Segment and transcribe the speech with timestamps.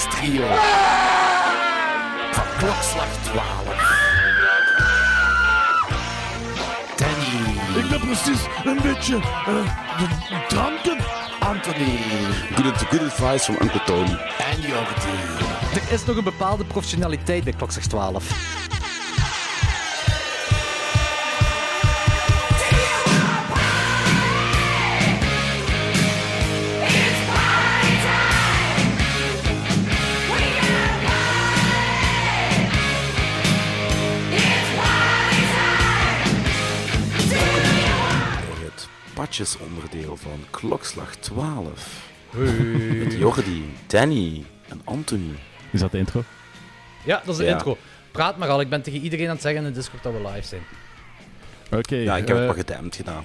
[0.00, 0.46] trio
[2.32, 3.42] van klokslag 12.
[6.96, 10.96] Danny, Ik ben precies een beetje uh, dranken.
[11.40, 11.98] Anthony
[12.54, 14.18] Good, good advice from Uncle Tony.
[14.52, 15.18] en Jordi.
[15.74, 18.24] Er is nog een bepaalde professionaliteit bij Klokslag 12.
[39.34, 42.10] Het patjesonderdeel van Klokslag 12.
[42.98, 45.30] Met Jordi, Danny en Anthony.
[45.70, 46.24] Is dat de intro?
[47.04, 47.52] Ja, dat is de Ja.
[47.52, 47.76] intro.
[48.10, 50.28] Praat maar al, ik ben tegen iedereen aan het zeggen in de Discord dat we
[50.28, 50.62] live zijn.
[51.72, 51.96] Oké.
[51.96, 53.24] Ja, ik heb het eh, maar gedampt gedaan.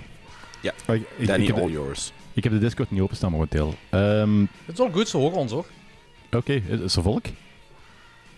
[0.87, 2.11] oh, ik, ik, Danny, ik, all de, yours.
[2.33, 3.75] ik heb de Discord niet openstaan momenteel.
[3.89, 5.65] Ehm, Het is al goed, ze horen ons hoor.
[6.31, 7.25] Oké, is er volk?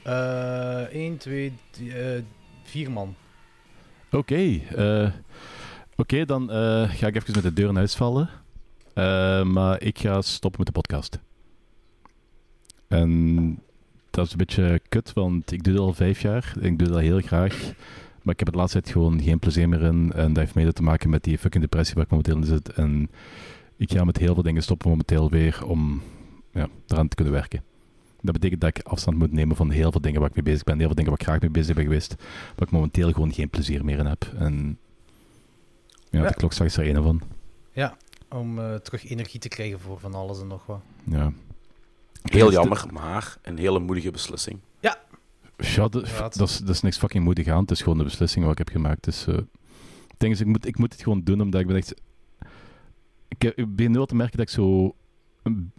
[0.04, 1.54] Eh 1, 2,
[2.64, 3.16] 4 man.
[4.12, 4.60] Oké.
[4.76, 5.08] eh,
[5.96, 8.30] Oké, dan eh, ga ik even met de deur in huis vallen.
[8.94, 11.20] Eh, maar ik ga stoppen met de podcast.
[12.88, 13.60] En
[14.10, 16.54] dat is een beetje kut, want ik doe het al vijf jaar.
[16.60, 17.74] Ik doe dat heel graag.
[18.22, 20.12] Maar ik heb het laatste tijd gewoon geen plezier meer in.
[20.16, 22.70] En dat heeft mede te maken met die fucking depressie waar ik momenteel in zit.
[22.70, 23.10] En
[23.78, 26.02] ik ga met heel veel dingen stoppen momenteel weer om
[26.52, 27.64] ja, eraan te kunnen werken.
[28.22, 30.64] Dat betekent dat ik afstand moet nemen van heel veel dingen waar ik mee bezig
[30.64, 30.78] ben.
[30.78, 32.16] Heel veel dingen waar ik graag mee bezig ben geweest.
[32.56, 34.34] Waar ik momenteel gewoon geen plezier meer in heb.
[34.38, 34.78] En
[36.12, 36.28] ja, Ja.
[36.28, 37.22] de klokslag is er een van.
[37.72, 37.98] Ja,
[38.30, 40.82] om eh, terug energie te krijgen voor van alles en nog wat.
[41.04, 41.32] Ja.
[42.22, 44.60] Heel Dus jammer, maar een hele moedige beslissing.
[44.80, 44.98] Ja,
[45.88, 46.38] dat, Inderdaad.
[46.38, 47.62] dat, is, dat is niks fucking moedig aan.
[47.62, 49.04] Het is gewoon de beslissing wat ik heb gemaakt.
[49.04, 49.46] Dus, eh, het
[50.18, 51.94] ding is, ik moet, ik moet het gewoon doen, omdat ik ben echt...
[53.28, 54.96] Ik, heb- ik begin nu al te merken dat ik zo...
[55.44, 55.72] een-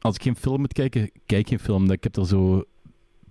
[0.00, 1.86] Als ik geen film moet kijken, kijk geen film.
[1.86, 2.64] Dat ik heb er zo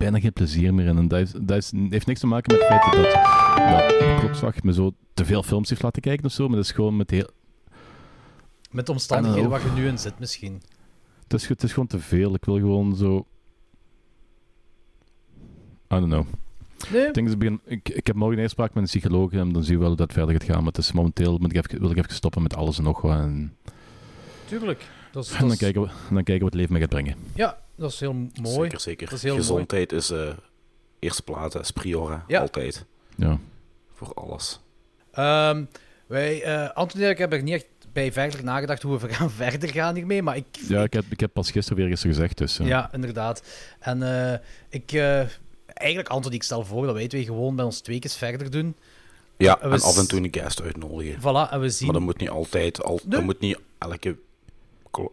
[0.03, 0.97] bijna geen plezier meer in.
[0.97, 4.91] En dat, is, heeft niks te maken met het feit dat, dat klokslag me zo
[5.13, 6.47] te veel films heeft laten kijken of zo.
[6.47, 7.29] Maar dat is gewoon met heel...
[8.71, 10.61] Met de omstandigheden waar je nu in zit misschien.
[11.23, 12.33] Het is, het is gewoon te veel.
[12.33, 13.25] Ik wil gewoon zo...
[15.93, 16.25] I don't know.
[16.91, 19.31] Nee, Ik, denk dat ik, begin, ik, ik heb morgen een eerspraak met een psycholoog
[19.31, 20.57] en dan zien we wel hoe dat verder gaat gaan.
[20.57, 23.01] Maar het is momenteel moet ik even, wil ik even stoppen met alles en nog
[23.01, 23.17] wat.
[23.19, 23.55] En,
[24.45, 24.85] tuurlijk.
[25.11, 26.79] Dat is, en dat dan, is- kijken we, dan kijken we wat het leven me
[26.79, 27.15] gaat brengen.
[27.35, 28.53] Ja, dat is heel mooi.
[28.59, 29.05] Zeker, zeker.
[29.07, 30.29] Dat is heel Gezondheid is eh
[30.99, 32.23] eerste plaats, is priora.
[32.27, 32.39] Ja.
[32.39, 32.85] Altijd.
[33.15, 33.39] Ja.
[33.93, 34.59] Voor alles.
[35.11, 35.63] Ehm,
[36.07, 39.31] wij, eh Anthony en ik hebben er niet echt bij verder nagedacht hoe we gaan
[39.31, 40.45] verder gaan hiermee, maar ik...
[40.67, 42.37] ja, ik heb, ik heb pas gisteren weer gisteren gezegd.
[42.37, 43.43] Dus, Ja, inderdaad.
[43.79, 44.91] En eh, ik...
[44.91, 45.19] eh,
[45.65, 48.75] eigenlijk, Anthony, ik stel voor dat wij twee gewoon bij ons twee keer verder doen.
[49.37, 51.19] Ja, En af en toe een guest uitnodigen.
[51.19, 51.85] Voilà, en we zien...
[51.87, 53.09] Maar dat moet niet altijd, al, Nee.
[53.09, 54.17] dat moet niet elke,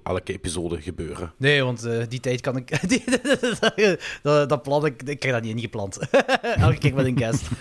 [0.03, 1.33] elke episode gebeuren.
[1.37, 2.69] Nee, want eh, die tijd kan ik...
[4.23, 5.99] dat, dat plan, ik, ik krijg dat niet ingepland.
[6.57, 7.49] Elke keer met een guest.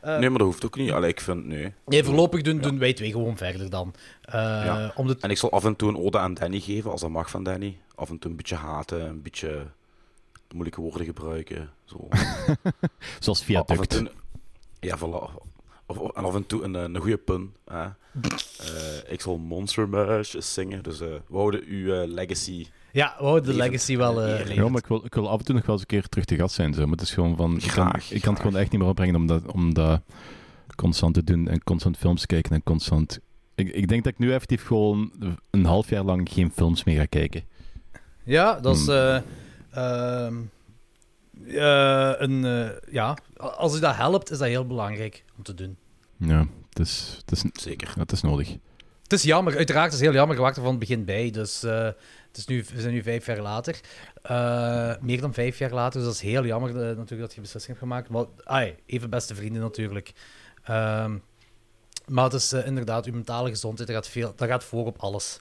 [0.00, 0.90] Eh, eh, nee, maar dat hoeft ook niet.
[0.92, 1.72] Allee, ik vind, nee.
[1.86, 3.94] nee, voorlopig doen, doen wij twee gewoon verder dan.
[4.22, 4.92] Eh, Ja.
[4.96, 7.10] om de, En ik zal af en toe een ode aan Danny geven, als dat
[7.10, 7.78] mag van Danny.
[7.94, 9.66] Af en toe een beetje haten, een beetje
[10.52, 11.70] moeilijke woorden gebruiken.
[11.84, 12.08] Zo.
[13.18, 13.90] Zoals af en viaduct.
[13.90, 14.10] toe...
[14.80, 15.47] Ja, voilà.
[15.90, 17.52] Of, of- en af en toe een, een goede pun.
[17.64, 17.84] Hè.
[17.84, 22.66] Eh, ik zal Monster Mash zingen, dus eh we houden uw eh, legacy.
[22.92, 24.54] ja, we houden de legacy wel eh.
[24.54, 26.24] Ja, maar ik wil, ik wil af en toe nog wel eens een keer terug
[26.24, 26.74] te gast zijn.
[26.74, 26.80] Zo.
[26.82, 27.54] Maar het is gewoon van...
[27.56, 30.00] Ik kan, Graag, ik kan het gewoon echt niet meer opbrengen om dat, om dat
[30.76, 31.48] constant te doen.
[31.48, 33.18] En constant films kijken en constant...
[33.54, 35.12] Ik, ik denk dat ik nu effectief gewoon
[35.50, 37.42] een half jaar lang geen films meer ga kijken.
[38.24, 38.84] Ja, dat is.
[38.86, 38.94] Hmm.
[38.94, 39.20] eh,
[39.70, 40.34] ehm,
[41.46, 45.76] eh, een, eh, ja, als u dat helpt, is dat heel belangrijk om te doen.
[46.16, 47.94] Ja, het is, het is, Zeker.
[47.98, 48.56] het is nodig.
[49.02, 50.36] Het is jammer, uiteraard het is heel jammer.
[50.36, 51.30] Je wacht er van het begin bij.
[51.30, 51.84] Dus eh,
[52.28, 53.80] het is nu, we zijn nu vijf jaar later.
[54.22, 55.92] Eh, meer dan vijf jaar later.
[56.00, 58.08] Dus dat is heel jammer eh, natuurlijk dat je beslissing hebt gemaakt.
[58.08, 60.12] Maar ai, even beste vrienden natuurlijk.
[60.64, 61.16] Ehm,
[62.06, 65.40] maar het is inderdaad, uw mentale gezondheid, dat gaat, veel, dat gaat voor op alles.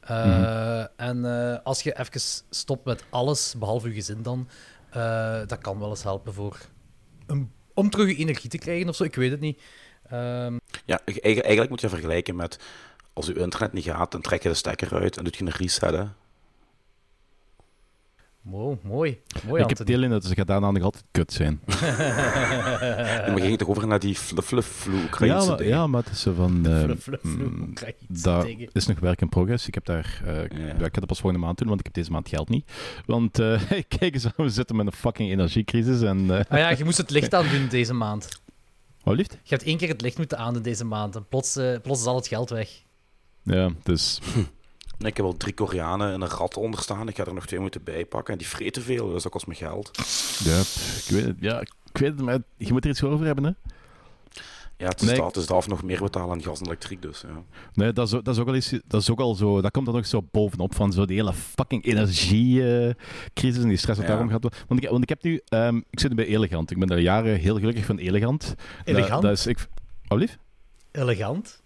[0.00, 0.86] Eh, Mhm.
[0.96, 2.20] En eh, als je even
[2.50, 4.48] stopt met alles, behalve je gezin dan,
[4.90, 6.58] eh, dat kan wel eens helpen voor
[7.26, 9.04] een, om terug energie te krijgen of zo.
[9.04, 9.60] Ik weet het niet.
[10.10, 12.58] Ehm, Ja, eigen- eigenlijk moet je vergelijken met
[13.12, 15.50] als je internet niet gaat, dan trek je de stekker uit en doet je een
[15.52, 15.90] reset.
[15.90, 16.04] Hè.
[18.42, 19.20] Wow, mooi.
[19.46, 21.60] Mooi, ik heb deel in dat ze gaat daarna nog altijd kut zijn.
[23.24, 26.12] En we gingen toch over naar die fluff fluff vloe ja, maar, ja, maar het
[26.12, 26.66] is zo van...
[26.66, 29.66] eh, fluff, fluff, mm, je dat is nog werk in progress.
[29.66, 30.22] Ik heb daar...
[30.24, 30.72] eh, Ja.
[30.74, 32.70] ik ga dat pas volgende maand doen, want ik heb deze maand geld niet.
[33.06, 33.60] Want eh,
[33.98, 36.30] kijk eens, we zitten met een fucking energiecrisis en...
[36.30, 38.28] eh, Ah ja, je moest het licht aan doen deze maand.
[39.02, 39.32] Wat liefst?
[39.32, 42.06] Je hebt één keer het licht moeten aandoen deze maand en plots, eh, plots is
[42.06, 42.68] al het geld weg.
[43.42, 44.20] Ja, dus...
[45.00, 47.08] Nee, ik heb al drie Koreanen en een rat onder staan.
[47.08, 48.32] Ik ga er nog twee moeten bijpakken.
[48.32, 49.90] En die vreten veel, dus dat kost me geld.
[50.44, 50.58] Ja,
[51.04, 53.50] ik weet het, ja, ik weet het, maar je moet er iets over hebben, hè?
[54.76, 55.16] Ja, het is Nee.
[55.16, 55.34] dat.
[55.34, 57.02] Dus daarvoor nog meer betalen aan gas en elektriek.
[57.02, 57.42] Dus, ja.
[57.74, 59.70] Nee, dat is, ook- dat is ook al iets, dat is ook al zo, dat
[59.70, 64.08] komt dan ook zo bovenop van zo die hele fucking energiecrisis en die stress dat
[64.08, 64.14] Ja.
[64.14, 64.42] daarom gaat.
[64.68, 66.70] Want ik, want ik heb nu, ehm, ik zit nu bij Elegant.
[66.70, 68.54] Ik ben al jaren heel gelukkig van Elegant.
[68.84, 69.10] Elegant?
[69.10, 69.66] Dat, dat is, ik,
[70.08, 70.38] oh, lief?
[70.90, 71.62] Elegant.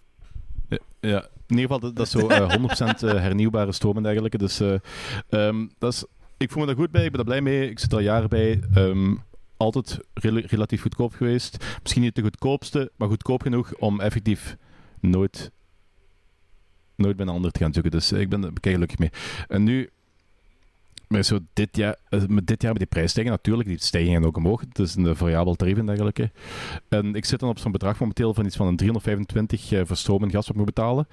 [0.99, 4.37] Ja, in ieder geval, dat, is zo eh, 100% eh, hernieuwbare stroom en dergelijke.
[4.37, 4.75] Dus eh,
[5.29, 6.05] ehm, dat is,
[6.37, 7.69] ik voel me daar goed bij, ik ben er blij mee.
[7.69, 8.59] Ik zit al jaren bij.
[8.73, 9.15] Ehm,
[9.57, 11.65] altijd rel- relatief goedkoop geweest.
[11.81, 14.55] Misschien niet de goedkoopste, maar goedkoop genoeg om effectief
[14.99, 15.51] nooit,
[16.95, 17.91] nooit bij een ander te gaan zoeken.
[17.91, 19.09] Dus eh, ik ben er gelukkig mee.
[19.47, 19.89] En nu,
[21.07, 24.37] met, zo dit, jaar, eh, met dit jaar met die prijsstijging, natuurlijk, die stijgingen ook
[24.37, 24.61] omhoog.
[24.61, 26.31] Het is een variabel tarief en dergelijke.
[26.89, 29.95] En ik zit dan op zo'n bedrag momenteel van iets van een 325 eh, voor
[29.97, 31.07] stroom en gas wat ik moet betalen.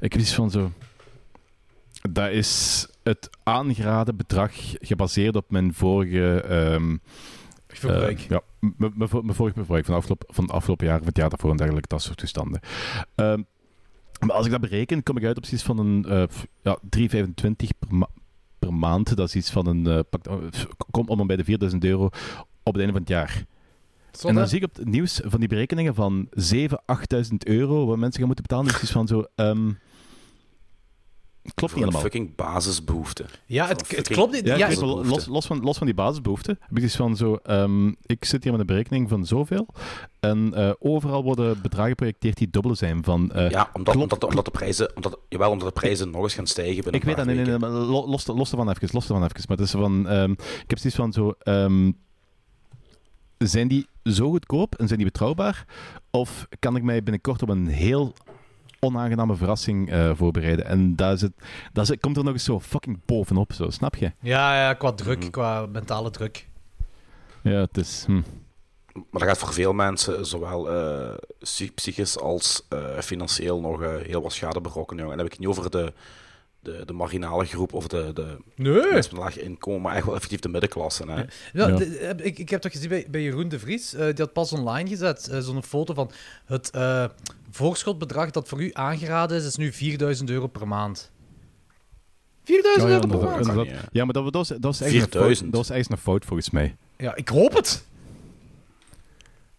[0.00, 0.70] Ik heb iets van zo...
[2.10, 6.40] Dat is het aangeraden bedrag gebaseerd op mijn vorige...
[6.42, 6.96] ehm,
[7.66, 8.18] Verbruik.
[8.20, 8.40] eh, ja,
[8.76, 11.50] mijn vo- mijn vorige verbruik van afgelopen, van de afgelopen jaar, of het jaar daarvoor
[11.50, 12.60] en dergelijke, dat soort toestanden.
[13.14, 13.42] Ehm,
[14.20, 16.22] maar als ik dat bereken, kom ik uit op iets van een eh,
[16.62, 18.08] ja, 3,25 per, ma-
[18.60, 19.16] per maand.
[19.16, 20.04] Dat is iets van een...
[20.10, 20.20] pak,
[20.56, 22.04] f- kom om bij de 4000 euro
[22.62, 23.44] op het einde van het jaar.
[24.28, 27.96] En dan zie ik op het nieuws van die berekeningen van 7.000, 8.000 euro wat
[27.98, 28.72] mensen gaan moeten betalen.
[28.72, 29.24] Dus iets van zo...
[29.34, 29.70] ehm,
[31.42, 32.00] klopt niet een helemaal.
[32.00, 33.24] fucking basisbehoefte.
[33.46, 34.46] Ja, het, het klopt niet.
[34.46, 37.34] Ja, los, los, van, los van die basisbehoeften heb ik iets van zo...
[37.34, 39.66] ehm, ik zit hier met een berekening van zoveel.
[40.20, 43.32] En eh, overal worden bedragen geprojecteerd die dubbele zijn van...
[43.32, 46.34] eh, Ja, omdat, omdat, de- omdat de prijzen, omdat, jawel, omdat de prijzen nog eens
[46.34, 47.58] gaan stijgen binnen ik weet dat, een nee,
[48.08, 49.44] los, los ervan even, los ervan even.
[49.48, 50.08] Maar het is van...
[50.08, 51.34] ehm, ik heb zoiets van zo...
[51.42, 51.90] ehm,
[53.38, 55.64] zijn die zo goedkoop en zijn die betrouwbaar?
[56.10, 58.14] Of kan ik mij binnenkort op een heel
[58.90, 60.64] onaangename verrassing eh, voorbereiden?
[60.64, 61.32] En daar, zit,
[61.72, 64.12] daar zit, komt er nog eens zo fucking bovenop, zo, snap je?
[64.20, 65.30] ja, ja, qua druk, Mhm.
[65.30, 66.48] qua mentale druk.
[67.42, 68.04] Ja, het is...
[68.06, 68.20] Hm.
[68.94, 74.22] Maar dat gaat voor veel mensen, zowel eh, psy- psychisch als eh, financieel, nog heel
[74.22, 75.02] wat schade berokkenen.
[75.04, 75.18] jongen.
[75.18, 75.92] En dan heb ik het niet over de,
[76.60, 78.72] de, de marginale groep of de, de Nee.
[78.72, 81.04] mensen met een laag inkomen, maar echt wel effectief de middenklasse.
[81.06, 81.14] Hè.
[81.14, 81.66] Ja, Ja.
[81.66, 84.32] de- heb- ik, ik heb toch gezien bij, bij Jeroen de Vries, eh, die had
[84.32, 86.10] pas online gezet, zo'n foto van
[86.44, 87.04] het eh,
[87.50, 91.10] voorschotbedrag dat voor u aangeraden is, is nu 4000 euro per maand.
[92.44, 93.68] 4000 Ja, ja, euro per maand?
[93.92, 95.52] Ja, maar dat, dat, was, dat, was eigenlijk een fout, 4000.
[95.52, 96.76] dat was eigenlijk een fout volgens mij.
[96.96, 97.84] Ja, ik hoop het.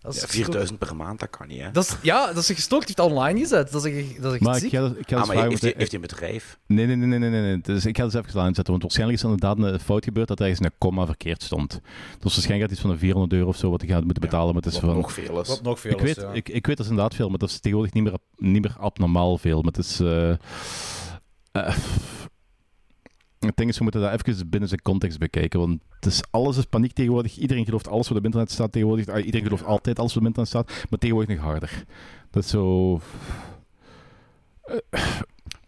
[0.02, 0.46] Dat is Ja, gestoord.
[0.46, 1.62] 4000 per maand, dat kan niet.
[1.62, 1.72] Hè.
[1.72, 2.86] Dat is, ja, dat is gestoord.
[2.88, 3.72] Heeft het online gezet.
[3.72, 5.62] Dat is echt, dat is echt Maar ik ga, ik ga Ah, dus maar heeft,
[5.62, 6.58] hij, heeft een bedrijf?
[6.68, 7.62] Nee, nee, nee, nee, nee, nee.
[7.62, 10.28] Dus ik ga het eens even aanzetten, want waarschijnlijk is er inderdaad een fout gebeurd
[10.28, 11.70] dat er ergens een komma verkeerd stond.
[12.20, 14.54] Dus waarschijnlijk gaat iets van een 400 euro of zo wat ik ga moeten betalen,
[14.54, 15.00] maar het is Wat van...
[15.00, 15.48] nog veel is.
[15.48, 16.32] Wat nog veel Ik weet, ja.
[16.32, 18.76] ik, ik weet dat is inderdaad veel, maar dat is tegenwoordig niet meer, niet meer
[18.80, 19.62] abnormaal veel.
[19.62, 20.00] Maar het is...
[20.00, 20.30] eh,
[21.52, 21.76] eh,
[23.62, 26.66] ding is, we moeten dat even binnen zijn context bekijken, want het is, alles is
[26.66, 27.38] paniek tegenwoordig.
[27.38, 29.08] Iedereen gelooft alles wat op internet staat tegenwoordig.
[29.08, 31.84] Ah, iedereen gelooft altijd alles wat op internet staat, maar tegenwoordig nog harder.
[32.32, 33.00] Dat is zo...
[34.68, 34.80] Nu,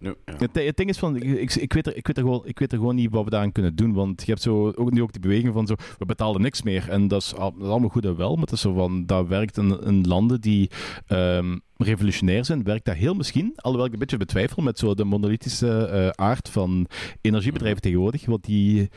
[0.03, 0.13] ja.
[0.37, 2.71] Het, het ding is van, ik, ik, weet er, ik, weet er gewoon, ik weet
[2.71, 3.93] er gewoon niet wat we daaraan kunnen doen.
[3.93, 6.89] Want je hebt zo, ook, nu ook die beweging van zo, we betalen niks meer.
[6.89, 9.05] En dat is, al- dat is allemaal goed en wel, maar het is zo van,
[9.05, 10.69] dat werkt in, in landen die
[11.07, 13.53] ehm, revolutionair zijn, werkt dat heel misschien.
[13.55, 16.87] Alhoewel ik een beetje betwijfel met zo de monolithische eh, aard van
[17.21, 18.25] energiebedrijven tegenwoordig.
[18.25, 18.89] Want die,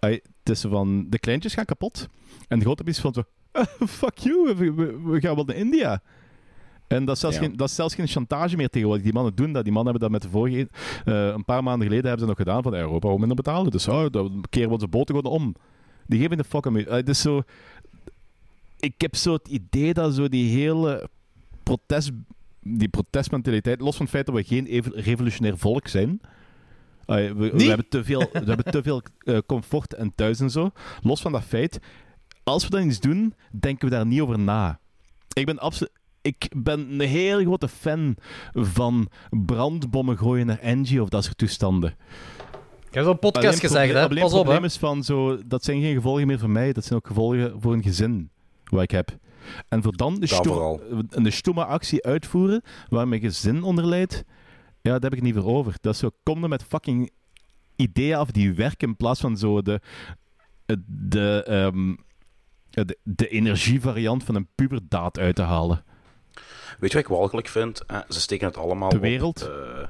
[0.00, 0.20] het
[0.50, 2.08] is zo van, de kleintjes gaan kapot.
[2.48, 3.22] En de grote is van zo,
[3.86, 6.02] fuck you, we, we- we gaan wel naar India.
[6.92, 7.42] En dat is, zelfs Ja.
[7.42, 9.04] geen, dat is zelfs geen chantage meer tegenwoordig.
[9.04, 9.64] Die mannen doen dat.
[9.64, 10.68] Die mannen hebben dat met de vorige...
[11.04, 13.70] eh, een paar maanden geleden hebben ze nog gedaan van Europa we minder betalen.
[13.70, 15.54] Dus oh, dan keren we onze boten gewoon om.
[16.06, 16.82] Die geven de fuck aan u.
[16.82, 17.42] Eh, Het is zo...
[18.80, 21.08] Ik heb zo het idee dat zo die hele
[21.62, 22.10] protest...
[22.64, 26.20] Die protestmentaliteit, los van het feit dat we geen ev- revolutionair volk zijn...
[27.06, 29.02] eh, we, hebben te veel, we hebben te veel
[29.46, 30.70] comfort en thuis en zo.
[31.02, 31.78] Los van dat feit,
[32.44, 34.78] als we dan iets doen, denken we daar niet over na.
[35.32, 35.92] Ik ben absoluut...
[36.22, 38.16] Ik ben een heel grote fan
[38.52, 41.94] van brandbommen gooien naar Angie of dat soort toestanden.
[42.88, 44.20] Ik heb zo'n podcast Alleen het gezegd, probleem- hè.
[44.22, 44.50] Pas het op, hè.
[44.50, 45.46] probleem is van zo...
[45.46, 48.30] Dat zijn geen gevolgen meer voor mij, dat zijn ook gevolgen voor een gezin
[48.64, 49.16] wat ik heb.
[49.68, 50.80] En voor dan de, Dat stoem- vooral.
[51.08, 54.14] een stomme actie uitvoeren waar mijn gezin onder leidt,
[54.80, 55.74] ja, daar heb ik het niet voor over.
[55.80, 57.10] Dat is zo, kom er met fucking
[57.76, 59.80] ideeën af die werken in plaats van zo de...
[60.86, 61.94] de, ehm,
[62.70, 65.84] de, de energievariant van een puberdaad uit te halen.
[66.82, 67.86] Weet je wat ik walgelijk vind?
[67.86, 69.40] Eh, ze steken het allemaal De op wereld?
[69.42, 69.86] eh,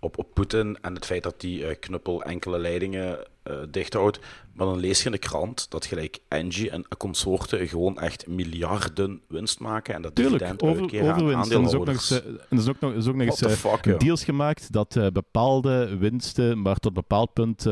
[0.00, 4.18] op, op Poetin en het feit dat die eh, knuppel enkele leidingen eh dicht houdt.
[4.52, 9.20] Maar dan lees je in de krant dat gelijk Engie en consorten gewoon echt miljarden
[9.28, 11.50] winst maken en dat Tuurlijk, dividend over, overwinst.
[11.50, 14.00] En is ook nog eens, en er is ook nog, is ook nog eens fuck,
[14.00, 17.66] deals gemaakt dat bepaalde winsten maar tot een bepaald punt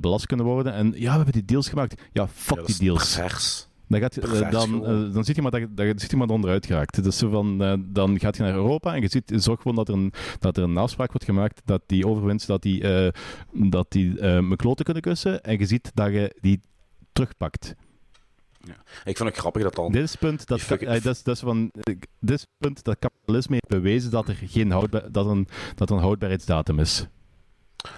[0.00, 0.72] belast kunnen worden.
[0.72, 2.02] En ja, we hebben die deals gemaakt.
[2.12, 3.14] Ja, fuck Ja, die deals.
[3.14, 3.66] pervers.
[4.00, 6.10] Dan, gaat, je- eh, dan, eh, dan ziet je maar dat, je- dat, je- ziet
[6.10, 7.02] je maar onderuit geraakt.
[7.04, 9.88] Dus zo van, eh, dan gaat je naar Europa en je ziet, zorg gewoon dat
[9.88, 13.12] er, een, dat er een afspraak wordt gemaakt dat die overwinst dat die, eh
[13.70, 15.42] dat die eh mijn kloten kunnen kussen.
[15.42, 16.60] En je ziet dat je die
[17.12, 17.74] terugpakt.
[19.04, 21.34] Ik vind het grappig dat dan Dit is punt dat, fucking- eh, dat, is, dat
[21.34, 24.68] is van, eh, dit is punt dat kapitalisme heeft bewezen dat er, geen
[25.10, 27.06] dat een, dat er een houdbaarheidsdatum is.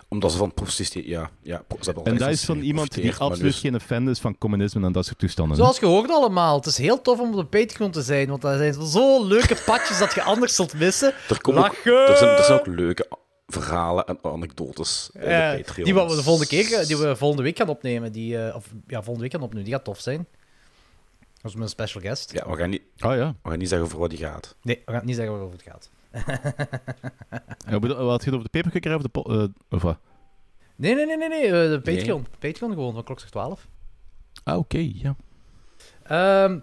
[0.09, 1.09] Omdat ze van profiteren.
[1.09, 1.63] Ja, ja,
[2.05, 4.93] En dat is van iemand die absoluut nu is- geen fan is van communisme en
[4.93, 5.57] dat soort toestanden.
[5.57, 8.43] Zoals je hoort allemaal, het is heel tof om op de Patreon te zijn, want
[8.43, 11.13] daar zijn zo leuke padjes dat je anders zult missen.
[11.29, 13.09] Er, komen ook, er, zijn, er zijn ook leuke
[13.47, 15.85] verhalen en anekdotes in de Eh, Patreon.
[15.85, 18.67] die wat we de volgende keer, die we volgende week gaan opnemen, die, eh, of
[18.87, 20.27] ja, volgende week gaan opnemen, die gaat tof zijn.
[21.43, 22.33] Dat is mijn special guest.
[22.33, 23.35] Ja, we gaan, niet, Oh ja.
[23.43, 24.55] we gaan niet zeggen over wat die gaat.
[24.63, 25.91] Nee, we gaan niet zeggen waarover het gaat.
[27.71, 29.09] Ja, bedoel- Wat je het over de paperclicker of de...
[29.09, 29.99] po- eh, of wat?
[30.77, 32.27] Nee, nee, nee, nee, nee, eh, de Patreon.
[32.39, 33.67] Patreon gewoon, van klokslag 12.
[34.45, 35.17] Ah, oké, ja.
[36.03, 36.59] Ehm,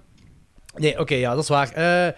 [0.75, 1.72] nee, oké, ja, dat is waar.
[1.72, 2.13] Eh,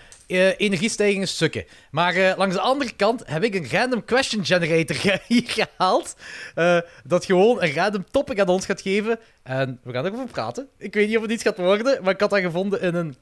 [0.58, 1.66] energiestijgingen sukken.
[1.92, 6.16] Maar langs de andere kant heb ik een random question generator ge- hier gehaald.
[6.56, 9.20] eh, dat gewoon een random topic aan ons gaat geven.
[9.44, 10.68] En we gaan erover praten.
[10.78, 13.16] Ik weet niet of het iets gaat worden, maar ik had dat gevonden in een...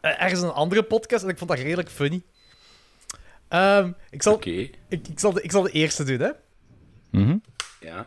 [0.00, 2.22] ergens een andere podcast en ik vond dat redelijk funny.
[3.48, 6.30] Ehm, ik, zal, ik, ik, zal de, ik zal de eerste doen, hè.
[7.10, 7.36] Mhm.
[7.80, 8.06] ja.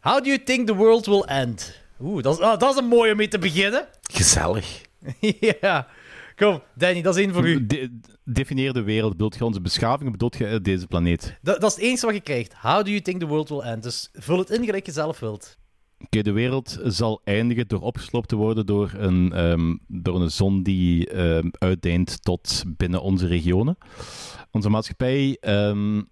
[0.00, 1.80] How do you think the world will end?
[2.00, 3.88] Oeh, dat is, ah, dat is een mooie om mee te beginnen.
[4.12, 4.82] Gezellig.
[5.60, 5.86] ja.
[6.36, 7.66] Kom, Danny, dat is één voor u.
[7.66, 9.12] De- definieer de wereld.
[9.12, 11.38] Bedoelt je onze beschaving of bedoelt je eh, deze planeet?
[11.42, 12.54] Dat, dat is het enige wat je krijgt.
[12.54, 13.82] How do you think the world will end?
[13.82, 15.58] Dus vul het in gelijk je zelf wilt.
[16.04, 20.62] Oké, de wereld zal eindigen door opgesloopt te worden door een, ehm, door een zon
[20.62, 23.76] die ehm, uitdeint tot binnen onze regionen.
[24.50, 26.02] Onze maatschappij, ehm,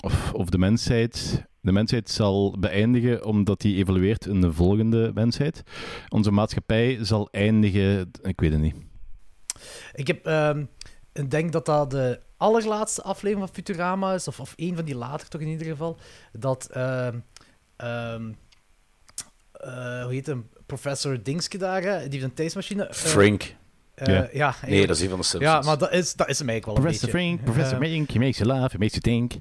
[0.00, 5.62] of, of de mensheid, de mensheid zal beëindigen omdat die evolueert in de volgende mensheid.
[6.08, 8.74] Onze maatschappij zal eindigen, ik weet het niet.
[9.92, 10.64] Ik heb, ehm,
[11.12, 14.96] ik denk dat dat de allerlaatste aflevering van Futurama is, of, of één van die
[14.96, 15.98] later toch in ieder geval,
[16.32, 17.18] dat, ehm,
[17.76, 18.32] ehm,
[19.52, 22.84] eh, hoe heet hem, professor Dingske daar, die heeft een tijdsmachine.
[22.86, 23.54] eh, Frank.
[23.96, 24.28] Eh, Ja.
[24.32, 24.54] ja.
[24.66, 25.52] Nee, dat is een van de Simpsons.
[25.54, 27.36] Ja, maar dat is, dat is hem eigenlijk wel een Professor beetje.
[27.36, 29.32] Frank, Professor Eh, Mink, he makes you laugh, he makes you think.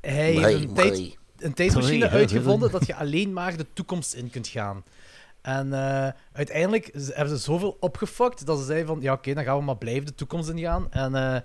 [0.00, 1.18] Hij heeft een, tijd, nee.
[1.38, 4.84] een tijdsmachine uitgevonden dat je alleen maar de toekomst in kunt gaan.
[5.42, 9.58] En eh, uiteindelijk hebben ze zoveel opgefokt dat ze zeiden van, ja oké, dan gaan
[9.58, 10.86] we maar blijven de toekomst ingaan.
[10.92, 11.36] En eh,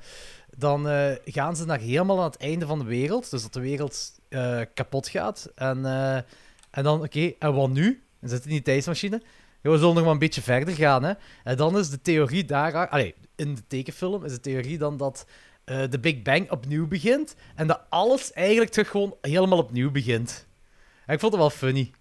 [0.57, 3.59] dan eh, gaan ze naar helemaal aan het einde van de wereld, dus dat de
[3.59, 5.51] wereld eh, kapot gaat.
[5.55, 6.15] En, eh,
[6.71, 8.03] en dan, oké, en wat nu?
[8.19, 9.21] Dan zit in die tijdsmachine.
[9.71, 11.13] We zullen nog maar een beetje verder gaan, hè.
[11.43, 12.87] En dan is de theorie daar...
[12.89, 15.27] Allee, in de tekenfilm is de theorie dan dat
[15.63, 20.47] eh, de Big Bang opnieuw begint en dat alles eigenlijk terug gewoon helemaal opnieuw begint.
[21.05, 21.91] En ik vond het wel funny.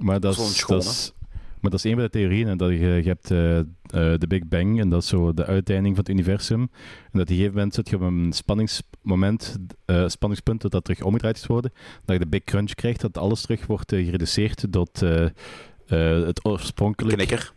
[0.00, 0.82] Maar dat Zo'n is, schone.
[0.82, 1.12] dat is,
[1.60, 2.46] maar dat is een van de theorieën.
[2.46, 3.64] hè, Dat je, je hebt eh, eh,
[4.18, 6.60] de Big Bang en dat is zo de uiteinding van het universum.
[6.60, 6.68] En
[7.12, 11.02] dat op een gegeven moment zit je op een spanningsmoment, eh, spanningspunt dat dat terug
[11.02, 11.72] omgedraaid is worden.
[12.04, 15.02] Dat je de Big Crunch krijgt, dat alles terug wordt eh, gereduceerd tot
[15.86, 17.16] eh, eh, het oorspronkelijke...
[17.24, 17.52] Knikker.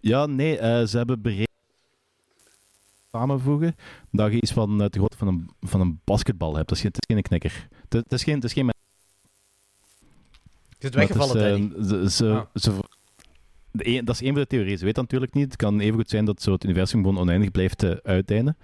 [0.00, 1.48] Ja, nee, eh, ze hebben berekend
[3.12, 3.76] samenvoegen
[4.10, 6.68] dat je iets van eh, de grootte van een, van een basketbal hebt.
[6.68, 7.68] Dat is, geen- het is geen knikker.
[7.88, 8.34] Het, het is geen...
[8.34, 8.72] Het is geen Je
[10.78, 12.02] zit het weggevallen, is, Danny.
[12.02, 12.46] eh, ze, ze, Ah.
[12.54, 12.72] ze-
[13.70, 14.78] de dat is een van de theorieën.
[14.78, 15.44] Ze weet dat natuurlijk niet.
[15.44, 18.56] Het kan even goed zijn dat zo het universum gewoon oneindig blijft uh, uiteinden.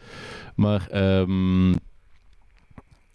[0.55, 1.75] Maar ehm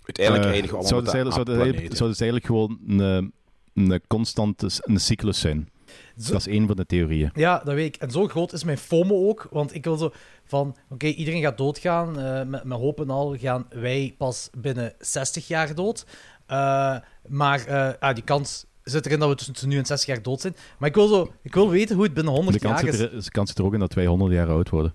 [0.05, 1.43] Uiteindelijk eh, eindigen we allemaal zouden, met ze,
[1.89, 3.33] de zouden eigenlijk gewoon een,
[3.73, 5.69] een constante een cyclus zijn.
[6.17, 7.29] Zo- Dat is één van de theorieën.
[7.33, 8.01] Ja, dat weet ik.
[8.01, 9.47] En zo groot is mijn FOMO ook.
[9.51, 10.11] Want ik wil zo
[10.45, 10.75] van...
[10.89, 12.19] Oké, iedereen gaat doodgaan.
[12.19, 16.05] eh, met, met hoop en al gaan wij pas binnen 60 jaar dood.
[16.45, 20.21] Eh, maar eh, ah, die kans zit erin dat we tussen nu en 60 jaar
[20.23, 20.55] dood zijn.
[20.79, 22.99] Maar ik wil, zo, ik wil weten hoe het binnen 100 De kans jaar is.
[22.99, 24.93] er, de kans zit er ook in dat wij 100 jaar oud worden.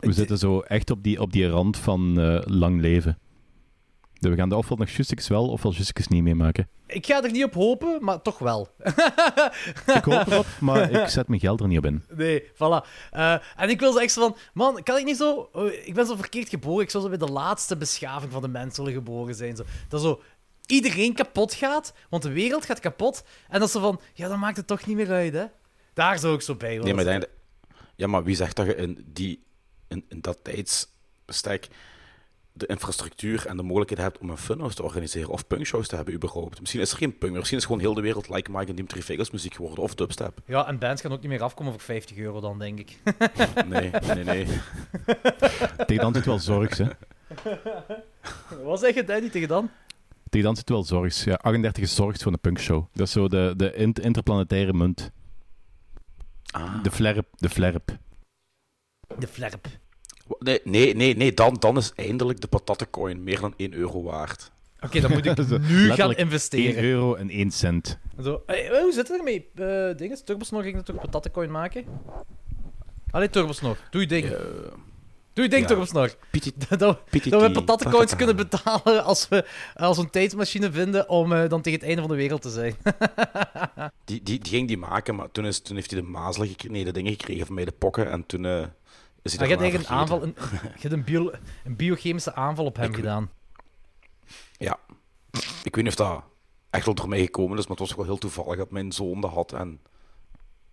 [0.00, 3.18] We zitten zo echt op die, op die rand van lang leven.
[4.18, 6.68] Dus we gaan de ofwel nog justekes wel, ofwel justekes niet meemaken.
[6.86, 8.68] Ik ga er niet op hopen, maar toch wel.
[9.96, 12.04] Ik hoop erop, maar ik zet mijn geld er niet op in.
[12.14, 12.86] Nee, voilà.
[13.10, 14.36] Eh, en ik wil zo echt zo van...
[14.54, 15.48] Man, kan ik niet zo...
[15.52, 16.84] oh, ik ben zo verkeerd geboren.
[16.84, 19.56] Ik zou zo bij de laatste beschaving van de mens willen geboren zijn.
[19.56, 19.64] Zo.
[19.88, 20.22] Dat zo...
[20.66, 23.24] Iedereen kapot gaat, want de wereld gaat kapot.
[23.48, 24.00] En dat ze van...
[24.14, 25.44] Ja, dan maakt het toch niet meer uit, hè.
[25.94, 27.26] Daar zou ik zo bij willen Nee, maar
[27.96, 29.42] ja, maar wie zegt dat je in, die,
[29.88, 31.68] in, in dat tijdsbestek
[32.56, 36.14] de infrastructuur en de mogelijkheid hebt om een funhouse te organiseren of punkshows te hebben
[36.14, 36.60] überhaupt.
[36.60, 38.74] Misschien is er geen punk meer, misschien is gewoon heel de wereld like Mike en
[38.76, 40.38] Dimitri Vegas muziek geworden, of dubstep.
[40.46, 42.98] Ja, en bands gaan ook niet meer afkomen voor 50 euro dan, denk ik.
[43.66, 44.46] Nee, nee, nee.
[45.86, 46.86] Tegen dan zit wel zorgs, hè.
[48.64, 49.70] Wat zeg je, Danny, tegen dan?
[50.28, 51.24] Tegen dan zit wel zorgs.
[51.24, 52.84] Ja, 38 is zorgs voor een punkshow.
[52.92, 55.10] Dat is zo de, de int- interplanetaire munt.
[56.50, 56.82] Ah.
[56.82, 57.26] De flerp.
[57.30, 57.98] De flerp.
[59.18, 59.66] De flerp.
[60.38, 64.50] Nee, nee, nee, nee dan, dan is eindelijk de patattencoin meer dan 1 euro waard.
[64.80, 66.84] Oké, dan moet ik Zo, nu gaan letterlijk 1 investeren.
[66.84, 67.98] euro en 1 cent.
[68.22, 69.48] Zo, hey, hoe zit het ermee?
[69.54, 71.84] Uh, dinges, Turbosnor ging natuurlijk een patattencoin maken.
[73.10, 74.24] Allee, Turbosnor, doe je ding.
[74.24, 74.38] Eh,
[75.32, 75.68] Doe je ding, ja.
[75.68, 76.14] Turbosnor.
[76.78, 81.62] Dat, we patattencoins kunnen betalen als we, als we een tijdsmachine vinden om eh, dan
[81.62, 82.74] tegen het einde van de wereld te zijn.
[84.04, 86.72] Die, die, die ging die maken, maar toen, is, toen heeft hij de mazelen gekregen,
[86.72, 88.70] nee, de dingen gekregen van mij, de pokken, en toen
[89.26, 90.34] is hij Maar je hebt eigenlijk een aanval, een,
[90.74, 91.30] je hebt een, bio,
[91.64, 93.30] een biochemische aanval op hem Ik- gedaan.
[94.58, 94.78] Ja.
[95.64, 96.22] Ik weet niet of dat
[96.70, 99.20] echt wel door mij gekomen is, maar het was wel heel toevallig dat mijn zoon
[99.20, 99.80] dat had en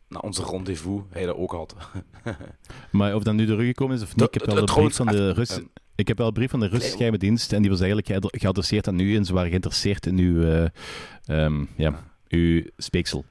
[0.08, 1.76] na onze rendezvous hij dat ook had.
[2.92, 5.06] Maar of dat nu teruggekomen is of niet, ik heb de- wel een brief van
[5.08, 5.50] de echt, Rus...
[5.50, 5.64] ehm,
[5.96, 8.40] Ik heb wel een brief van de Russische geheime dienst en die was eigenlijk geadre-
[8.40, 10.70] geadresseerd aan u en ze waren geïnteresseerd in uw,
[11.76, 13.26] ja, uw speeksel.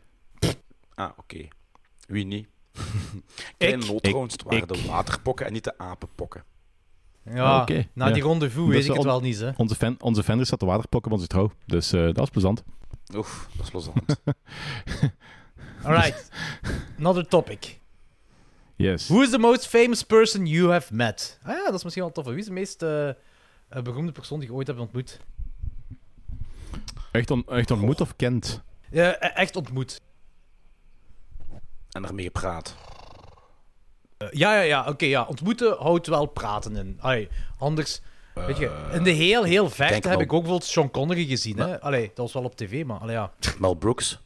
[0.94, 1.48] Ah, oké.
[2.06, 2.46] Wie niet?
[3.58, 6.44] Kleine het waren ik- de waterpokken en niet de apenpokken.
[7.24, 8.12] Ja, Oké, na ja.
[8.12, 9.50] die rendezvous Dat weet ik het wel- niet, hè.
[9.56, 12.62] Onze, fan, onze vendor zat te waterpokken van zijn trouw, dus eh, dat was plezant.
[13.16, 14.00] Oef, dat is plezant.
[15.82, 16.28] Alright.
[16.98, 17.80] Another topic.
[18.76, 19.08] Yes.
[19.08, 21.38] Who is the most famous person you have met?
[21.42, 22.24] Ah ja, dat is misschien wel tof.
[22.24, 23.14] Wie is de meest eh, eh,
[23.82, 25.20] beroemde persoon die je ooit hebt ontmoet?
[27.10, 28.62] Echt, on, echt ontmoet of kent?
[28.90, 30.00] Ja, e- echt ontmoet.
[31.92, 32.74] En ermee gepraat.
[34.18, 34.86] Eh, ja, ja, ja.
[34.88, 35.22] Oké, ja.
[35.24, 36.98] Ontmoeten houdt wel praten in.
[37.00, 38.00] Ai, anders...
[38.34, 41.58] Weet je, in de heel, heel verte heb wel- ik ook bijvoorbeeld Sean Connery gezien.
[41.58, 41.80] Hè?
[41.80, 43.32] Allee, dat was wel op tv, maar allee, ja.
[43.58, 44.18] Mel Brooks.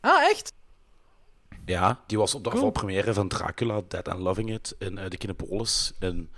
[0.00, 0.52] Ah, echt?
[1.64, 2.62] Ja, die was op de Cool.
[2.62, 6.30] voorpremière van Dracula, Dead and Loving It, in eh, de Kinepolis in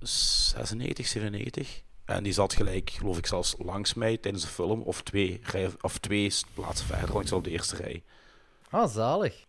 [0.00, 1.82] 96, 97.
[2.04, 5.70] En die zat gelijk, geloof ik, zelfs langs mij tijdens de film, of twee, rij,
[5.80, 8.02] of twee plaatsen verder, want ik zat op de eerste rij.
[8.70, 9.46] Ah, zalig.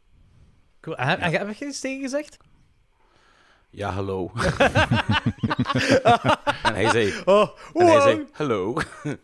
[0.82, 0.96] Cool.
[0.98, 2.38] En, en heb je iets tegen gezegd?
[3.70, 4.32] Ja, hallo.
[6.64, 8.78] en hij zei, Oh, en hij zei hallo.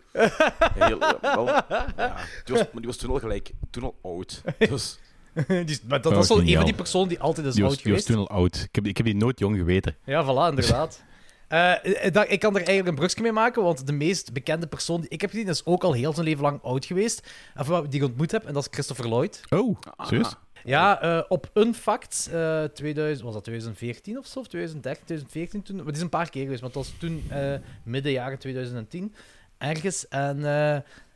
[0.73, 4.41] Heel, wel, ja, die, was, maar die was toen al gelijk, toen al oud.
[4.57, 4.99] Dus,
[5.65, 7.71] Die- maar dat Oh, was wel een van die personen die altijd is Die was,
[7.73, 8.19] oud die was geweest.
[8.19, 8.55] toen al oud.
[8.55, 9.95] Ik heb, ik heb die nooit jong geweten.
[10.05, 11.03] Ja, voilà, inderdaad.
[11.47, 14.67] Eh, eh, dat- ik kan er eigenlijk een brugje mee maken, want de meest bekende
[14.67, 17.27] persoon die ik heb gezien is ook al heel zijn leven lang oud geweest.
[17.57, 19.41] Of wat- die ik ontmoet heb, en dat is Christopher Lloyd.
[19.49, 20.36] Oh, ah, serieus?
[20.63, 25.75] Ja, eh, op Unfact, eh 2000, was dat 2014 of zo, of 2013, 2014 toen.
[25.75, 29.13] Maar die is een paar keer geweest, want dat was toen eh, midden jaren 2010
[29.57, 30.07] ergens.
[30.07, 30.73] En eh,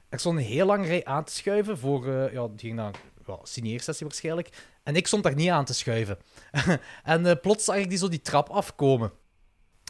[0.10, 2.94] er stond een heel lange rij aan te schuiven voor, eh, ja, die ging naar
[3.44, 4.50] signeersessie waarschijnlijk.
[4.84, 6.18] En ik stond daar niet aan te schuiven.
[7.04, 9.12] en eh, plots zag ik die zo die trap afkomen.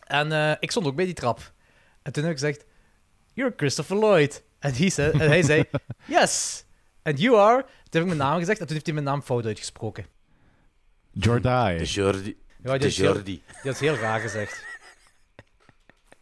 [0.04, 1.54] En eh, ik stond ook bij die trap.
[2.02, 2.66] En toen heb ik gezegd,
[3.34, 4.44] You're Christopher Lloyd.
[4.60, 5.64] En, hij zei, en hij zei,
[6.06, 6.66] Yes.
[7.04, 7.62] And you are.
[7.62, 10.06] Toen heb ik mijn naam gezegd en toen heeft hij mijn naam fout uitgesproken.
[11.12, 11.78] Jordai.
[11.78, 12.38] de Jordi.
[12.64, 13.44] Ja, die de heel, Jordi.
[13.62, 14.66] die had heel raar gezegd.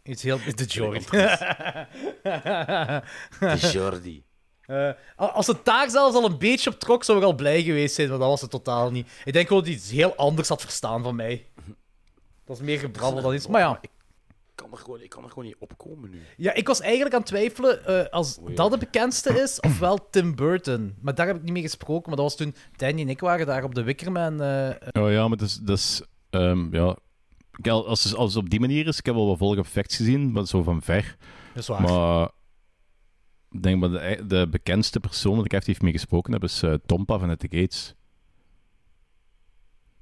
[0.04, 0.39] Iets heel...
[0.56, 1.06] De Jordi.
[3.39, 4.24] De Jordi.
[4.70, 7.96] Eh, als het daar zelfs al een beetje op trok, zou ik al blij geweest
[7.96, 9.08] zijn, maar dat was het totaal niet.
[9.26, 11.46] Ik denk gewoon dat hij iets heel anders had verstaan van mij.
[12.50, 13.48] Dat is meer gebrabbel dan iets.
[13.48, 13.90] Maar ja, Ik
[14.56, 16.22] kan er gewoon, ik kan er gewoon niet opkomen nu.
[16.38, 20.36] ja ik was eigenlijk aan het twijfelen eh, als dat de bekendste is, ofwel Tim
[20.36, 20.96] Burton.
[21.02, 23.46] Maar daar heb ik niet mee gesproken, maar dat was toen Danny en ik waren
[23.46, 24.42] daar op de Wickerman.
[24.42, 25.56] eh, Oh ja, maar dat is...
[25.56, 26.96] Dat is ehm, ja.
[27.62, 29.96] Kijk, Als, het- als het op die manier is, ik heb wel wat volgende effects
[29.96, 31.16] gezien, maar zo van ver.
[31.54, 31.82] dat is waar.
[31.82, 32.30] Maar
[33.52, 36.74] ik denk dat de, de bekendste persoon dat ik effectief mee gesproken heb, is eh,
[36.86, 37.94] Tompa van At The Gates.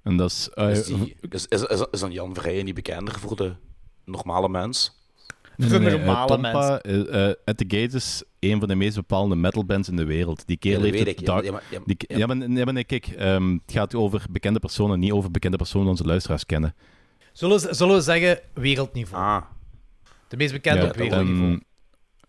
[0.08, 0.50] En dat is...
[0.54, 3.56] eh, Is, die, is, is, is, Jan Vrijen niet bekender voor de
[4.06, 4.96] normale mens?
[5.58, 8.60] Nee, Voor nee, de nee, normale eh, Tompa, eh, eh, At The Gates is een
[8.60, 10.48] van de meest bepalende metalbands in de wereld.
[10.48, 11.20] Die kerel heeft het ik.
[11.20, 13.62] Ja, dark- ja, maar, ja, die, ja, ja, maar, nee, maar nee, kijk, ehm, het
[13.72, 16.76] gaat over bekende personen, niet over bekende personen die onze luisteraars kennen.
[17.34, 19.24] Zullen, we- zullen we zeggen wereldniveau?
[19.24, 19.44] Ah,
[20.28, 21.60] De meest bekende Ja, op wereldniveau.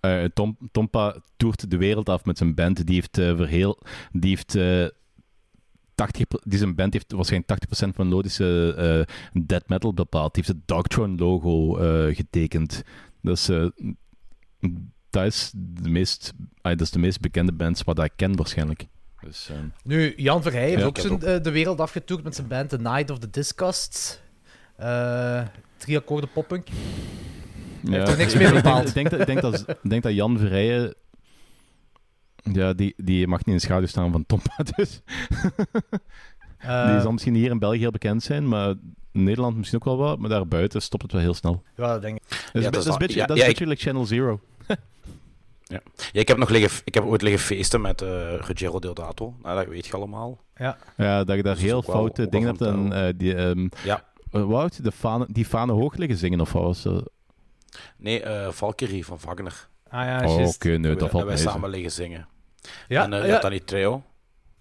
[0.01, 2.87] ehm, eh, Tom, Tompa toert de wereld af met zijn band.
[2.87, 3.79] Die heeft uh, verheel,
[4.13, 4.87] die heeft eh
[5.99, 10.35] 80, die zijn band heeft waarschijnlijk 80% van melodische eh death metal bepaald.
[10.35, 12.83] Die heeft het Dogthrone logo eh, getekend.
[13.23, 13.67] Dat is, eh,
[15.11, 16.33] dat is de meest,
[16.63, 18.87] dat is de meest bekende band wat ik ken waarschijnlijk.
[19.21, 22.69] Dus, ehm, Nu, Jan Verheij heeft Ja, ook zijn, de wereld afgetoerd met zijn band
[22.69, 24.19] The Night of the.
[24.77, 25.43] Eh
[25.77, 26.67] drie akkoorden poppunk.
[27.83, 28.89] Ja, toch niks ik- meer bepaald?
[28.89, 30.95] Ik denk, dat, ik, denk dat, ik denk dat Jan Verrijen...
[32.53, 35.01] Ja, die, die mag niet in de schaduw staan van Tompa, dus...
[36.59, 38.69] Eh, die zal misschien hier in België heel bekend zijn, maar
[39.13, 41.63] in Nederland misschien ook wel wat, maar daarbuiten stopt het wel heel snel.
[41.77, 42.23] ja, dat denk ik.
[42.29, 44.07] Dat is, beetje- dat is een beetje, Ja, dat is ja, een beetje like Channel
[44.07, 44.41] Zero.
[45.71, 45.81] Ja,
[46.13, 48.09] ik heb, nog liggen, ik heb ooit liggen feesten met eh
[48.41, 49.35] Ruggiero Deodato.
[49.43, 50.39] Nou, dat weet je allemaal.
[50.57, 50.77] Ja.
[50.97, 53.35] Ja, dat je daar Dat is heel wel- foute dingen hebt en eh, die...
[53.35, 53.97] ehm Ja.
[54.31, 57.11] eh, wat wou je, de fanen, die fanen hoog liggen zingen of wat was dat?
[57.97, 59.69] Nee, eh Valkyrie van Wagner.
[59.89, 61.43] Ah ja, Oh, oké, nee, dat valt wij mee.
[61.43, 61.49] zo.
[61.51, 62.27] samen liggen zingen.
[62.89, 63.39] Ja, en eh, ja.
[63.39, 64.03] Danny Treo.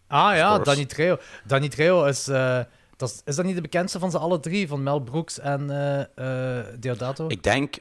[0.07, 0.57] Ah ja.
[0.60, 1.17] Danny Trejo.
[1.45, 2.60] Danny Trejo is, eh,
[2.95, 3.21] dat is...
[3.25, 4.67] Is dat niet de bekendste van ze alle drie?
[4.67, 7.25] Van Mel Brooks en eh, eh, Deodato?
[7.27, 7.77] Ik denk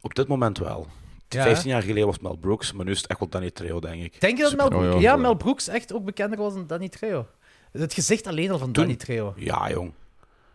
[0.00, 0.86] op dit moment wel.
[1.28, 1.44] Ja, hè?
[1.44, 4.02] 15 jaar geleden was Mel Brooks, maar nu is het echt wel Danny Treo, denk
[4.02, 4.20] ik.
[4.20, 4.94] Denk je dat Mel Brooks...
[4.94, 5.10] Oh, ja.
[5.10, 5.16] ja.
[5.16, 7.26] Mel Brooks echt ook bekender was dan Danny Trejo?
[7.72, 9.32] Het gezicht alleen al van Toen- Danny Trejo.
[9.36, 9.92] Ja, jong.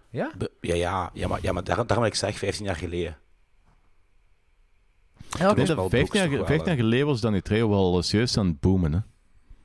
[0.09, 0.31] Ja?
[0.37, 3.17] Be- Ja, ja, ja maar, ja, maar daar, daarom wil ik zeg 15 jaar geleden.
[5.29, 5.55] Ja, Ik oké.
[5.55, 8.01] denk Mel dat Brooks 15 jaar, toch wel, 15 jaar geleden was Danny Trejo wel
[8.03, 8.93] serieus aan het boomen.
[8.93, 8.99] Hè?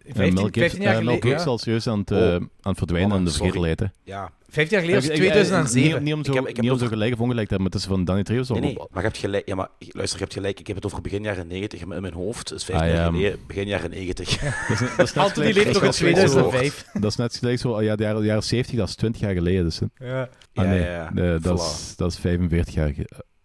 [0.05, 1.31] 15, En Mel 15 Gibson- jaar eh, geleden.
[1.31, 1.45] Ja.
[1.45, 2.19] al serieus aan het, Oh.
[2.19, 3.83] eh, aan het verdwijnen Oh, en de vergetelheid.
[4.05, 4.31] Ja.
[4.49, 5.91] 15 jaar geleden eh, 2007.
[5.93, 7.55] Niet, niet om zo, Ik heb- ik heb niet om zo gelijk of ongelijk te
[7.55, 8.53] hebben, maar het is van Danny Trejo zo.
[8.55, 9.47] Nee, nee, maar je hebt gelijk.
[9.49, 10.61] Ja, maar luister, je hebt gelijk.
[10.61, 13.05] Ik heb het over begin jaren 90, maar in mijn hoofd is 15 Ah, jaar
[13.05, 13.11] ja.
[13.13, 14.39] geleden, begin jaren 90.
[14.39, 16.85] Dat is, is Anthony gelijk- leeft nog in dat is net gelijk zo- 2005.
[16.93, 19.35] Dat is net gelijk zo, ja, de jaren, de jaren 70, dat is 20 jaar
[19.35, 19.65] geleden.
[19.65, 19.87] Dus, hè.
[20.07, 20.21] Ja.
[20.55, 21.11] Ah, Ja, nee, ja, ja.
[21.13, 22.89] nee, dat, is, dat is 45 jaar.
[22.89, 22.95] eh,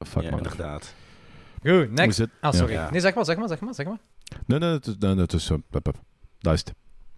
[0.07, 0.37] Fuck ja, man.
[0.39, 0.93] inderdaad.
[1.61, 2.17] Goed, Hoe next.
[2.17, 2.73] zit- Ah, sorry.
[2.73, 2.89] Ja.
[2.91, 3.97] Nee, zeg maar, zeg maar, zeg maar, zeg maar.
[4.45, 5.99] Nee, nee, het is, nee, nee, het is, eh, pup, pup.
[6.39, 6.73] Dat is het.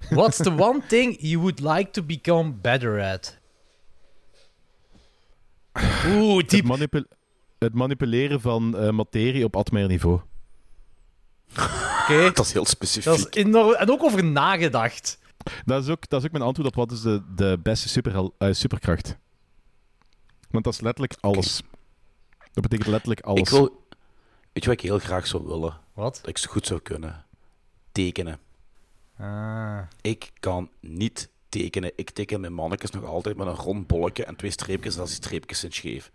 [0.10, 3.38] What's the one thing you would like to become better at?
[6.08, 7.06] Oeh, Het, diep.
[7.60, 10.20] het manipuleren van eh, materie op atomair niveau.
[12.02, 12.32] Oké.
[12.34, 13.04] Dat is heel specifiek.
[13.04, 13.74] Dat is enorm.
[13.74, 15.20] En ook over nagedacht.
[15.66, 18.30] Dat is ook, dat is ook mijn antwoord op wat is de, de beste super,
[18.38, 19.18] eh, superkracht.
[20.50, 21.62] Want dat is letterlijk alles.
[22.54, 23.40] Dat betekent letterlijk alles.
[23.40, 23.88] Ik wil...
[24.60, 25.78] Weet je wat ik heel graag zou willen?
[25.94, 26.16] Wat?
[26.16, 27.26] Dat ik zo goed zou kunnen?
[27.92, 28.40] Tekenen.
[29.18, 29.80] Ah.
[30.02, 31.92] Ik kan niet tekenen.
[31.96, 35.10] Ik teken mijn mannetjes nog altijd met een rond bolletje en twee streepjes en als
[35.10, 36.12] die streepjes zijn scheef.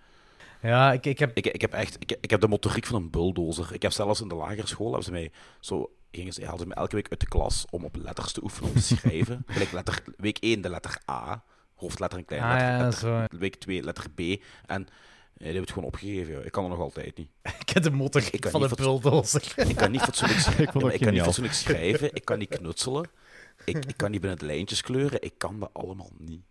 [0.62, 1.36] Ja, ik, ik heb...
[1.36, 1.96] Ik, ik heb echt...
[1.98, 3.72] Ik, ik heb de motoriek van een bulldozer.
[3.72, 5.90] Ik heb zelfs in de lagere school hebben ze mij zo...
[6.10, 8.68] Gingen ze, haalden ze me elke week uit de klas om op letters te oefenen
[8.70, 9.42] om te schrijven.
[9.46, 13.08] Gelijk letter, week 1 de letter A, hoofdletter en kleine Ah, letter.
[13.10, 13.36] ja, zo.
[13.38, 14.20] Week 2 letter B.
[14.66, 14.88] En
[15.34, 16.34] die hebben het gewoon opgegeven.
[16.34, 16.44] joh.
[16.44, 17.28] Ik kan er nog altijd niet.
[17.66, 19.52] Ik heb de motor Ik kan van fatso- bulldozer.
[19.68, 22.14] Ik kan niet fatsoenlijk, Ik Ja, maar ik kan niet fatsoenlijk schrijven.
[22.14, 23.08] Ik kan niet knutselen.
[23.64, 25.22] Ik, ik kan niet binnen de lijntjes kleuren.
[25.22, 26.42] Ik kan dat allemaal niet.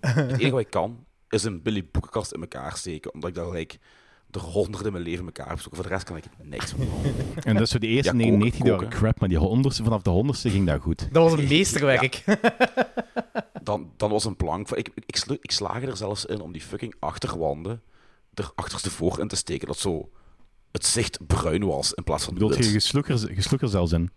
[0.00, 3.14] Het enige wat ik kan, is een Billy boekenkast in elkaar steken.
[3.14, 3.78] Omdat ik dat gelijk
[4.26, 5.60] de honderden in mijn leven in elkaar heb.
[5.60, 6.88] Voor de rest kan ik niks meer.
[7.44, 10.02] En dat is zo de eerste Ja, 99 koken, dagen crap, maar die honderdste, vanaf
[10.02, 11.08] de honderdste ging dat goed.
[11.12, 12.24] Dat was een meesterwerk.
[13.62, 14.68] Dan, dan was een plank.
[14.68, 17.82] van- Ik, ik, ik, slu- ik slaag er zelfs in om die fucking achterwanden
[18.34, 19.66] er achterstevoor in te steken.
[19.66, 20.10] Dat zo
[20.72, 22.72] het zicht bruin was in plaats van Bedoelt je, wit.
[22.72, 24.10] je sloeg er, je sloeg er zelfs in.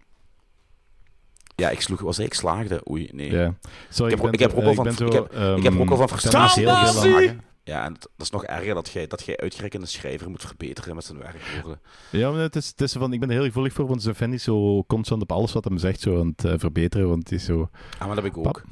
[1.56, 2.90] Ja, ik sloeg, was ik slaagde.
[2.90, 3.32] Oei, nee.
[3.32, 3.56] Ja.
[3.90, 5.82] Sorry, Ik heb- ik heb zo- ook al ik van- ik heb- ik heb ehm,
[5.82, 7.42] ook al van frustratie heel veel lagen.
[7.64, 11.04] Ja, en dat is nog erger dat jij, dat jij uitgerekende schrijver moet verbeteren met
[11.06, 11.80] zijn werkwoorden.
[12.12, 14.16] Ja, maar het is, het is van, ik ben er heel gevoelig voor, want zijn
[14.16, 17.24] fan is zo constant op alles wat hem zegt zo aan het eh, verbeteren, want
[17.30, 17.70] het is zo...
[17.98, 18.64] Ah, maar dat heb ik ook.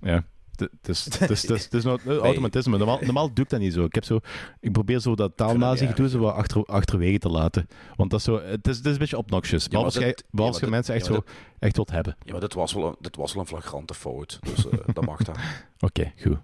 [0.00, 0.24] Ja.
[0.80, 2.78] Het is, het nou automatisme.
[2.78, 3.84] Normaal, normaal doe ik dat niet zo.
[3.84, 4.20] Ik, heb zo,
[4.60, 7.68] ik probeer zo dat taalnazi niet gedoe zo wat achter, achterwege te laten.
[7.96, 9.68] Want dat is zo, het is, het is een beetje obnoxious.
[9.68, 11.24] Maar als je mensen echt, zo,
[11.58, 12.16] echt wilt hebben.
[12.24, 14.38] Ja, maar dit was wel een, dit was wel een flagrante fout.
[14.42, 15.36] Dus eh, dat mag dan.
[15.88, 16.38] Oké, goed.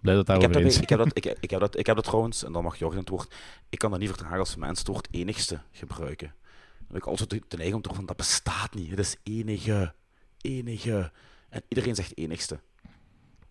[0.00, 2.04] Blij dat Ik heb, daarover ik, heb dat, ik, ik, heb dat, ik heb dat
[2.04, 3.34] trouwens, en dan mag Jorgen het woord.
[3.68, 6.34] Ik kan dat niet verdragen als mensen het woord enigste gebruiken.
[6.78, 8.90] Dan heb ik altijd de de neiging om te van dat bestaat niet.
[8.90, 9.94] Het is enige.
[10.40, 11.12] Enige.
[11.48, 12.60] En iedereen zegt enigste.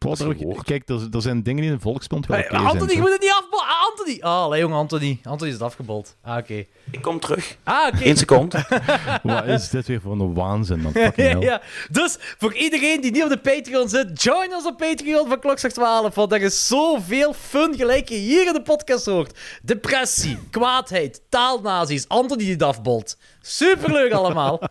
[0.05, 0.63] Ook-.
[0.63, 2.69] Kijk, er, er zijn dingen die in de volksmond wel Hey, oké zijn.
[2.69, 3.65] Anthony, je moet het niet afbolen.
[3.89, 4.17] Anthony!
[4.21, 5.19] Ah, allee, jongen, Anthony.
[5.23, 6.15] Anthony is het afgebold.
[6.21, 6.65] Ah, oké.
[6.91, 7.57] Ik kom terug.
[7.63, 8.05] Ah, oké.
[8.05, 8.65] Eén seconde.
[9.23, 10.91] Wat is dit weer voor een waanzin, man?
[11.03, 11.41] Fucking hell.
[11.41, 15.39] ja, dus voor iedereen die niet op de Patreon zit, join ons op Patreon van
[15.39, 16.15] Klokslag 12.
[16.15, 19.37] Want er is zoveel fun gelijk je hier in de podcast hoort.
[19.61, 23.17] Depressie, kwaadheid, taalnazi's, Anthony die het afbolt.
[23.49, 24.61] Superleuk allemaal.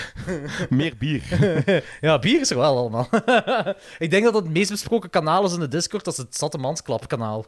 [0.70, 1.22] Meer bier.
[2.00, 3.08] ja, bier is er wel allemaal.
[3.98, 6.04] Ik denk dat het meest besproken kanaal is in de Discord.
[6.04, 7.46] Dat is het Zatte kanaal.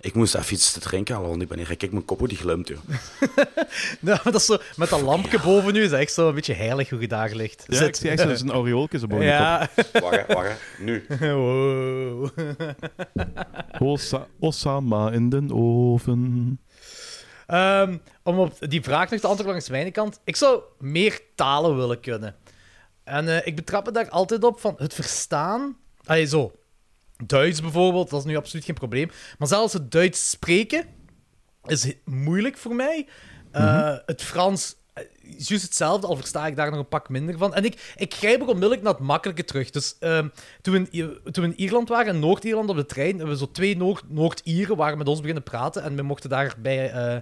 [0.00, 1.76] Ik moest even iets te drinken halen, want ik ben hier.
[1.76, 2.78] Kijk, mijn kop die glimt, joh.
[4.00, 6.54] Ja, maar dat is zo, met dat lampje boven u is echt zo een beetje
[6.54, 7.64] heilig hoe je daar ligt.
[7.68, 9.68] Ja, ik zie echt zo'n zo'n aureooltje zo boven Ja.
[9.92, 10.60] Wacht, hè, wacht.
[10.78, 11.06] Nu.
[11.20, 12.28] Wow.
[13.78, 16.58] Osa Osama in de oven.
[17.46, 20.20] Ehm, om op die vraag nog te antwoorden langs mijn kant.
[20.24, 22.36] Ik zou meer talen willen kunnen.
[23.04, 25.76] En eh, ik betrap me daar altijd op van het verstaan.
[26.04, 26.52] Allee, zo.
[27.26, 29.10] Duits bijvoorbeeld, dat is nu absoluut geen probleem.
[29.38, 30.84] Maar zelfs het Duits spreken
[31.64, 33.06] is moeilijk voor mij.
[33.50, 34.76] Eh, Het Frans
[35.36, 37.54] juist hetzelfde, al versta ik daar nog een pak minder van.
[37.54, 39.70] En ik, ik grijp ook onmiddellijk naar het makkelijke terug.
[39.70, 40.28] Dus ehm,
[40.62, 43.50] toen, we in, toen in Ierland waren, in Noord-Ierland op de trein, hebben we zo
[43.50, 45.82] twee Noord- Noord-Ieren waren met ons beginnen praten.
[45.82, 47.16] En we mochten daarbij eh,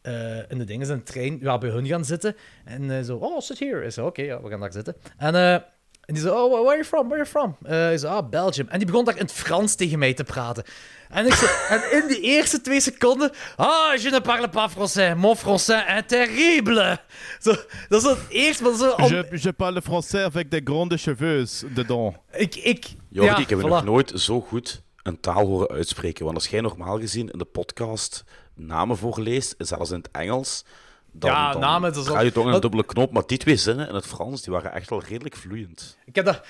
[0.00, 2.36] eh, in de dingen, in de trein, ja, bij hun gaan zitten.
[2.64, 3.60] En eh, zo, oh, sit.
[3.60, 4.96] Ik zei, oké, ja, we gaan daar zitten.
[5.16, 5.64] En,
[6.08, 7.08] en die zei, oh, where are you from?
[7.08, 7.56] Where are you from?
[7.72, 8.68] Eh ik zei, ah, Belgium.
[8.68, 10.64] En die begon daar in het Frans tegen mij te praten.
[11.08, 15.14] En, ik zei, en in die eerste twee seconden, ah, je ne parle pas français.
[15.16, 16.98] Mon français est terrible.
[17.40, 17.54] Zo,
[17.88, 18.90] dat is het eerste, maar zo...
[18.90, 22.14] om- Je, je parle français avec des grandes cheveux dedans.
[22.32, 23.62] ik, ik, Jordi, ja, ik heb voilà.
[23.62, 26.24] nog nooit zo goed een taal horen uitspreken.
[26.24, 30.64] Want als jij normaal gezien in de podcast namen voorleest, zelfs in het Engels,
[31.12, 33.12] dan, Ja, dan namen, dat is ga je toch een dat- dubbele knop.
[33.12, 35.98] Maar die twee zinnen in het Frans, die waren echt wel redelijk vloeiend.
[36.04, 36.42] Ik heb dat...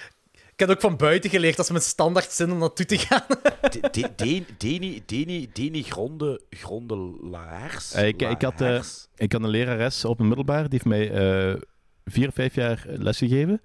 [0.52, 3.22] Ik heb ook van buiten geleerd, dat is mijn standaard zin om naartoe te gaan.
[3.70, 7.92] De- de- de- Deni, Deni, Deni Gronde, Grondelaars?
[7.92, 9.06] Eh, ik, ik, had, eh, Laars?
[9.16, 11.60] ik had een lerares op een middelbaar, die heeft mij eh,
[12.04, 13.60] vier, vijf jaar les gegeven.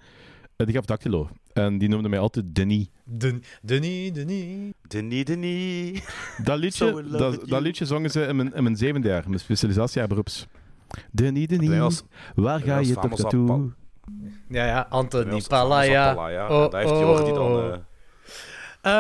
[0.56, 1.30] Eh, die gaf dactylo.
[1.54, 2.86] En die noemde mij altijd Denis.
[3.04, 4.72] Den- Denis, Denis.
[4.88, 6.02] Deni, Deni.
[6.44, 10.08] Dat liedje, dat, dat liedje zongen ze in mijn, in mijn zevende jaar, mijn specialisatiejaar
[10.08, 10.46] beroeps.
[11.12, 12.04] Denis, ons-
[12.36, 13.72] waar ga je toch naartoe?
[14.50, 16.14] Ja, ja, Anthony Palaya.
[16.14, 16.64] Palaya.
[16.64, 17.52] Oh, Daar heeft Jordi dan...
[17.52, 17.74] oh.
[17.74, 17.80] eh,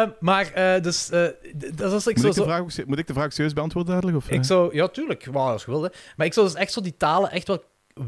[0.01, 2.27] Eh, maar, eh, dus, eh, d- dat is ik Moet zo...
[2.27, 4.17] ik, de zo vraag, ook moet ik de vraag serieus beantwoorden dadelijk?
[4.17, 4.75] Of, ik zou...
[4.75, 5.25] Ja, tuurlijk.
[5.25, 5.91] Wow, als je wilde.
[6.15, 7.63] Maar ik zou dus echt zo die talen echt wel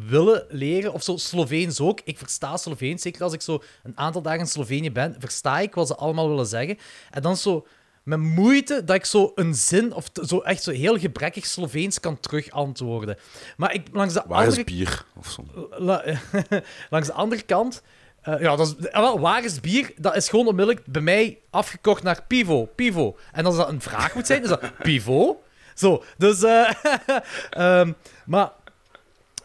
[0.10, 0.94] willen leren.
[0.94, 2.02] Of zo Sloveens ook.
[2.04, 3.02] Ik versta Sloveens.
[3.02, 6.30] Zeker als ik zo een aantal dagen in Slovenië ben, versta ik wat ze allemaal
[6.30, 6.78] willen zeggen.
[7.12, 7.66] En dan zo
[8.06, 12.00] met moeite dat ik zo een zin, of t- zo echt zo heel gebrekkig Sloveens
[12.00, 13.18] kan terugantwoorden.
[13.58, 15.06] Maar ik, langs de Waar andere is bier?
[15.18, 15.44] Of zo.
[15.78, 16.04] La-
[16.90, 17.82] langs de andere kant,
[18.22, 19.92] eh, ja, dat is, eh, wel, waar is bier?
[19.98, 22.66] Dat is gewoon onmiddellijk bij mij afgekort naar Pivo.
[22.76, 23.18] Pivo.
[23.32, 25.42] En als dat een vraag moet zijn, is dat Pivo?
[25.76, 26.70] Zo, dus, eh,
[27.50, 27.92] ehm,
[28.26, 28.52] maar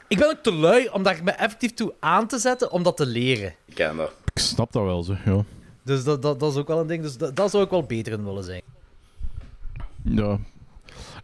[0.08, 2.96] ik ben ook te lui om daar me effectief toe aan te zetten om dat
[2.96, 3.54] te leren.
[3.64, 4.12] Ik ken dat.
[4.34, 5.16] Ik snap dat wel, zo.
[5.24, 5.44] Ja.
[5.90, 7.02] Dus dat, dat, dat is ook wel een ding.
[7.02, 8.62] Dus dat, dat zou ik wel beter willen zijn.
[10.02, 10.38] ja.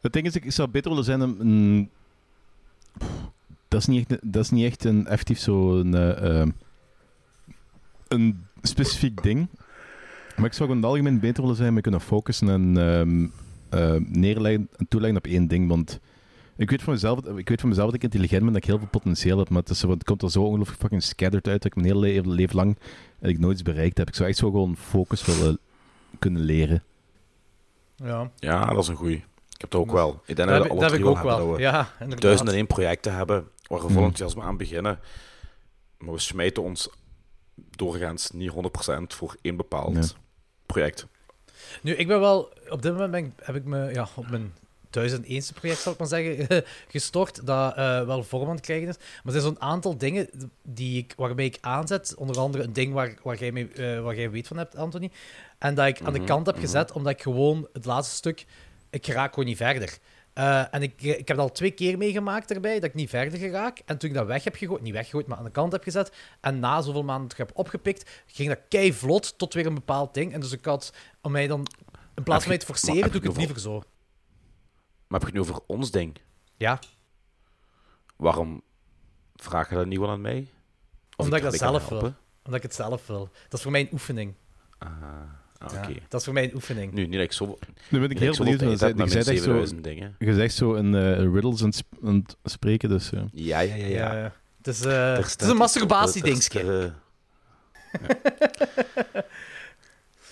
[0.00, 1.90] Het ding is, ik zou beter willen zijn een...
[3.68, 5.94] dat, is niet echt, dat is niet echt een effectief zo'n...
[5.94, 6.48] eh, eh,
[8.08, 9.48] een specifiek ding.
[10.36, 13.26] Maar ik zou in het algemeen beter willen zijn met kunnen focussen en ehm,
[13.68, 15.68] eh, neerleggen en toeleggen op één ding.
[15.68, 16.00] Want
[16.56, 18.78] ik weet, van mezelf, ik weet van mezelf dat ik intelligent ben, dat ik heel
[18.78, 21.64] veel potentieel heb, maar het, is, het komt er zo ongelooflijk fucking scattered uit dat
[21.64, 22.78] ik mijn hele leven, leven lang
[23.20, 24.08] dat ik nooit iets bereikt heb.
[24.08, 25.58] Ik zou echt zo gewoon focus willen
[26.18, 26.82] kunnen leren.
[27.96, 29.16] Ja, Ja, dat is een goeie.
[29.48, 30.22] Ik heb dat ook wel.
[30.26, 31.46] Ik denk dat dat heb, dat ik ook hebben wel.
[31.46, 32.20] dat we Ja, inderdaad.
[32.20, 34.04] duizend en één projecten hebben waar we vol Hmm.
[34.04, 34.98] enthousiasme aan beginnen.
[35.98, 36.88] Maar we smijten ons
[37.70, 40.08] doorgaans niet 100% voor één bepaald Nee.
[40.66, 41.06] project.
[41.82, 42.52] Nu, ik ben wel...
[42.68, 44.54] Op dit moment ben ik- heb ik me ja, op mijn
[44.98, 48.96] 1001ste project, zal ik maar zeggen, gestort, dat eh, wel vorm aan het krijgen is.
[48.96, 50.28] Maar er zijn zo'n aantal dingen
[50.62, 52.14] die ik, waarmee ik aanzet.
[52.14, 55.10] Onder andere een ding waar, waar, jij, mee, eh, waar jij weet van hebt, Anthony.
[55.58, 56.64] En dat ik aan de Mhm, kant heb mhm.
[56.64, 58.46] gezet, omdat ik gewoon het laatste stuk...
[58.90, 59.98] Ik raak gewoon niet verder.
[60.36, 63.38] Eh, en ik, ik heb het al twee keer meegemaakt erbij, dat ik niet verder
[63.38, 63.82] geraak.
[63.84, 66.12] En toen ik dat weg heb gegooid, niet weggegooid, maar aan de kant heb gezet,
[66.40, 70.14] en na zoveel maanden terug heb opgepikt, ging dat kei vlot tot weer een bepaald
[70.14, 70.32] ding.
[70.32, 71.66] En dus ik had, om mij dan,
[72.14, 73.82] in plaats van mij te forceren, doe ik het liever zo.
[75.06, 76.16] Maar heb je het nu over ons ding?
[76.56, 76.78] Ja,
[78.16, 78.62] Waarom
[79.34, 80.48] vraag je dat niet wel aan mij?
[81.16, 81.98] Of Omdat ik dat zelf wil.
[82.00, 83.28] omdat ik het zelf wil.
[83.42, 84.34] Dat is voor mij een oefening.
[84.78, 84.88] Ah,
[85.58, 85.94] ah, Ja, oké.
[86.08, 86.92] dat is voor mij een oefening.
[86.92, 87.58] Nu, niet dat ik zo,
[87.90, 88.60] Nu ben ik heel benieuwd.
[88.60, 90.14] Je mijn echt zo, 7000 dingen.
[90.18, 93.24] je zegt zo een eh, riddles sp- het spreken, dus ja.
[93.32, 94.14] Ja, ja, ja.
[94.14, 94.32] ja.
[94.56, 95.56] Het is, eh, Er het is een.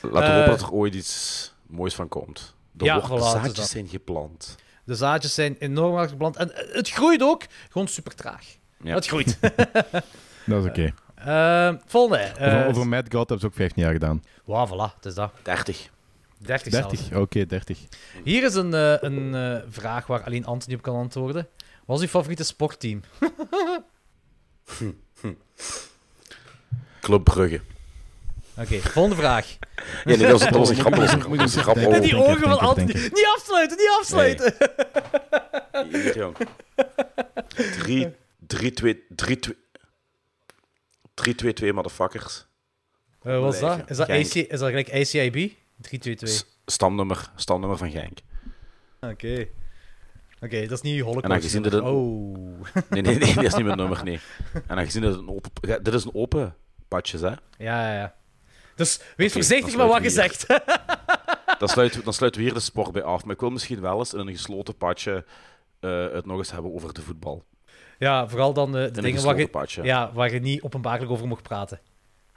[0.00, 2.54] Laten we Eh, hopen dat er ooit iets moois van komt.
[2.72, 3.68] De Ja, ja, voilà, het is zaadjes dat.
[3.68, 4.56] zijn geplant.
[4.84, 6.36] De zaadjes zijn enorm hard geplant.
[6.36, 8.44] En eh, het groeit ook, gewoon super traag.
[8.82, 8.94] Ja.
[8.94, 9.38] Het groeit.
[10.46, 10.94] Dat is oké.
[11.14, 12.18] Eh, volgende.
[12.22, 14.22] eh, over, over Mad God hebben ze ook 15 jaar gedaan.
[14.44, 15.32] Wauw, voilà, het is dat.
[15.42, 15.88] 30.
[16.38, 16.98] 30 zelfs.
[17.08, 17.16] 30?
[17.18, 17.78] Oké, 30.
[18.24, 21.48] Hier is een, eh, een eh, vraag waar alleen Anthony op kan antwoorden.
[21.84, 23.00] Wat is uw favoriete sportteam?
[27.00, 27.60] Club Brugge.
[28.58, 29.46] Oké, volgende vraag.
[29.50, 29.56] Ja,
[30.04, 30.90] nee, dat was, dat was een grap.
[30.94, 31.12] Dat was
[31.54, 31.74] een, grap.
[32.02, 33.00] die ogen van denken.
[33.02, 34.54] Niet afsluiten, niet afsluiten.
[35.90, 36.36] hier, jong.
[37.54, 38.14] 3,
[38.46, 39.56] 3, 2, 3, 2...
[41.14, 42.46] 3, 2, 2, motherfuckers.
[43.22, 43.90] Eh, wat is dat?
[43.90, 44.08] Is dat.
[44.08, 45.32] AC, is dat gelijk ICIB?
[45.80, 46.28] 322.
[46.28, 48.18] S- Stamnummer, stamnummer van Genk.
[49.00, 49.48] Oké.
[50.40, 51.24] Oké, dat is niet Holocaust.
[51.24, 52.60] En aangezien dit een- Oh.
[52.88, 54.20] Nee, nee, nee, dat is niet mijn nummer, nee.
[54.66, 55.50] En aangezien dit een open...
[55.82, 56.56] Dit is een open
[56.88, 57.28] patches, hè.
[57.28, 58.14] Ja, ja, ja.
[58.76, 60.46] Dus wees Oké, voorzichtig met wat je zegt.
[61.58, 63.24] dan, sluiten we, dan sluiten we hier de sport bij af.
[63.24, 65.24] Maar ik wil misschien wel eens in een gesloten padje
[65.80, 67.44] eh, het nog eens hebben over de voetbal.
[67.98, 69.82] Ja, vooral dan de, de In een dingen waar je, padje.
[69.82, 71.80] ja, waar je niet openbaarlijk over mocht praten.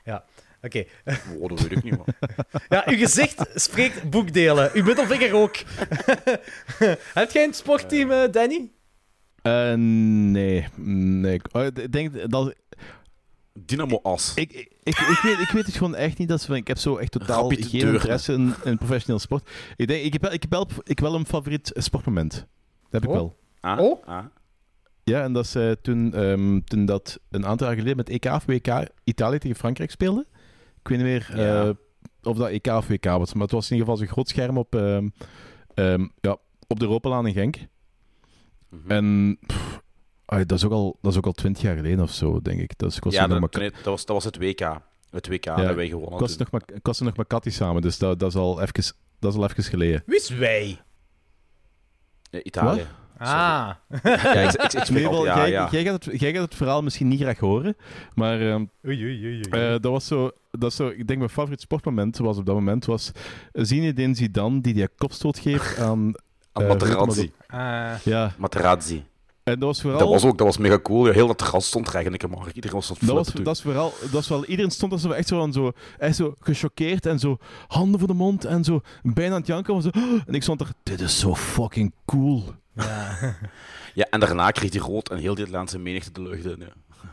[0.04, 0.24] Ja,
[0.62, 0.84] oké.
[1.40, 2.06] Oh, dat weet ik niet, man.
[2.70, 4.72] Ja, uw gezicht spreekt boekdelen.
[4.74, 5.56] Uw middelvinger ook.
[7.14, 8.72] Heb jij een sportteam, eh, Danny?
[9.42, 11.34] Eh, nee, nee.
[11.34, 12.54] Ik oh, ik denk dat...
[13.60, 14.32] Dynamo As.
[14.36, 16.28] Ik, ik, ik, ik weet, ik weet het gewoon echt niet.
[16.28, 19.50] Dat ze, van, ik heb zo echt totaal geen interesse in, in professioneel sport.
[19.76, 22.32] Ik, denk, ik, heb wel, ik, heb wel, ik heb wel een favoriet sportmoment.
[22.34, 22.46] Dat
[22.92, 23.16] heb ik Oh.
[23.16, 23.38] wel.
[23.60, 24.08] Ah, Oh.
[24.08, 24.26] ah.
[25.04, 28.26] Ja, en dat is eh, toen, ehm, toen dat een aantal jaar geleden met EK
[28.26, 28.68] of WK
[29.04, 30.26] Italië tegen Frankrijk speelde.
[30.82, 31.74] Ik weet niet meer eh, Ja.
[32.24, 34.58] of dat EK of WK was, maar het was in ieder geval zo'n groot scherm
[34.58, 35.10] op, ehm,
[35.74, 37.58] ehm, ja, op de Europalaan in Genk.
[38.70, 38.92] Mhm.
[38.92, 39.67] En pff,
[40.28, 42.78] dat, is ook al, dat is ook al twintig jaar geleden of zo, denk ik.
[42.78, 44.80] Dat is, ik was ja, dat, maar- nee, dat, was, dat was het WK.
[45.10, 47.50] Het WK dat wij gewonnen ik was nog maar, ik was er nog met Cathy
[47.50, 50.04] samen, dus dat, dat, is al even, dat is al even geleden.
[50.06, 50.80] Wie is wij?
[52.30, 52.88] Ja, Italië.
[53.18, 53.70] Ah.
[54.04, 55.68] Ja, ik, ja, jij, ja.
[55.72, 57.76] Jij, gaat het, jij gaat het verhaal misschien niet graag horen,
[58.14, 59.42] maar ehm, Oei, oei, oei, oei.
[59.50, 62.56] Eh, dat was zo, dat is zo, ik denk mijn favoriet sportmoment was op dat
[62.56, 63.12] moment was
[63.54, 66.14] Zinedine Zidane die die kopstoot geeft aan,
[66.52, 67.32] Aan eh, Materazzi.
[67.48, 67.94] Ah.
[68.04, 69.04] ja, Materazzi.
[69.48, 71.06] En dat was vooral, Dat was ook dat was mega cool.
[71.06, 74.22] Ja, heel dat terras stond eigenlijk, maar iedereen was dat was, dat is vooral, dat
[74.22, 77.38] is wel, iedereen stond er zo echt zo aan zo, echt zo gechoqueerd en zo
[77.68, 79.90] handen voor de mond en zo bijna aan het janken was zo,
[80.26, 82.44] en ik stond er, dit is zo fucking cool.
[82.76, 83.18] Ja.
[83.94, 86.60] Ja, en daarna kreeg hij rood en heel die Atlantische menigte de lucht in.
[86.60, 86.74] Ja.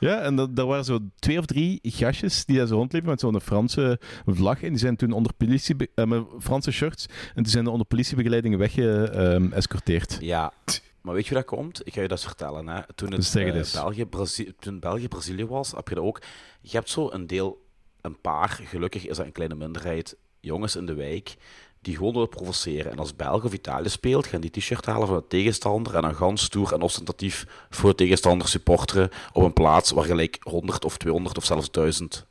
[0.00, 3.20] Ja, en dat, daar waren zo twee of drie gastjes die daar zo rondliepen met
[3.20, 4.62] zo'n Franse vlag.
[4.62, 8.56] En die zijn toen onder politie, eh, met Franse shirts, en die zijn onder politiebegeleiding
[8.56, 10.16] weggeëscorteerd.
[10.20, 10.52] Ja,
[11.00, 11.86] maar weet je hoe dat komt?
[11.86, 12.68] Ik ga je dat eens vertellen.
[12.68, 12.80] Hè.
[12.94, 13.82] Toen, het, het eh.
[13.82, 16.22] België, Brazi- toen België Brazilië was, heb je dat ook.
[16.60, 17.66] Je hebt zo een deel,
[18.00, 21.36] een paar, gelukkig is dat een kleine minderheid, jongens in de wijk,
[21.80, 22.92] die gewoon willen provoceren.
[22.92, 26.14] En als België of Italië speelt, gaan die t-shirt halen van de tegenstander en dan
[26.14, 30.96] gans stoer en ostentatief voor de tegenstander supporteren op een plaats waar gelijk 100 of
[30.96, 32.26] 200 of zelfs 1000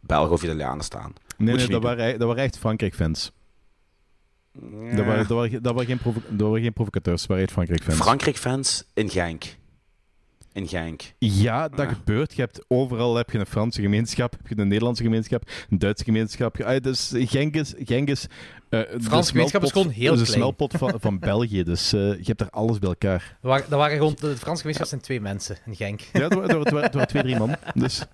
[0.00, 1.12] Belgen of Italianen staan.
[1.36, 3.32] Nee, nee dat, waren, dat waren echt Frankrijk-fans.
[4.60, 7.52] Dat, waren, dat, waren, dat, waren geen provo- dat waren geen provocateurs, dat waren echt
[7.52, 7.96] Frankrijk-fans.
[7.98, 9.44] Frankrijk-fans in Genk.
[10.52, 11.02] In Genk.
[11.18, 11.92] ja, dat Ja.
[11.94, 12.34] gebeurt.
[12.34, 16.04] Je hebt, overal heb je een Franse gemeenschap, heb je een Nederlandse gemeenschap, een Duitse
[16.04, 16.60] gemeenschap.
[16.60, 17.74] Ah, dus Genk is...
[17.78, 18.26] Genk is
[18.68, 20.38] eh, de Franse gemeenschap is gewoon heel is een klein.
[20.40, 23.36] smelpot van, van België, dus eh, je hebt daar alles bij elkaar.
[23.42, 26.00] Er waren, waren gewoon, de Franse gemeenschap zijn twee mensen in Genk.
[26.00, 27.54] Ja, waren- waren- waren- er waren twee, drie man.
[27.74, 28.02] Dus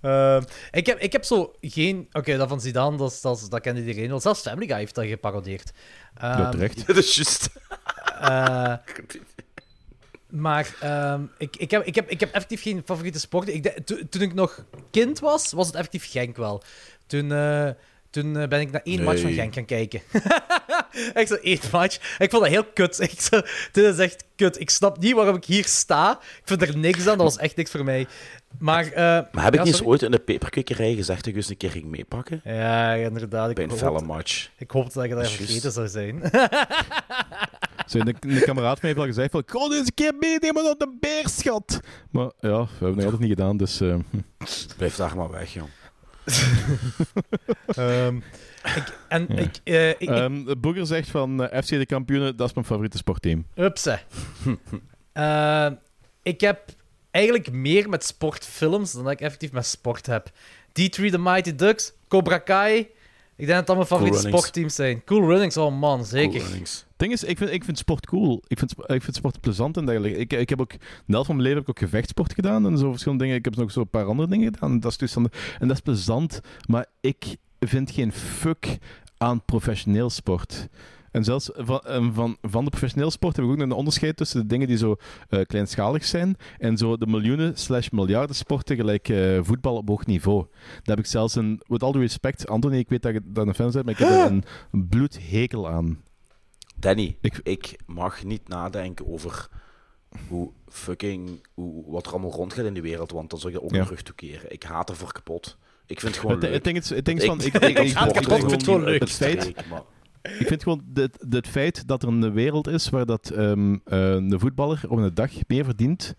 [0.00, 2.08] Ehm, ik, heb, ik heb zo geen...
[2.12, 4.20] Oké, dat van Zidane, dat, dat, dat kende iedereen wel.
[4.20, 5.72] Zelfs Family Guy heeft dat geparodeerd.
[6.16, 6.86] Ehm, ja, terecht.
[6.86, 7.48] Dat is juist.
[8.20, 8.74] eh,
[10.28, 13.48] maar ehm, ik, ik, heb, ik, heb, ik heb effectief geen favoriete sport.
[13.48, 16.62] Ik, to- toen ik nog kind was, was het effectief Genk wel.
[17.06, 17.68] Toen, eh,
[18.10, 19.32] toen eh, ben ik naar één match van.
[19.32, 20.02] Genk gaan kijken.
[21.20, 22.16] ik zo, één match.
[22.18, 23.00] Ik vond dat heel kut.
[23.10, 23.40] Ik zo,
[23.72, 24.60] dit is echt kut.
[24.60, 26.10] Ik snap niet waarom ik hier sta.
[26.20, 27.18] Ik vind er niks aan.
[27.18, 28.06] Dat was echt niks voor mij.
[28.58, 28.94] Maar, eh,
[29.32, 31.70] Maar heb ik ja, niet ooit in de peperkwekerij gezegd dat ik eens een keer
[31.70, 32.40] ging meepakken?
[32.44, 33.48] Ja, inderdaad.
[33.50, 34.48] Ik Bij een felle match.
[34.58, 35.34] ik hoopte dat ik dat Juist.
[35.36, 36.20] vergeten zou zijn.
[37.86, 40.64] Zo, een, een kameraad van mij heeft al gezegd van, kom eens een keer meenemen
[40.64, 41.80] naar de beerschat.
[42.10, 43.80] Maar ja, we hebben het altijd niet gedaan, dus...
[43.80, 43.96] eh,
[44.76, 45.68] Blijf daar maar weg, jong.
[47.66, 48.16] Ehm,
[48.76, 49.36] ik, en Ja.
[49.36, 49.60] ik...
[49.64, 53.46] eh, ik, Ehm, Boeger zegt van FC de kampioenen, dat is mijn favoriete sportteam.
[53.54, 53.98] Upse.
[55.12, 55.66] Eh,
[56.22, 56.60] ik heb
[57.10, 60.30] eigenlijk meer met sportfilms dan dat ik effectief met sport heb.
[60.68, 62.88] D3 The Mighty Ducks, Cobra Kai.
[63.36, 65.04] Ik denk dat dat mijn favoriete sportteams zijn.
[65.04, 66.30] Cool Runnings, oh man, zeker.
[66.30, 66.86] Cool runnings.
[66.88, 68.42] Het ding is, ik vind, ik vind sport cool.
[68.46, 70.18] Ik vind, ik vind sport plezant en dergelijke.
[70.18, 72.78] Ik, ik heb ook, de helft van mijn leven heb ik ook gevechtsport gedaan en
[72.78, 73.38] zo verschillende dingen.
[73.38, 74.80] Ik heb nog zo een paar andere dingen gedaan.
[74.80, 78.78] Dat is dus en dat is plezant, maar ik vind geen fuck
[79.16, 80.68] aan professioneel sport.
[81.10, 84.16] En zelfs van, en van, van de professioneel sport heb ik ook nog een onderscheid
[84.16, 84.96] tussen de dingen die zo
[85.28, 90.06] eh, kleinschalig zijn en zo de miljoenen slash miljarden sporten gelijk eh, voetbal op hoog
[90.06, 90.46] niveau.
[90.50, 93.46] Daar heb ik zelfs een, with all due respect, Anthony, ik weet dat je daar
[93.46, 94.26] een fan bent, maar ik heb er
[94.72, 96.02] een bloedhekel aan.
[96.76, 97.76] Danny, Ik- ik...
[97.86, 99.48] mag niet nadenken over
[100.28, 101.46] hoe fucking...
[101.54, 103.80] Hoe, wat er allemaal rondgaat in de wereld, want dan zou je ook Ja.
[103.80, 104.52] een rug toekeren.
[104.52, 105.56] Ik haat ervoor kapot.
[105.86, 106.54] Ik vind het gewoon Het, leuk.
[106.54, 108.42] het ding is, het Ik- van, ik, ik- ik, ik ik, haat ik- kapot, ik
[108.42, 109.00] ik vind het gewoon leuk.
[109.00, 109.84] Het feit, Streek, maar- ik
[110.22, 113.52] vind gewoon het, het feit dat er een wereld is waar dat, eh,
[113.84, 116.14] een voetballer op een dag meer verdient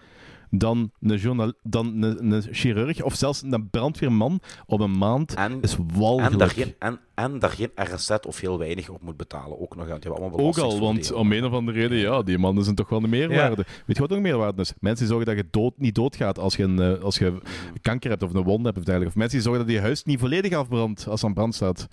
[0.51, 5.61] dan een, journal, dan een, een chirurg of zelfs een brandweerman op een maand En,
[5.61, 6.39] is en, walgelijk.
[6.39, 9.61] daar geen, en, en daar geen RSZ of heel weinig op moet betalen.
[9.61, 12.37] Ook nog, want die allemaal Ook al, want om een of andere reden, ja, die
[12.37, 13.65] mannen zijn toch wel een meerwaarde.
[13.85, 14.73] Weet je wat ook een meerwaarde is?
[14.79, 17.33] Mensen die zorgen dat je dood, niet doodgaat als je, een, eh, als je
[17.81, 19.13] kanker hebt of een wond hebt of dergelijke.
[19.13, 21.87] Of mensen die zorgen dat je huis niet volledig afbrandt als het aan brand staat.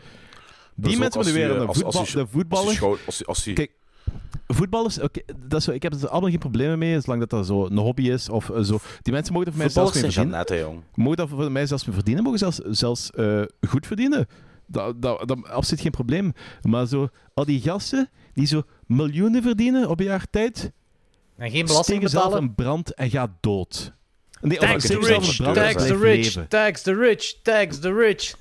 [0.80, 2.72] Die Dus mensen moeten weer de voetballer.
[2.74, 3.70] schou- als je- als je- Kijk,
[4.46, 7.46] Voetballers, oké, dat is zo, ik heb er allemaal geen problemen mee, zolang dat, dat
[7.46, 8.28] zo een hobby is.
[8.28, 8.78] Of eh, zo.
[9.02, 10.30] Die mensen mogen er voor mij zelfs mee verdienen.
[10.30, 10.82] Jeannette, jong.
[10.94, 14.26] Mogen dat voor mij zelfs mee verdienen, mogen zelfs, zelfs eh, goed verdienen.
[14.66, 16.32] Dat, dat, dat absoluut geen probleem.
[16.62, 20.72] Maar zo, al die gasten die zo miljoenen verdienen op een jaar tijd,
[21.36, 22.48] En geen belasting steken zelf betalen.
[22.48, 23.92] een brand en gaat dood.
[24.40, 28.34] Nee, Tax the rich, tax the rich, tax the rich, tax the rich.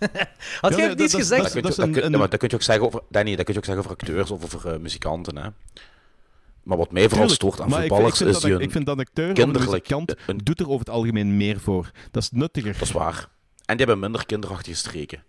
[0.62, 1.43] Had Ja, jij nee, iets dat- gezegd?
[1.43, 3.84] Dat je, dat, kun- dat je ook zeggen over, Danny, dat kun je ook zeggen
[3.86, 5.38] over acteurs of over eh, muzikanten.
[5.38, 5.50] Hè.
[6.64, 9.34] Maar wat mij vooral stoort aan voetballers is dat, die ik vind dat een acteur
[9.34, 11.91] kinderlijk- een muzikant een- doet er over het algemeen meer voor.
[12.12, 12.74] Dat is nuttiger.
[12.74, 13.30] Dat is waar.
[13.66, 15.24] En die hebben minder kinderachtige streken.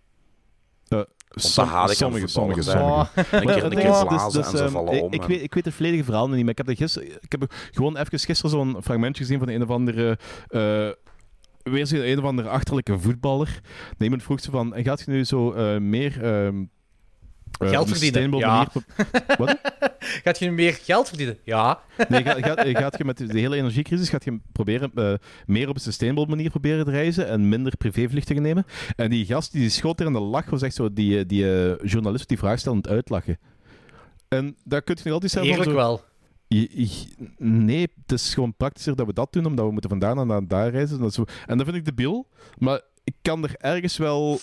[0.89, 1.01] Eh,
[1.35, 2.79] sommige, sommige, sommige.
[2.79, 3.07] Oh.
[3.15, 5.13] Een keer, een dus- dus, en ze ehm, vallen ik, om.
[5.13, 7.33] Ik en- weet, ik weet het volledige verhaal nog niet, maar ik heb, gisteren, ik
[7.33, 10.19] heb gewoon even gisteren zo'n fragmentje gezien van een of andere...
[10.49, 10.89] eh,
[11.73, 13.61] weer zo'n een of andere achterlijke voetballer.
[13.73, 16.23] Nee, iemand vroeg ze van, en gaat je nu zo eh, meer...
[16.25, 16.63] ehm,
[17.59, 18.39] eh, Geld verdienen?
[18.39, 18.49] Ja.
[18.49, 19.57] manier- Wat?
[20.25, 21.39] Gaat je nu meer geld verdienen?
[21.45, 21.81] Ja.
[22.09, 25.13] Nee, gaat, gaat, gaat je met de hele energiecrisis gaat je proberen, eh,
[25.47, 28.67] meer op een sustainable manier proberen te reizen en minder privévluchten nemen.
[28.97, 31.53] En die gast die schoot er in de lach, was echt zo die, eh, die
[31.73, 33.39] eh, journalist die vraag stelde aan het uitlachen.
[34.29, 36.05] En daar kun je nog altijd zeggen van Eerlijk zo, wel.
[36.49, 40.17] je- je- nee, het is gewoon praktischer dat we dat doen, omdat we moeten vandaan
[40.17, 40.99] naar naar daar reizen.
[40.99, 41.25] Dat is zo.
[41.47, 42.29] En dat vind ik debiel,
[42.59, 44.41] maar ik kan er ergens wel...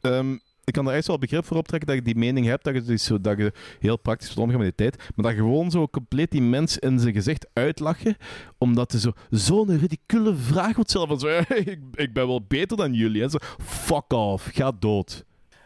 [0.00, 0.36] ehm,
[0.68, 2.82] ik kan er ergens wel begrip voor optrekken dat je die mening hebt, dat je,
[2.82, 5.88] dus zo, dat je heel praktisch moet omgaan met die tijd, maar dat gewoon zo
[5.88, 8.16] compleet die mens in zijn gezicht uitlachen,
[8.58, 12.76] omdat hij zo, zo'n ridicule vraag moet stellen van zo, ik, ik ben wel beter
[12.76, 13.22] dan jullie.
[13.22, 15.24] En zo, fuck off, ga dood.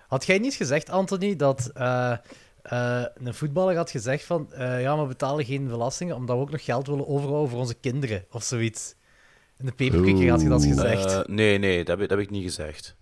[0.08, 2.12] Had jij niet gezegd, Anthony, dat eh,
[2.62, 6.42] eh, een voetballer had gezegd van eh, ja, maar we betalen geen belastingen omdat we
[6.42, 8.94] ook nog geld willen overhouden voor onze kinderen of zoiets?
[9.58, 11.28] In de peperkwekerij had je dat gezegd.
[11.28, 12.96] Nee, nee, dat heb, ik- dat heb ik niet gezegd.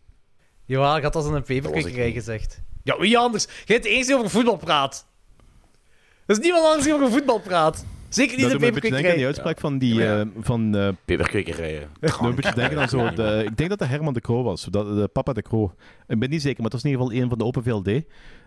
[0.70, 2.62] Jawel, ik had dat in een peperkwekerij gezegd.
[2.82, 3.46] Ja, wie anders?
[3.66, 5.06] De enige die over voetbal praat.
[6.26, 7.84] Er is niemand anders die over voetbal praat.
[8.08, 9.94] Zeker niet de aan die uitspraak van die...
[9.94, 10.20] Ja.
[10.20, 11.88] eh, van, eh, Peperkwekerijen.
[12.00, 13.10] Nou, een beetje denken aan zo.
[13.10, 14.64] De, ik denk dat dat Herman de Croo was.
[14.64, 15.72] Dat, de papa de Croo.
[16.06, 18.04] Ik ben niet zeker, maar het was in ieder geval een van de Open VLD.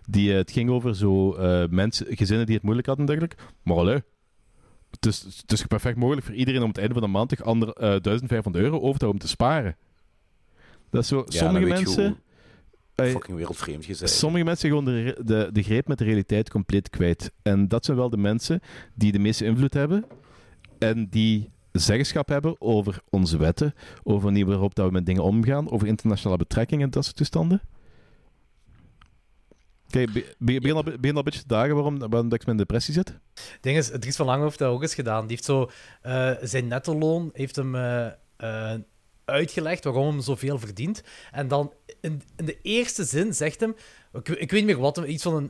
[0.07, 3.35] Die, eh, het ging over zo eh, mensen, gezinnen die het moeilijk hadden, dergelijk.
[3.63, 4.01] Maar allee,
[4.91, 7.43] het is, het is perfect mogelijk voor iedereen om het einde van de maand toch
[7.43, 9.75] ander, eh 1500 euro over te houden om te sparen.
[10.93, 12.17] Dat is zo, Ja, sommige mensen...
[12.95, 14.11] hoe fucking wereldvreemd gezegd.
[14.11, 17.31] Sommige mensen zijn gewoon de, de, de greep met de realiteit compleet kwijt.
[17.41, 18.59] En dat zijn wel de mensen
[18.93, 20.05] die de meeste invloed hebben
[20.79, 23.73] en die zeggenschap hebben over onze wetten,
[24.03, 27.15] over de manier waarop dat we met dingen omgaan, over internationale betrekkingen en dat soort
[27.15, 27.61] toestanden.
[29.89, 32.39] Kijk, be- be- begin al, begin al een beetje te dagen waarom, waarom dat ik
[32.39, 33.07] met een depressie zit.
[33.33, 35.21] Het ding is, Dries van Lange heeft dat ook eens gedaan.
[35.21, 35.69] Die heeft zo
[36.01, 38.05] eh, zijn netto-loon heeft hem eh,
[38.37, 38.79] eh,
[39.25, 41.03] uitgelegd waarom hem zoveel verdient.
[41.31, 43.75] En dan in, in de eerste zin zegt hem,
[44.13, 45.49] ik, ik weet niet meer wat, iets van een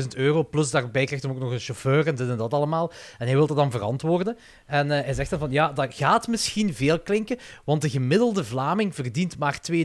[0.00, 2.54] 5.000, 6.000 euro, plus daarbij krijgt hij ook nog een chauffeur en dit en dat
[2.54, 2.92] allemaal.
[3.18, 4.36] En hij wil dat dan verantwoorden.
[4.66, 8.44] En eh, hij zegt dan van, ja, dat gaat misschien veel klinken, want de gemiddelde
[8.44, 9.76] Vlaming verdient maar 2.500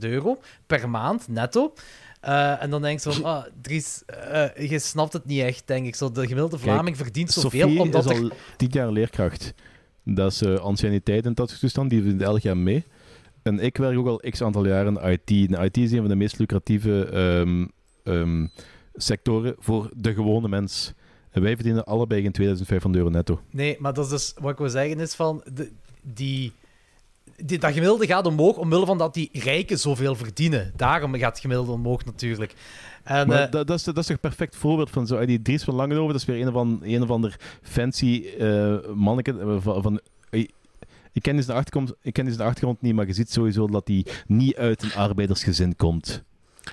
[0.00, 1.74] euro per maand, netto.
[2.20, 5.86] Eh, en dan denk je van, ah, Dries, eh, je snapt het niet echt, denk
[5.86, 5.94] ik.
[5.94, 8.22] Zo, de gemiddelde Vlaming verdient zoveel, Sophie omdat is er...
[8.22, 9.54] al tien jaar leerkracht.
[10.14, 12.84] Dat is uh, anciëniteit en dat soort die doet elk jaar mee.
[13.42, 15.50] En ik werk ook al x aantal jaren in IT.
[15.50, 17.66] En IT is een van de meest lucratieve ehm,
[18.04, 18.46] ehm,
[18.94, 20.92] sectoren voor de gewone mens.
[21.30, 23.40] En wij verdienen allebei geen 2500 euro netto.
[23.50, 25.70] Nee, maar dat is dus, wat ik wil zeggen is van, de,
[26.02, 26.52] die,
[27.36, 30.72] die, dat gemiddelde gaat omhoog omwille van dat die rijken zoveel verdienen.
[30.76, 32.54] Daarom gaat het gemiddelde omhoog natuurlijk.
[33.08, 35.26] En, Maar eh, dat, dat, is, dat is toch een perfect voorbeeld van zo.
[35.26, 38.76] Die Dries van Langenhoven, dat is weer een of, an, een of ander fancy uh,
[38.94, 39.82] manneke uh, van...
[39.82, 40.00] van
[41.12, 43.66] ik ken, dus de achtergrond, ik ken dus de achtergrond niet, maar je ziet sowieso
[43.66, 46.22] dat hij niet uit een arbeidersgezin komt.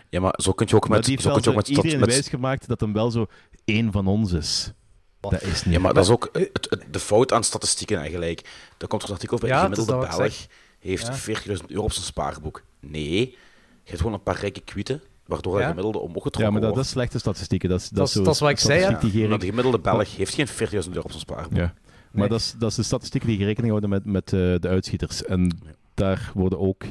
[0.09, 0.91] Ja, maar zo kun je ook met...
[0.91, 3.27] Maar die zo kun je ook met iedereen met, wijsgemaakt dat hem wel zo
[3.65, 4.73] één van ons is.
[5.19, 5.73] Dat is niet.
[5.73, 8.41] Ja, maar dat is ook het, het, de fout aan statistieken eigenlijk.
[8.77, 9.49] Daar komt er een artikel bij.
[9.49, 10.47] Ja, de gemiddelde Belg
[10.79, 11.57] heeft Ja.
[11.57, 12.63] 40.000 euro op zijn spaarboek.
[12.79, 13.35] Nee, je
[13.83, 15.59] hebt gewoon een paar rijke kwieten, waardoor Ja.
[15.59, 17.69] dat gemiddelde omhoog getrokken ja, maar dat, is slechte statistieken.
[17.69, 19.45] Dat is, dat Dat is, is- zo dat is wat ik zei, die Maar de
[19.45, 21.57] gemiddelde Belg heeft geen 40.000 euro op zijn spaarboek.
[21.57, 21.73] Ja.
[22.11, 25.23] Maar dat is, dat is de statistieken die rekening houden met, met eh, de uitschieters.
[25.25, 25.71] En Ja.
[25.93, 26.83] daar worden ook,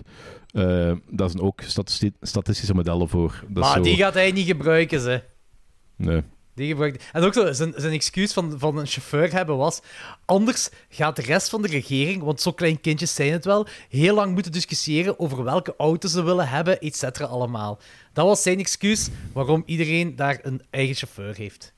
[0.52, 3.44] eh daar zijn ook statisti- statistische modellen voor.
[3.48, 5.20] Dat maar zo- die gaat hij niet gebruiken, ze.
[5.96, 6.22] Nee.
[6.54, 7.00] Die gebruikte...
[7.12, 9.80] En ook zo, zijn, zijn excuus van, van een chauffeur hebben was...
[10.24, 14.14] Anders gaat de rest van de regering, want zo klein kindjes zijn het wel, heel
[14.14, 17.78] lang moeten discussiëren over welke auto ze willen hebben, et cetera, allemaal.
[18.12, 21.72] Dat was zijn excuus waarom iedereen daar een eigen chauffeur heeft.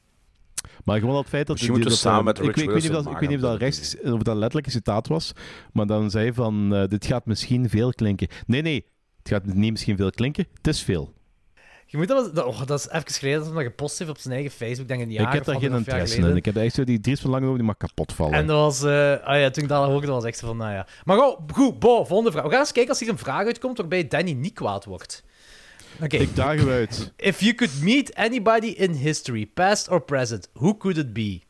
[0.84, 1.56] Maar gewoon het feit dat...
[1.56, 3.28] Misschien die- moeten samen met ik, Rich weet- ik weet niet of Wilson dat, ik
[3.28, 5.32] weet niet of dat, maken, rechts, of dat letterlijk een citaat was,
[5.72, 8.28] maar dan zei hij van, eh, dit gaat misschien veel klinken.
[8.46, 8.86] Nee, nee,
[9.18, 11.14] het gaat niet misschien veel klinken, het is veel.
[11.88, 14.34] Je moet dat, oh, dat is even geleden dat hij dat gepost heeft op zijn
[14.34, 16.20] eigen Facebook, denk ik een jaar ik heb of daar geen interesse in.
[16.20, 16.36] geleden.
[16.36, 18.32] Ik heb echt zo die Dries van Langenhoven, die mag kapot vallen.
[18.32, 20.72] En dat was, eh, ah ja, toen ik dat hoorde, was echt zo van, nou
[20.72, 20.86] ja.
[21.04, 22.44] Maar oh, goed, Bo, volgende vraag.
[22.44, 25.24] We gaan eens kijken als hier een vraag uitkomt waarbij Danny niet kwaad wordt.
[26.02, 26.16] Oké.
[26.16, 27.12] Ik daag u uit.
[27.16, 31.40] If you could meet anybody in history, past or present, who could it be?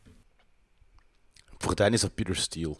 [1.58, 2.76] Voor Danny is dat Peter Steele.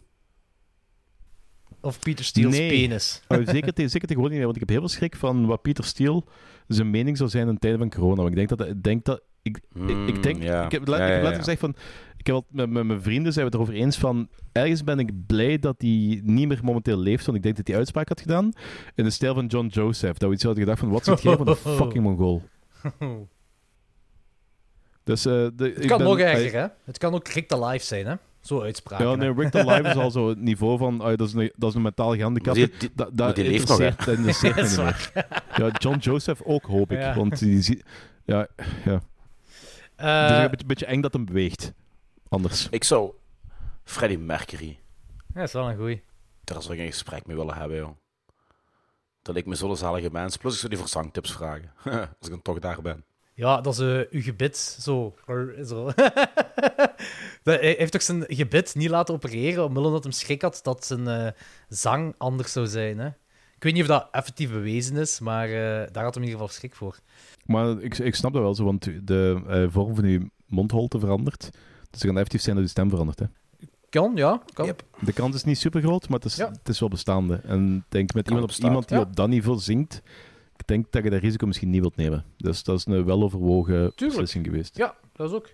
[1.81, 2.69] Of Peter Steele's Nee.
[2.71, 3.23] penis.
[3.29, 5.63] Maar zeker, te- zeker tegenwoordig niet meer, want ik heb heel veel schrik van wat
[5.63, 6.23] Pieter Steele
[6.67, 8.17] zijn mening zou zijn in tijden van corona.
[8.17, 8.69] Want ik denk dat...
[8.69, 10.37] Ik denk dat ik, ik, ik denk...
[10.37, 10.65] Hmm, ja.
[10.65, 11.39] Ik heb, Ja, ik heb ja, letterlijk ja.
[11.39, 11.75] gezegd van...
[12.17, 14.29] Ik heb wat, met, met mijn vrienden zijn we het erover eens van...
[14.53, 17.77] Ergens ben ik blij dat hij niet meer momenteel leeft, want ik denk dat hij
[17.77, 18.53] uitspraak had gedaan
[18.95, 20.19] in de stijl van John Joseph.
[20.19, 22.43] Dat we iets hadden gedacht van, wat zit jij van een fucking mongool?
[25.07, 26.67] Dus, eh, de, Het kan nog erger, hè?
[26.85, 28.15] Het kan ook Rick the Life zijn, hè?
[28.47, 29.09] Zo uitspraken.
[29.09, 31.01] Ja, nee, Rick the Live is al zo het niveau van...
[31.01, 32.15] ah, dat, is een, dat is een mentaal
[32.55, 33.87] die- die- Dat, dat die leeft nog, hè?
[33.87, 35.43] interesseert- Dat interesseert me Dat is niet meer.
[35.57, 36.99] Ja, John Joseph ook, hoop ik.
[36.99, 37.15] Ja.
[37.15, 37.83] Want die zie-
[38.25, 38.47] ja,
[38.85, 39.01] ja.
[39.97, 41.73] Eh, Het is een beetje, eng dat hem beweegt.
[42.29, 42.69] Anders.
[42.71, 43.13] Ik zou
[43.85, 44.79] Freddie Mercury,
[45.09, 46.03] ja, dat is wel een goeie.
[46.45, 47.97] daar zou ik een gesprek mee willen hebben, joh.
[49.23, 50.37] Dat lijkt me zo'n zalige mens.
[50.37, 51.73] Plus ik zou die voor zangtips vragen.
[51.85, 53.05] Als ik dan toch daar ben.
[53.37, 54.57] Ja, dat is eh, uw gebit.
[54.81, 55.15] Zo.
[55.27, 55.91] er- zo.
[57.43, 61.09] Hij heeft toch zijn gebit niet laten opereren omwille dat hem schrik had dat zijn
[61.09, 61.33] eh,
[61.69, 62.99] zang anders zou zijn.
[62.99, 63.07] Hè?
[63.57, 66.41] Ik weet niet of dat effectief bewezen is, maar eh, daar had hem in ieder
[66.41, 66.99] geval schrik voor.
[67.45, 71.41] Maar ik, ik snap dat wel zo, want de eh, vorm van uw mondholte verandert.
[71.41, 71.51] Dus
[71.91, 73.19] het kan effectief zijn dat je stem verandert.
[73.19, 73.27] Hè.
[73.91, 74.43] Kan, ja.
[74.53, 74.67] Kan.
[74.67, 74.83] Yep.
[75.01, 76.49] De kans is niet super groot, maar het is, Ja.
[76.51, 77.41] het is wel bestaande.
[77.45, 79.03] En ik denk met iemand, iemand die Ja.
[79.03, 80.03] op dat niveau zingt,
[80.67, 82.25] ik denk dat je dat risico misschien niet wilt nemen.
[82.37, 84.77] Dus dat is een weloverwogen beslissing geweest.
[84.77, 85.49] Ja, dat is ook.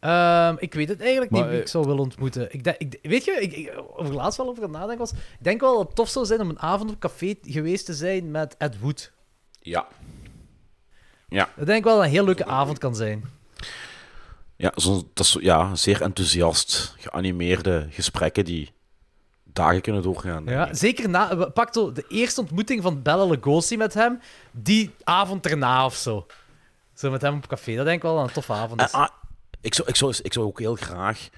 [0.00, 2.54] Ehm, ik weet het eigenlijk Maar, niet wie eh, ik zou willen ontmoeten.
[2.54, 5.12] Ik denk, ik, weet je, ik, ik, over laatst wel over het nadenken was.
[5.12, 7.94] Ik denk wel dat het tof zou zijn om een avond op café geweest te
[7.94, 9.12] zijn met Ed Wood.
[9.60, 9.88] Ja.
[11.28, 13.24] Ik denk wel dat een heel leuke avond kan zijn.
[14.56, 18.72] Ja, zo, dat is, ja, zeer enthousiast geanimeerde gesprekken die
[19.52, 20.44] dagen kunnen doorgaan.
[20.44, 24.20] Ja, zeker na, we- pak de eerste ontmoeting van Bella Lugosi met hem,
[24.50, 26.26] die avond erna of zo.
[26.94, 27.74] Zo met hem op café.
[27.76, 28.90] Dat denk ik wel een toffe avond is.
[28.90, 29.08] Eh, ah,
[29.60, 31.28] ik, zou, ik, zou, ik zou ook heel graag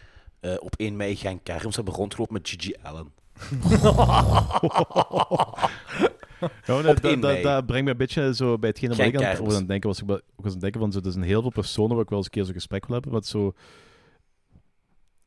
[0.41, 3.13] eh, op 1 mei gaan kerms hebben rondgelopen met Gigi Allen.
[6.67, 7.43] Ja, dat, dat, 1 dat, mei.
[7.43, 10.01] dat brengt me een beetje zo bij hetgene wat Geen ik aan het denken was.
[10.01, 12.03] Ik, wa- ik was aan het denken van, zo, er zijn heel veel personen waar
[12.03, 13.13] ik wel eens een keer zo'n gesprek wil hebben.
[13.13, 13.55] Wat zo...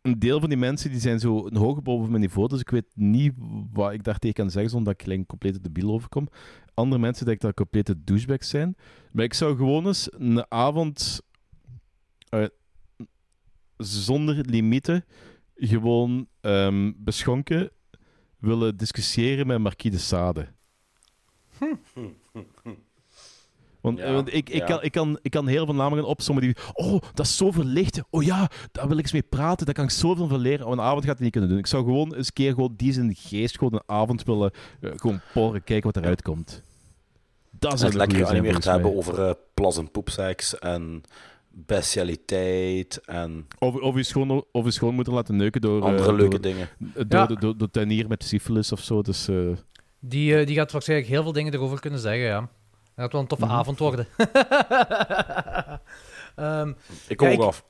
[0.05, 2.69] Een deel van die mensen die zijn zo een hoger boven mijn niveau, dus ik
[2.69, 3.33] weet niet
[3.73, 6.27] wat ik daar tegen kan zeggen zonder dat ik gelijk een complete debiel overkom.
[6.73, 8.75] Andere mensen denken dat complete douchebags zijn.
[9.11, 11.21] Maar ik zou gewoon eens een avond
[12.29, 12.45] eh,
[13.77, 15.05] zonder limieten
[15.55, 17.71] gewoon ehm, beschonken
[18.37, 20.47] willen discussiëren met Marquis de Sade.
[23.85, 24.65] Want, Ja, eh, want ik, ik, ja.
[24.65, 26.55] kan, ik, kan, ik kan heel veel namen gaan opzommen die...
[26.73, 28.01] Oh, dat is zo verlicht.
[28.09, 29.65] Oh ja, daar wil ik eens mee praten.
[29.65, 30.65] Daar kan ik zoveel van leren.
[30.65, 31.59] Oh, een avond gaat hij niet kunnen doen.
[31.59, 34.91] Ik zou gewoon eens een keer gewoon die zijn geest gewoon een avond willen eh,
[34.95, 36.61] gewoon porren, kijken wat eruit komt.
[37.59, 41.03] Dat is Het een lekker geanimeerd hebben over eh, plas- en poepseks en
[41.49, 45.81] bestialiteit en Of, of, je schoon, of je schoonmoeder laten neuken door...
[45.81, 46.69] andere leuke door, dingen.
[46.77, 47.25] door, Ja.
[47.25, 49.01] door, door, door tuinier met syphilis of zo.
[49.01, 49.27] Dus...
[49.27, 49.35] eh,
[49.99, 52.49] Die, die gaat waarschijnlijk heel veel dingen erover kunnen zeggen, ja.
[52.95, 53.53] Dat gaat wel een toffe Mhm.
[53.53, 54.07] avond worden.
[56.35, 56.73] Ehm,
[57.07, 57.63] Ik kom Ja, ook ik- af.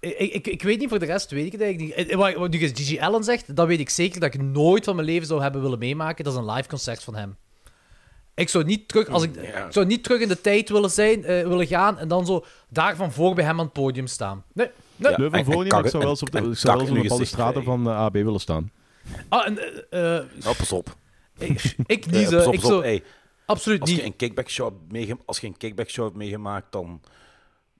[0.00, 2.08] ik, ik, ik weet niet, voor de rest weet ik het eigenlijk niet.
[2.08, 4.94] Eh, Wat, wat nu Gigi Allen zegt, dat weet ik zeker dat ik nooit van
[4.94, 6.24] mijn leven zou hebben willen meemaken.
[6.24, 7.36] Dat is een live concert van hem.
[8.34, 9.66] Ik zou niet terug, als ik, Ja.
[9.66, 12.44] ik zou niet terug in de tijd willen, zijn, eh, willen gaan en dan zo
[12.68, 14.44] daar van voor bij hem aan het podium staan.
[14.52, 15.12] Nee, nee.
[15.12, 15.30] Ja.
[15.30, 17.86] Van voor niet, ik zou wel eens op, de, zou wel eens op straten van
[17.88, 18.70] eh, AB willen staan.
[19.28, 19.58] Ah, en,
[19.90, 20.96] eh, Nou, pas op.
[21.38, 22.82] ik, ik niet, pas op, ik op.
[22.82, 23.02] Hey,
[23.48, 24.04] absoluut als, je niet.
[24.04, 27.00] een kickback show hebt meegem- als je een kickback show hebt meegemaakt, dan,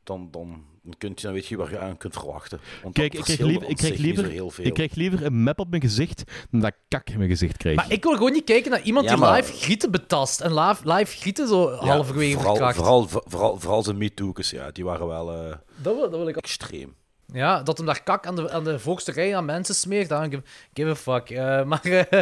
[0.04, 2.60] dan, dan, dan, kunt je, dan weet je waar je aan kunt verwachten.
[2.82, 4.64] Want Kijk, ik krijg liever, ik krijg liever, heel veel.
[4.64, 7.56] ik krijg liever een map op mijn gezicht dan dat ik kak in mijn gezicht
[7.56, 7.76] krijg.
[7.76, 10.40] Maar ik wil gewoon niet kijken naar iemand Ja, die maar- live grieten betast.
[10.40, 12.76] En live, live grieten zo Ja, halverwege vooral, verkracht.
[12.76, 16.36] vooral, vooral, vooral zijn MeToo'kes, ja, die waren wel eh, Dat, wil, dat wil ik
[16.36, 16.42] ook.
[16.42, 16.94] extreem.
[17.32, 20.88] Ja, dat hem daar kak aan de, aan de aan mensen smeert, dan give, give
[20.88, 21.30] a fuck.
[21.30, 22.18] Eh, maar eh,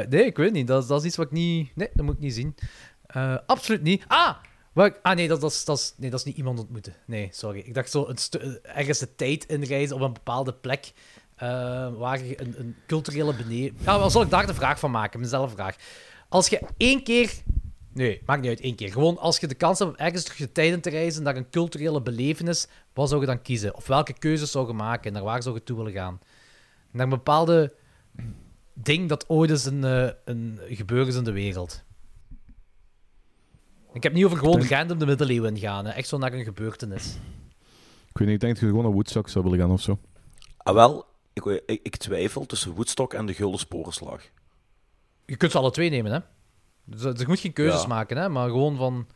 [0.00, 0.66] eh, nee, ik weet niet.
[0.66, 1.76] Dat, dat is iets wat ik niet...
[1.76, 2.54] Nee, dat moet ik niet zien.
[3.46, 4.04] Absoluut niet.
[4.06, 4.36] Ah!
[4.72, 6.94] Wat, ah nee dat, dat, dat is, nee, dat is niet iemand ontmoeten.
[7.04, 7.58] Nee, sorry.
[7.58, 8.14] Ik dacht zo
[8.62, 10.92] ergens de tijd inreizen op een bepaalde plek.
[11.96, 13.76] waar een, een culturele beneden.
[13.84, 15.20] Ja, wel zal ik daar de vraag van maken?
[15.20, 15.76] Mezelf vraag.
[16.28, 17.32] Als je één keer.
[17.92, 18.92] Nee, maakt niet uit één keer.
[18.92, 21.36] Gewoon als je de kans hebt om ergens terug de tijd in te reizen naar
[21.36, 23.74] een culturele belevenis, wat zou je dan kiezen?
[23.74, 25.12] Of welke keuzes zou je maken?
[25.12, 26.20] Naar waar zou je toe willen gaan?
[26.90, 27.74] Naar een bepaalde
[28.74, 31.82] ding dat ooit eens een, eh, een gebeuren is in de wereld.
[33.92, 35.90] Ik heb niet over gewoon denk- random de middeleeuwen gaan, hè.
[35.92, 37.16] echt zo naar een gebeurtenis.
[38.08, 39.98] Ik weet niet, ik denk dat je gewoon naar Woodstock zou willen gaan of zo.
[40.56, 44.22] Ah, wel, ik, ik, ik twijfel tussen Woodstock en de Gulden Sporenslag.
[45.26, 46.18] Je kunt ze alle twee nemen, hè.
[46.90, 47.86] Dus, eh, je moet geen keuzes Ja.
[47.88, 49.06] maken, hè, maar gewoon van...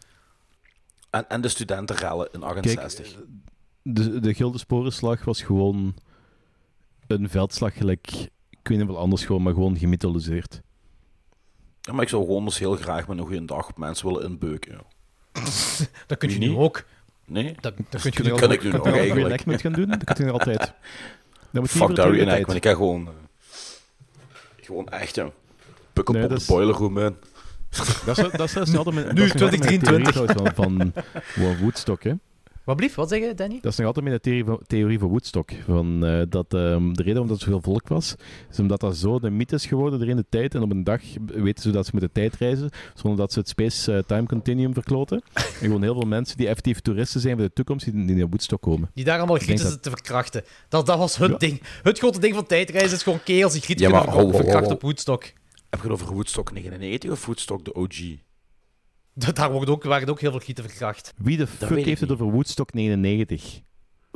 [1.10, 3.16] En, en de studentenrellen in 68.
[3.82, 5.94] De, de Gilde Sporenslag was gewoon
[7.06, 8.10] een veldslag gelijk,
[8.50, 10.60] ik weet niet wel anders gewoon, maar gewoon gemythologiseerd.
[11.80, 14.72] Ja, maar ik zou gewoon dus heel graag met een goede dag mensen willen inbeuken.
[14.72, 14.82] ja.
[16.06, 16.56] Dat kun je nu niet?
[16.58, 16.84] ook.
[17.26, 17.54] Nee?
[17.60, 18.52] Dat, dat kun je Dat nu kan ook.
[18.54, 19.14] ik nu nog eigenlijk.
[19.20, 19.88] reenactment gaan doen?
[19.88, 20.58] Dat kun je nog altijd.
[21.52, 22.46] Dat moet Fuck niet dat voor de reenact, tijd.
[22.46, 23.06] maar ik ga gewoon...
[23.08, 23.12] eh,
[24.64, 25.30] gewoon echt, ja.
[25.92, 27.16] Pukkelpop Nee, dat de is- boiler room in.
[28.06, 29.88] Dat is, dat is niet altijd mijn, Nu, dat is nog altijd mijn 2023.
[29.88, 30.92] theorie trouwens van, van,
[31.44, 32.12] van Woodstock, hè.
[32.64, 32.94] Wat blieft?
[32.94, 33.58] Wat zeg je, Danny?
[33.62, 35.50] Dat is nog altijd mijn theorie van, theorie van Woodstock.
[35.66, 38.14] Van, eh, dat, ehm, de reden waarom dat zoveel volk was,
[38.50, 40.54] is omdat dat zo de mythe is geworden er in de tijd.
[40.54, 43.38] En op een dag weten ze dat ze met de tijd reizen, zonder dat ze
[43.38, 45.22] het space-time continuum verkloten.
[45.34, 48.28] En gewoon heel veel mensen die effectief toeristen zijn voor de toekomst, die, die naar
[48.28, 48.90] Woodstock komen.
[48.94, 50.42] Die daar allemaal grieten zitten te verkrachten.
[50.68, 51.36] Dat, dat was het Ja.
[51.36, 51.62] ding.
[51.82, 54.30] Het grote ding van tijdreizen is gewoon kerels die grieten Ja, kunnen maar ver- ho,
[54.32, 54.74] ho, ho, verkrachten ho.
[54.76, 55.24] op Woodstock.
[55.74, 58.00] Heb je het over Woodstock 99 of Woodstock de OG?
[59.34, 61.12] Daar wordt ook, waren ook heel veel grieten verkracht.
[61.16, 62.10] Wie de weet fuck heeft het niet.
[62.10, 63.60] over Woodstock 99?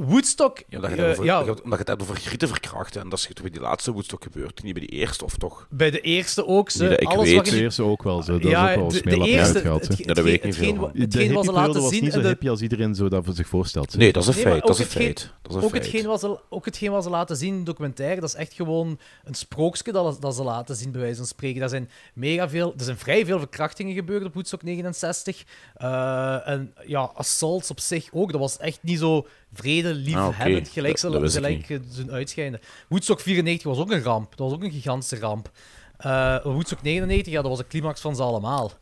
[0.06, 0.58] Woodstock...
[0.58, 3.00] Ja, omdat je, het over, ja, omdat je het hebt over grieten verkrachten.
[3.00, 5.66] En dat is toch bij die laatste Woodstock gebeurd, niet bij die eerste, of toch?
[5.70, 6.70] bij de eerste ook.
[6.70, 7.34] Ze, dat ik alles weet.
[7.34, 8.38] waarin- De eerste ook wel zo.
[8.38, 9.58] Dat ja, is ook wel de, de smeerlap eerste...
[9.58, 9.96] Het.
[9.98, 12.02] Ja, weet ik niet hetgeen, veel hetgeen wat ze laten was zien...
[12.04, 13.96] niet zo de- hippie als iedereen zo dat voor zich voorstelt.
[13.96, 14.62] Nee, dat is een Nee, feit.
[14.66, 15.32] Dat is ook een hetgeen- feit.
[15.42, 15.82] Dat is een Ook feit.
[15.84, 18.52] hetgeen, wat ze, ook hetgeen wat ze laten zien in de documentaire, dat is echt
[18.52, 21.62] gewoon een sprookje dat, dat ze laten zien, bij wijze van spreken.
[21.62, 25.44] Er zijn mega veel, er zijn vrij veel verkrachtingen gebeurd op Woodstock 69.
[25.74, 28.30] Eh, en ja, assaults op zich ook.
[28.32, 29.26] Dat was echt niet zo
[29.58, 30.64] vrede, liefhebbend, Ah, oké.
[30.70, 31.78] gelijk, Dat- dat gelijk eh,
[32.10, 32.60] uitschijnen.
[32.88, 34.30] Woodstock 94 was ook een ramp.
[34.36, 35.50] Dat was ook een gigantische ramp.
[35.96, 38.72] Eh, Woodstock 99, ja, dat was de climax van ze allemaal.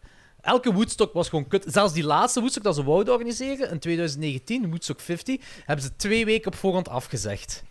[0.40, 1.64] Elke Woodstock was gewoon kut.
[1.68, 6.24] Zelfs die laatste Woodstock dat ze wouden organiseren in 2019, Woodstock 50, hebben ze twee
[6.24, 7.62] weken op voorhand afgezegd.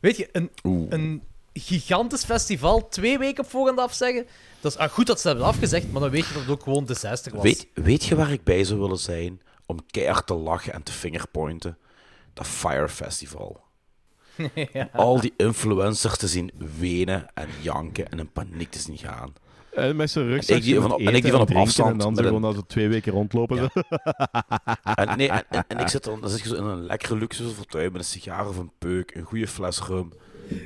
[0.00, 0.86] Weet je, een, Oeh.
[0.92, 1.22] een
[1.52, 4.26] gigantisch festival twee weken op voorhand afzeggen.
[4.60, 6.62] Dat is ah, goed dat ze hebben afgezegd, maar dan weet je dat het ook
[6.62, 7.42] gewoon disaster was.
[7.42, 10.92] Weet, weet je waar ik bij zou willen zijn om keihard te lachen en te
[10.92, 11.78] fingerpointen?
[12.38, 13.60] Dat Fire Festival.
[14.72, 14.88] Ja.
[14.92, 19.32] Al die influencers te zien wenen en janken en in paniek te zien gaan.
[19.74, 21.98] En met zijn rugzak En ik die van- en ik die van op afstand En
[21.98, 23.56] dan een- gewoon als we twee weken rondlopen.
[23.56, 23.70] Ja.
[24.94, 27.16] En, nee, en, en, en ik zit dan, dan zit je zo in een lekkere
[27.16, 30.12] luxe fauteuil met een sigaar of een peuk, een goede fles rum,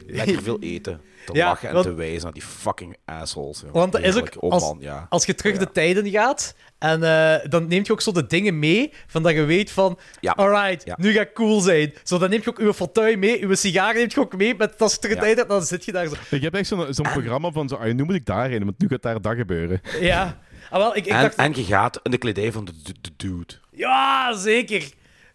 [0.06, 3.58] lekker veel eten, te Ja, lachen en want- te wijzen naar die fucking assholes.
[3.60, 3.74] jongen.
[3.74, 4.34] Want dat is ook-.
[4.42, 5.06] Oh als- man, ja.
[5.08, 5.58] Als je terug Ja.
[5.58, 9.32] de tijden gaat, en eh, dan neem je ook zo de dingen mee, van dat
[9.32, 10.32] je weet van, Ja.
[10.32, 10.96] alright, Ja.
[11.00, 11.94] nu ga ik cool zijn.
[12.02, 14.80] Zo, dan neem je ook uw fauteuil mee, uw sigaar neemt je ook mee, met,
[14.82, 15.24] als je terug de Ja.
[15.26, 16.14] tijd hebt, dan zit je daar zo.
[16.30, 18.88] Ik heb echt zo'n zo'n programma van zo, ah, nu moet ik daarheen, want nu
[18.88, 19.80] gaat daar dat gebeuren.
[20.00, 20.38] Ja.
[20.70, 22.94] Ah, wel, ik, ik En, dacht, en je gaat in de kledij van de, de,
[23.00, 23.54] de dude.
[23.70, 24.90] ja, zeker.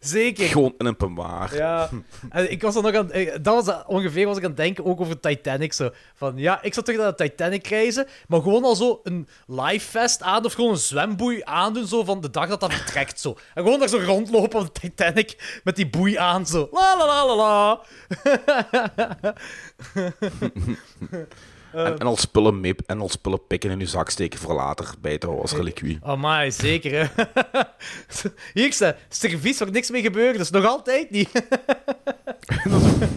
[0.07, 0.47] Zeker.
[0.47, 1.55] Gewoon in een peignoir.
[1.55, 1.89] Ja,
[2.29, 3.11] en ik was er nog aan...
[3.11, 5.73] eh, Dat was ongeveer was ik aan het denken, ook over Titanic.
[5.73, 5.89] Zo.
[6.15, 9.89] Van, ja, ik zou terug naar de Titanic reizen, maar gewoon al zo een live
[9.89, 13.37] vest aan, of gewoon een zwemboei aandoen, zo van de dag dat dat vertrekt, zo.
[13.53, 16.69] En gewoon daar zo rondlopen op de Titanic, met die boei aan, zo.
[16.71, 17.81] La la la la la.
[21.73, 24.93] En, en al spullen mee, en al spullen pikken in je zak steken voor later
[25.01, 25.97] bij te houden als reliquie.
[26.01, 27.23] Amai, zeker, hè.
[28.53, 31.29] Hier staat, servies waar niks mee gebeurt, dus nog altijd niet.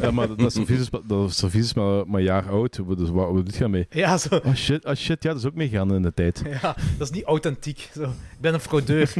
[0.00, 2.80] Ja, maar dat servies is, maar- dat servies is maar, maar een jaar oud.
[2.98, 3.86] Dus wat, doet je mee?
[3.90, 4.40] ja, zo.
[4.44, 6.42] Oh shit, oh shit, ja, dat is ook meegaan in de tijd.
[6.62, 7.88] Ja, dat is niet authentiek.
[7.94, 8.02] Zo.
[8.02, 9.12] Ik ben een fraudeur.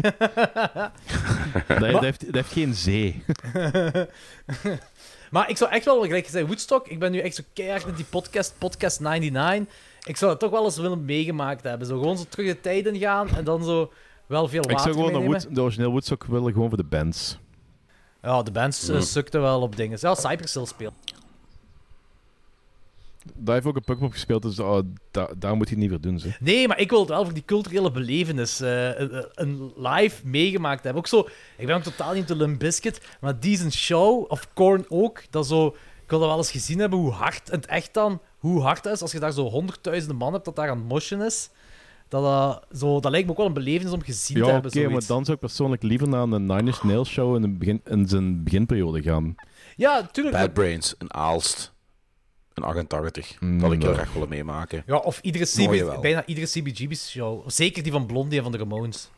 [1.68, 3.22] Dat, dat, heeft, dat heeft geen zee.
[5.30, 7.96] Maar ik zou echt wel, gelijk gezegd, Woodstock, ik ben nu echt zo keihard met
[7.96, 9.74] die podcast, Podcast 99.
[10.04, 11.86] Ik zou het toch wel eens willen meegemaakt hebben.
[11.86, 13.92] Zo gewoon zo terug de tijd in gaan en dan zo
[14.26, 15.40] wel veel water Ik zou gewoon meenemen.
[15.40, 17.38] Wood, de origineel Woodstock willen gewoon voor de bands.
[18.22, 19.98] Ja, de bands uh, sukten wel op dingen.
[19.98, 20.94] Zelfs Cypress Hill speelt.
[23.34, 24.78] Daar heeft ook een Pukpop gespeeld, dus oh,
[25.10, 26.18] da- daar moet hij het niet voor doen.
[26.18, 26.28] Zo.
[26.40, 30.84] Nee, maar ik wil het wel voor die culturele belevenis eh, een, een live meegemaakt
[30.84, 31.02] hebben.
[31.02, 34.84] Ook zo, ik ben ook totaal niet de Limp Bizkit, maar Decent Show, of Korn
[34.88, 35.66] ook, dat zo...
[36.02, 38.92] Ik wil dat wel eens gezien hebben, hoe hard, het echt dan, hoe hard dat
[38.92, 41.50] is, als je daar zo honderdduizenden man hebt dat daar aan het moshen is.
[42.08, 44.68] Dat, dat, zo, dat lijkt me ook wel een belevenis om gezien te Ja, oké,
[44.70, 44.92] hebben.
[44.92, 47.80] maar dan zou ik persoonlijk liever naar een Nine Inch Nails show in, het begin,
[47.84, 49.34] in zijn beginperiode gaan.
[49.76, 50.36] Ja, tuurlijk.
[50.36, 51.72] Bad Brains, een Aalst,
[52.62, 53.40] een 88.
[53.40, 54.82] Mm, dat had ik heel graag willen meemaken.
[54.86, 57.50] Ja, of iedere CB, bijna iedere CBGB-show.
[57.50, 59.11] Zeker die van Blondie en van de Ramones.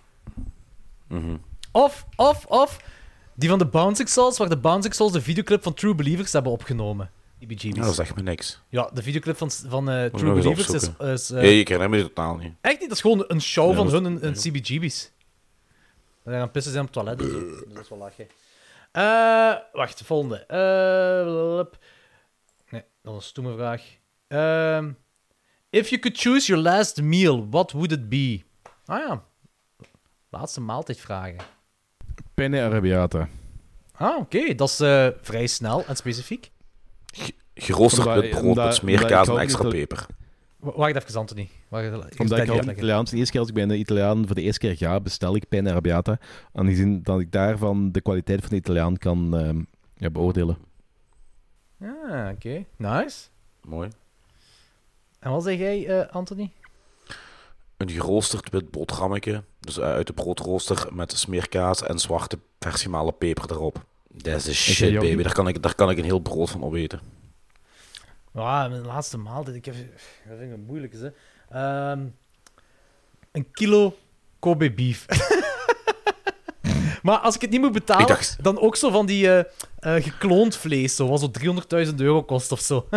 [1.08, 1.36] Mhm.
[1.72, 2.80] Of, of, of
[3.34, 6.52] die van de Bouncing Souls, waar de Bouncing Souls de videoclip van True Believers hebben
[6.52, 7.10] opgenomen.
[7.40, 7.76] CBGB's.
[7.76, 8.60] Ja, dat zegt me niks.
[8.68, 10.90] Ja, de videoclip van, van eh, True Believers is...
[10.98, 12.52] is eh, Nee, ik herinner me totaal niet.
[12.60, 15.10] Echt niet, dat is gewoon een show van hun in CBGB's.
[16.24, 17.40] En dan pissen ze op het toilet en zo.
[17.40, 18.26] Dus dat is wel lachen.
[18.92, 20.36] Eh, wacht, de volgende.
[20.46, 21.64] Eh, nee,
[23.02, 23.82] dat is een stomme vraag.
[24.28, 24.92] Ehm,
[25.70, 28.42] if you could choose your last meal, what would it be?
[28.84, 29.24] Ah ja,
[30.28, 31.36] laatste maaltijd vragen.
[32.34, 33.28] Penne Arabiata.
[33.92, 36.50] Ah, oké, dat is eh, vrij snel en specifiek.
[37.54, 40.06] Geroosterd brood met smeerkaas en extra peper.
[40.58, 41.48] Wacht even, Anthony.
[41.68, 42.70] Wacht, Omdat ik al.
[42.70, 45.36] Italiaans, de eerste keer als ik bij een Italiaan voor de eerste keer ga, bestel
[45.36, 46.18] ik penne Arabiata.
[46.52, 49.62] Aangezien dat ik daarvan de kwaliteit van de Italiaan kan ehm,
[49.96, 50.56] ja, beoordelen.
[51.82, 52.64] Ah, oké.
[52.76, 53.26] Nice.
[53.60, 53.90] Mooi.
[55.18, 56.50] En wat zeg jij, eh, Anthony?
[57.76, 59.44] Een geroosterd wit boterhammetje.
[59.60, 63.84] Dus eh, uit de broodrooster met smeerkaas en zwarte versimale peper erop.
[64.08, 65.22] Dat is shit, baby.
[65.22, 67.00] Daar kan, ik, daar kan ik een heel brood van opeten.
[68.32, 69.56] Ja, mijn laatste maaltijd.
[69.56, 70.92] Ik heb, dat vind ik een moeilijk.
[70.92, 71.10] Hè.
[71.48, 72.06] Ehm,
[73.32, 73.96] een kilo
[74.38, 75.06] Kobe beef.
[77.02, 79.44] maar als ik het niet moet betalen, dacht- dan ook zo van die eh,
[79.96, 81.30] eh, gekloond vlees, zo, wat zo
[81.86, 82.86] 300.000 euro kost of zo.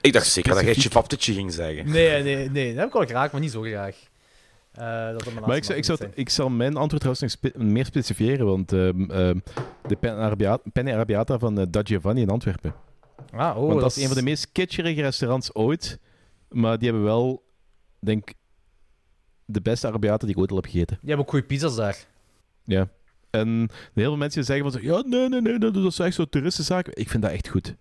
[0.00, 1.90] Ik dacht zeker dat jij chipaptetje ging zeggen.
[1.90, 3.96] nee, nee, nee, dat heb ik wel graag, maar niet zo graag.
[4.72, 7.84] Eh, dat Maar ik, zou, ik, zou, ik zal mijn antwoord trouwens nog spe- meer
[7.84, 9.38] specifieren, want ehm, ehm,
[9.86, 12.74] de penne Arabiata, penne Arabiata van Da Giovanni in Antwerpen.
[13.32, 15.98] Ah, oh, want dat is een van de meest kitscherige restaurants ooit,
[16.48, 17.42] maar die hebben wel,
[17.98, 18.36] denk ik,
[19.44, 20.98] de beste Arabiata die ik ooit al heb gegeten.
[21.02, 21.96] Je hebt ook goede pizza's daar.
[22.64, 22.88] Ja.
[23.30, 26.14] En heel veel mensen zeggen van zo, ja, nee, nee, nee, dat dat is echt
[26.14, 26.88] zo'n toeristenzaak.
[26.88, 27.74] Ik vind dat echt goed.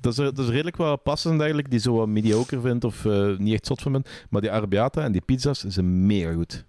[0.00, 3.36] Dat is, dat is redelijk wat passen eigenlijk, die zo wat mediocre vindt of eh,
[3.36, 4.04] niet echt zot van ben.
[4.30, 6.64] Maar die Arabiata en die pizza's zijn mega goed.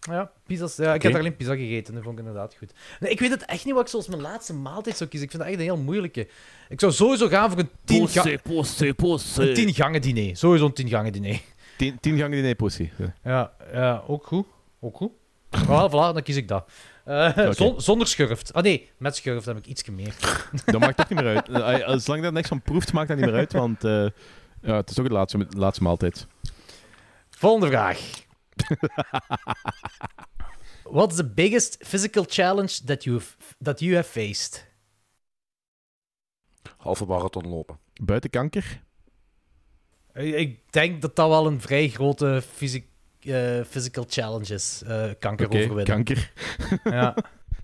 [0.00, 0.76] Ja, pizza's.
[0.76, 1.94] Ja, ik heb daar alleen pizza gegeten.
[1.94, 2.72] Dat vond ik inderdaad goed.
[3.00, 5.28] Nee, ik weet het echt niet wat ik zoals mijn laatste maaltijd zou kiezen.
[5.28, 6.28] Ik vind dat echt een heel moeilijke.
[6.68, 9.48] Ik zou sowieso gaan voor een tien, ga posse, posse.
[9.48, 10.36] een tien gangen diner.
[10.36, 11.40] Sowieso een tien gangen diner.
[11.76, 12.90] Tien, tien gangen diner pussy.
[12.96, 13.14] Ja.
[13.24, 14.46] Ja, ja ook goed.
[14.84, 15.12] Ook goed.
[15.64, 16.70] Voilà, dan kies ik dat.
[17.04, 18.52] Eh, zon- zonder schurft.
[18.52, 20.14] Ah nee, met schurft heb ik iets meer.
[20.64, 21.48] Dat maakt toch niet meer uit.
[21.48, 24.06] Eh, Als lang dat niks van proeft, maakt dat niet meer uit, want eh,
[24.62, 26.26] ja, het is ook de laatste, de laatste maaltijd.
[27.30, 27.98] Volgende vraag.
[30.90, 33.20] What is the biggest physical challenge that you
[33.62, 34.66] that you have faced?
[36.76, 37.78] Halve marathon lopen.
[38.02, 38.82] Buiten kanker?
[40.14, 42.84] Ik ik denk dat dat wel een vrij grote fysi- eh,
[43.68, 44.82] physical challenge is.
[44.86, 45.84] eh, kanker Oké, overwinnen.
[45.84, 46.32] kanker.
[46.84, 47.14] Ja.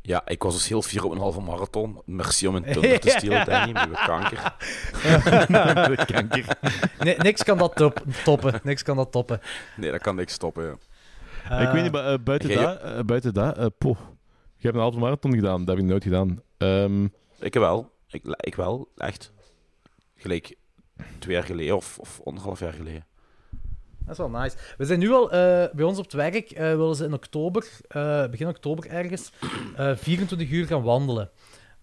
[0.02, 2.02] Ja, ik was dus heel fier op een halve marathon.
[2.04, 4.54] Merci om een tunder te stelen, Danny, met kanker.
[6.12, 6.44] kanker.
[6.98, 8.61] Nee, niks kan dat top- toppen.
[8.62, 9.40] Niks kan dat toppen.
[9.76, 10.64] Nee, dat kan niks stoppen.
[10.64, 11.58] ja.
[11.58, 13.98] Eh, ik weet niet, maar eh, buiten, Jij- dat, eh, buiten dat, eh, poh.
[14.56, 16.42] Je hebt een halve marathon gedaan, dat heb ik nooit gedaan.
[16.58, 17.04] Ehm,
[17.38, 17.90] Ik wel.
[18.08, 19.32] Ik, ik wel, echt.
[20.16, 20.54] Gelijk
[21.18, 23.04] twee jaar geleden of, of anderhalf jaar geleden.
[24.11, 24.56] Dat is wel nice.
[24.76, 25.38] We zijn nu al eh,
[25.74, 29.32] bij ons op het werk, eh, willen ze in oktober, eh, begin oktober ergens,
[29.76, 31.30] eh 24 uur gaan wandelen.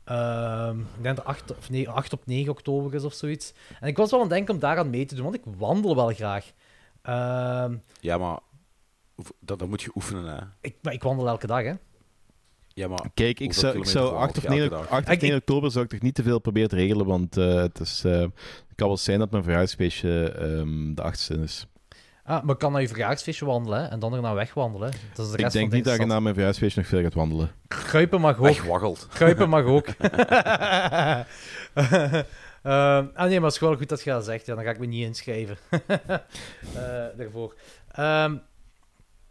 [0.03, 3.53] Ehm, ik denk dat 8, of nee, 8 op 9 oktober is of zoiets.
[3.80, 5.95] En ik was wel aan het denken om daaraan mee te doen, want ik wandel
[5.95, 6.51] wel graag.
[7.01, 8.39] Ehm, Ja, maar
[9.39, 10.41] dat, dat moet je oefenen, hè.
[10.61, 11.73] ik, maar ik wandel elke dag, hè.
[12.67, 14.89] Ja, maar kijk, ik zou, ik kilometer zou wandel 8 of je elke 9, dag?
[14.89, 17.38] 8 of Ik- 9 oktober zou ik toch niet te veel proberen te regelen, want
[17.38, 21.67] eh, het, is, eh, het kan wel zijn dat mijn verhuisfeestje ehm, de 8e is.
[22.28, 24.91] Ah, maar ik kan naar je verjaarsfeestje wandelen hè, en dan erna wegwandelen.
[25.13, 27.13] Dat is de Ik denk van niet dat je na mijn verhuisfeestje nog veel gaat
[27.13, 27.51] wandelen.
[27.67, 28.43] Kruipen mag ook.
[28.45, 29.07] wegwaggelt.
[29.13, 29.88] Kruipen mag ook.
[32.63, 34.45] Ehm, ah nee, maar het is wel goed dat je dat zegt.
[34.45, 35.57] Ja, dan ga ik me niet inschrijven.
[35.88, 35.95] Eh,
[37.17, 37.55] daarvoor.
[37.91, 38.34] Ehm,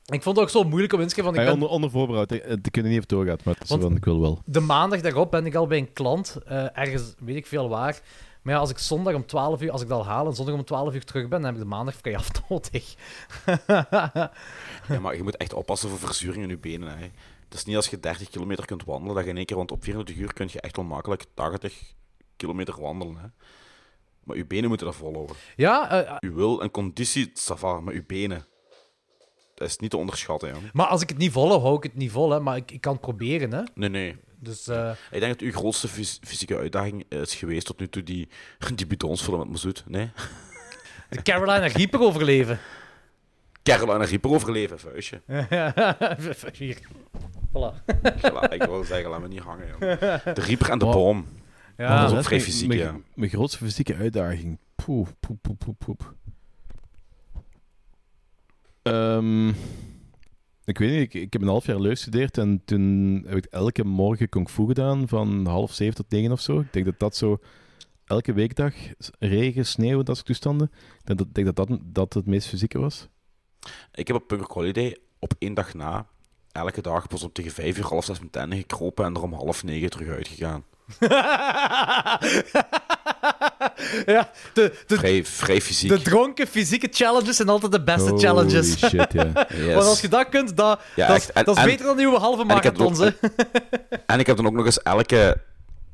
[0.06, 2.32] ik vond het ook zo moeilijk om inschrijven, want ik Ah, ben, onder, onder voorbehoud,
[2.32, 4.42] eh, ik kunnen niet of het doorgaat, maar het is Want- van, ik wil wel.
[4.44, 7.98] de maandag daarop ben ik al bij een klant, eh, ergens weet ik veel waar.
[8.46, 10.54] Maar ja, als ik zondag om 12 uur, als ik dat al haal en zondag
[10.54, 12.94] om 12 uur terug ben, dan heb ik de maandag vrij af nodig.
[14.88, 17.04] Ja, maar je moet echt oppassen voor verzuring in je benen, hè.
[17.44, 19.70] Het is niet als je 30 kilometer kunt wandelen, dat je in één keer, want
[19.70, 21.94] op 24 uur kun je echt wel makkelijk 80
[22.36, 23.26] kilometer wandelen, hè.
[24.24, 25.36] Maar je benen moeten dat volhouden.
[25.56, 28.46] ja, Je wil en conditie, ça va, maar je benen.
[29.54, 30.54] Dat is niet te onderschatten, ja.
[30.72, 32.30] maar als ik het niet vol hou, hou ik het niet vol.
[32.30, 33.52] Hè, maar ik, ik kan het proberen.
[33.52, 33.62] Hè.
[33.74, 34.16] Nee, nee.
[34.38, 38.02] Dus eh, Ik denk dat uw grootste fys- fysieke uitdaging is geweest tot nu toe
[38.02, 38.28] die,
[38.74, 39.84] die bidons vullen met mazoet.
[39.86, 40.10] Nee?
[41.08, 42.58] De Carolina Reaper overleven.
[43.62, 45.20] Carolina Reaper overleven, vuistje.
[46.58, 46.78] Hier.
[47.48, 47.84] Voilà.
[48.48, 49.98] Ik wil zeggen, laat me niet hangen, jongen.
[50.34, 50.94] De Reaper en de Wow.
[50.94, 51.26] bom.
[51.76, 52.96] Ja, dat is ook mijn- vrij fysiek, mijn, ja.
[53.14, 54.58] Mijn grootste fysieke uitdaging.
[54.74, 56.14] Poeh, poep, poep, poep, poep.
[58.82, 59.52] Ehm,
[60.66, 63.44] ik weet niet, ik, ik heb een half jaar leuk gestudeerd en toen heb ik
[63.44, 66.60] elke morgen kung fu gedaan van half zeven tot negen of zo.
[66.60, 67.38] Ik denk dat dat zo
[68.04, 68.74] elke weekdag,
[69.18, 70.70] regen, sneeuw, dat soort toestanden.
[70.72, 73.08] Ik denk dat denk dat, dat dat het meest fysieke was.
[73.92, 76.06] Ik heb op Punk Holiday op één dag na,
[76.52, 79.32] elke dag pas om tegen vijf uur, half zes mijn tanden gekropen en er om
[79.32, 80.64] half negen terug uitgegaan.
[84.06, 85.88] ja, de, de, Vrij, vrij fysiek.
[85.90, 88.78] de dronken fysieke challenges zijn altijd de beste Holy challenges.
[88.78, 89.46] shit, ja.
[89.48, 89.74] Yes.
[89.74, 91.32] Want als je dat kunt, dat, Ja, dat, is, echt.
[91.32, 93.00] En- dat is en- beter dan uw halve en marathons.
[93.00, 93.28] ook- hè.
[94.06, 95.40] En ik heb dan ook nog eens elke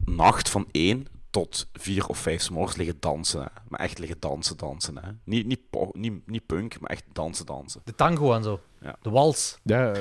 [0.04, 3.40] nacht van één tot vier of vijf 's morgens liggen dansen.
[3.40, 3.46] Hè.
[3.68, 4.96] Maar echt liggen dansen, dansen.
[4.96, 5.10] Hè.
[5.24, 7.80] Niet, niet, po- niet, niet punk, maar echt dansen, dansen.
[7.84, 8.60] De tango en zo.
[8.80, 8.96] Ja.
[9.02, 9.58] De wals.
[9.62, 9.92] ja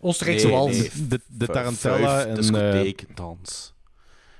[0.00, 0.70] Oostenrijkse Nee, wals.
[0.76, 0.90] nee.
[1.08, 2.28] de, de Tarantella en...
[2.28, 3.74] eh, discotheek, dans.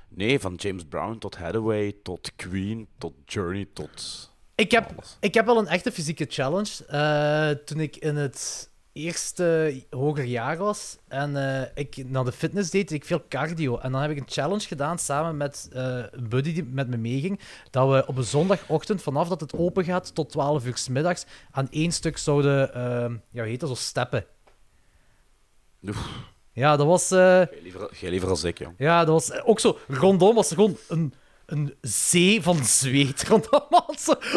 [0.09, 4.27] Nee, van James Brown tot Hathaway, tot Queen, tot Journey, tot...
[4.55, 5.17] Ik heb, alles.
[5.19, 6.85] ik heb wel een echte fysieke challenge.
[6.87, 12.69] Eh, toen ik in het eerste hoger jaar was en eh, ik naar de fitness
[12.69, 13.77] deed, deed ik veel cardio.
[13.77, 16.97] En dan heb ik een challenge gedaan samen met eh, een buddy die met me
[16.97, 17.39] meeging.
[17.69, 21.25] Dat we op een zondagochtend, vanaf dat het open gaat tot 12 uur 's middags,
[21.51, 22.69] aan één stuk zouden,
[23.31, 24.25] ja, hoe heet dat, zo steppen.
[25.83, 26.09] Oef,
[26.53, 27.11] Ja, dat was...
[27.11, 27.17] eh,
[27.99, 28.73] jij liever, als ik, jong.
[28.77, 29.77] Ja, dat was eh, ook zo.
[29.87, 31.13] Rondom was er gewoon een,
[31.45, 33.61] een zee van zweet rondom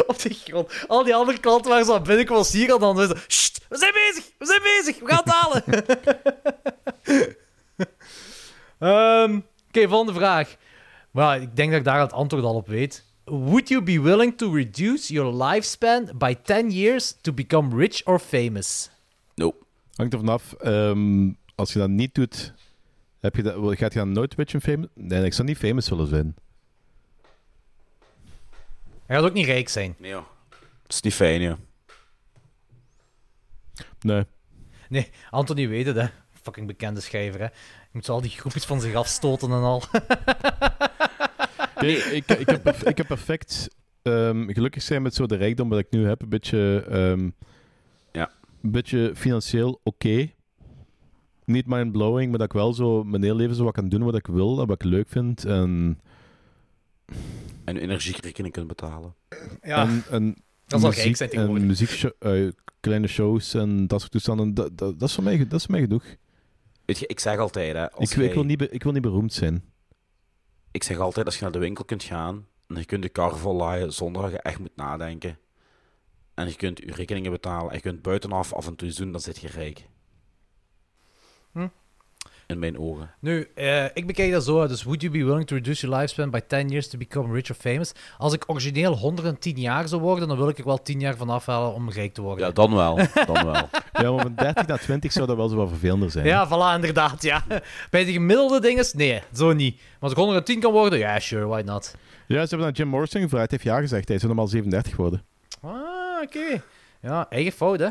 [0.07, 0.85] op de grond.
[0.87, 3.13] Al die andere klanten waren zo aan binnenkomen als hier en dan zo.
[3.27, 5.63] Sst, we zijn bezig, we zijn bezig, we gaan het halen.
[8.79, 10.55] Ehm, Oké, volgende vraag.
[11.11, 13.05] Maar ik denk dat ik daar het antwoord al op weet.
[13.25, 18.19] Would you be willing to reduce your lifespan by 10 years to become rich or
[18.19, 18.89] famous?
[19.35, 19.65] Nope.
[19.95, 20.53] Hangt er vanaf.
[20.53, 21.29] ehm
[21.63, 22.53] als je dat niet doet,
[23.19, 24.87] heb je dat, gaat je dan nooit en famous?
[24.93, 26.35] Nee, ik zou niet famous willen zijn.
[29.05, 29.95] Hij gaat ook niet rijk zijn.
[29.97, 30.25] Nee, joh.
[30.81, 31.57] Dat is niet fijn, joh.
[34.01, 34.25] Nee.
[34.89, 36.07] Nee, Anthony weet het, hè.
[36.41, 37.45] Fucking bekende schrijver, hè.
[37.45, 39.83] Je moet zo al die groepjes van zich afstoten en al.
[41.75, 45.79] Nee, ik, ik, heb, ik heb perfect ehm, gelukkig zijn met zo de rijkdom wat
[45.79, 46.21] ik nu heb.
[46.21, 47.29] Een beetje, ehm,
[48.11, 48.31] Ja.
[48.61, 50.31] een beetje financieel oké.
[51.45, 54.15] Niet mind-blowing, maar dat ik wel zo mijn hele leven zo wat kan doen wat
[54.15, 55.45] ik wil en wat ik leuk vind.
[55.45, 55.99] En,
[57.63, 59.15] En energierekening kunt betalen.
[59.61, 60.35] Ja, en, en
[60.65, 61.61] dat rijk zijn tegenwoordig.
[61.63, 62.47] En muziek, eh,
[62.79, 65.71] kleine shows en dat soort toestanden, dat, dat, dat, is, voor mij, dat is voor
[65.75, 66.03] mij genoeg.
[66.85, 67.91] Weet je, ik zeg altijd, hè.
[67.91, 69.63] Als Ik, ik, wil niet, be- ik wil niet beroemd zijn.
[70.71, 73.37] ik zeg altijd, als je naar de winkel kunt gaan en je kunt je kar
[73.37, 75.37] vol laaien zonder dat je echt moet nadenken.
[76.33, 79.21] En je kunt je rekeningen betalen en je kunt buitenaf af en toe doen, dan
[79.21, 79.87] zit je rijk.
[81.53, 81.67] Hm.
[82.47, 83.11] In mijn ogen.
[83.19, 84.67] Nu, eh, ik bekijk dat zo.
[84.67, 87.49] Dus would you be willing to reduce your lifespan by 10 years to become rich
[87.49, 87.91] or famous?
[88.17, 91.29] Als ik origineel 110 jaar zou worden, dan wil ik er wel 10 jaar van
[91.29, 92.47] afhalen om rijk te worden.
[92.47, 92.95] Ja, dan wel.
[93.25, 93.69] Dan wel.
[93.93, 96.25] Ja, maar van 30 naar 20 zou dat wel zo wat vervelender zijn.
[96.25, 97.43] Ja, voilà, inderdaad, ja.
[97.89, 99.75] Bij de gemiddelde dingen, nee, zo niet.
[99.75, 101.95] Maar als ik 110 kan worden, ja, sure, why not?
[102.27, 103.49] Ja, ze hebben naar Jim Morrison gevraagd.
[103.49, 104.07] Hij heeft ja gezegd.
[104.07, 105.23] Hij is normaal 37 geworden.
[105.61, 105.71] Ah,
[106.23, 106.61] oké.
[107.01, 107.89] Ja, eigen fout, hè.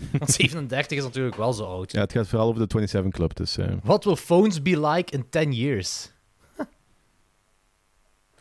[0.18, 1.92] Want 37 is natuurlijk wel zo oud.
[1.92, 3.36] Ja, het gaat vooral over de 27 Club.
[3.36, 6.12] Dus, eh, What will phones be like in 10 years?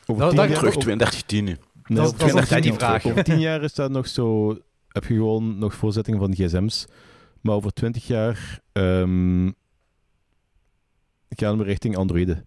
[0.05, 0.57] over Nou, 10 dat- jaar...
[0.57, 1.59] Terug over- 32 tienen.
[1.83, 3.05] nee, dat is- over dat is nog 10 net die jaar- vraag.
[3.05, 4.57] Over 10 jaar is dat nog zo...
[4.87, 6.85] Heb je gewoon nog voorzettingen van gsm's.
[7.41, 8.59] Maar over 20 jaar...
[8.71, 9.51] ehm
[11.29, 12.45] gaan we richting Androiden.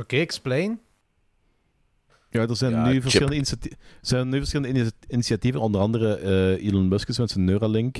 [0.00, 0.80] Oké, explain.
[2.32, 5.60] Ja, er zijn, Ja, nu verschillende initiati- er zijn nu verschillende ini- initiatieven.
[5.60, 7.96] Onder andere eh, Elon Musk is met zijn Neuralink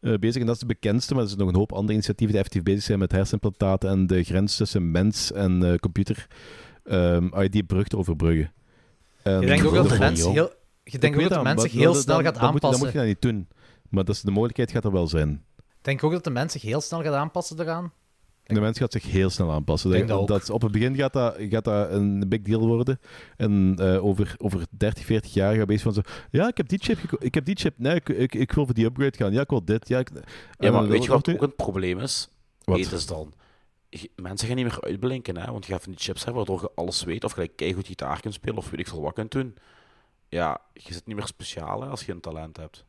[0.00, 0.40] eh, bezig.
[0.40, 2.62] En dat is de bekendste, maar er zijn nog een hoop andere initiatieven die effectief
[2.62, 6.26] bezig zijn met hersenimplantaten en de grens tussen mens en eh, computer.
[6.84, 8.52] ehm ah, die brug te overbruggen.
[9.22, 10.50] En Je denkt ook dat de mensen heel,
[10.84, 12.78] je denkt ook dat de dat, heel dan- snel dan- gaat dan moet- Dan moet
[12.80, 12.86] aanpassen.
[12.92, 13.48] je dat niet doen.
[13.90, 15.44] Maar dat is, de mogelijkheid gaat er wel zijn.
[15.80, 17.92] Denk ook dat de mens zich heel snel gaat aanpassen eraan.
[18.54, 19.90] De mens gaat zich heel snel aanpassen.
[19.90, 23.00] Ik denk dat dat, op het begin gaat dat, gaat dat een big deal worden.
[23.36, 26.00] En eh, over, over 30, 40 jaar gaat bezig van zo...
[26.30, 26.98] Ja, ik heb die chip.
[27.18, 27.74] Ik heb die chip.
[27.78, 29.32] Nee, ik, ik, ik wil voor die upgrade gaan.
[29.32, 29.88] Ja, ik wil dit.
[29.88, 30.20] Ja, ik, Ja,
[30.70, 32.28] maar dan- weet je wat ook een probleem is?
[32.64, 32.78] Wat?
[32.78, 33.32] Eten is dan.
[33.88, 35.52] Je- Mensen gaan niet meer uitblinken, hè?
[35.52, 38.20] want je gaat van die chips hebben waardoor je alles weet, of gelijk keigoed gitaar
[38.20, 39.54] kunt spelen, of weet ik veel wat kunt doen.
[40.28, 42.84] Ja, je zit niet meer speciaal hè, als je een talent hebt.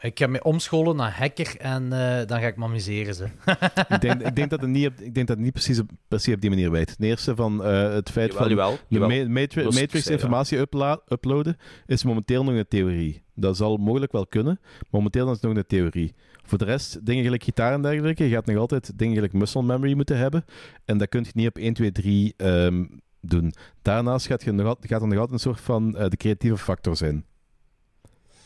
[0.00, 3.14] Ik ga me omscholen naar hacker en eh, dan ga ik me amuseren.
[3.14, 3.24] Ze.
[3.94, 5.90] ik, denk, ik, denk dat het niet, op- ik denk dat het niet precies op,
[6.08, 6.96] precies op die manier werkt.
[6.96, 9.08] Ten eerste van eh, het feit Jawel, van jawel, de jawel.
[9.08, 13.22] ma- matri- Dat is Matrix informatie upla- uploaden is momenteel nog een theorie.
[13.34, 14.60] Dat zal mogelijk wel kunnen.
[14.90, 16.14] Momenteel is het nog een theorie.
[16.42, 19.62] Voor de rest, dingen gelijk gitaar en dergelijke, je gaat nog altijd dingen gelijk muscle
[19.62, 20.44] memory moeten hebben.
[20.84, 22.84] En dat kun je niet op 1, 2, 3 ehm,
[23.20, 23.52] doen.
[23.82, 26.96] Daarnaast gaat, je nog, gaat er nog altijd een soort van eh, de creatieve factor
[26.96, 27.24] zijn.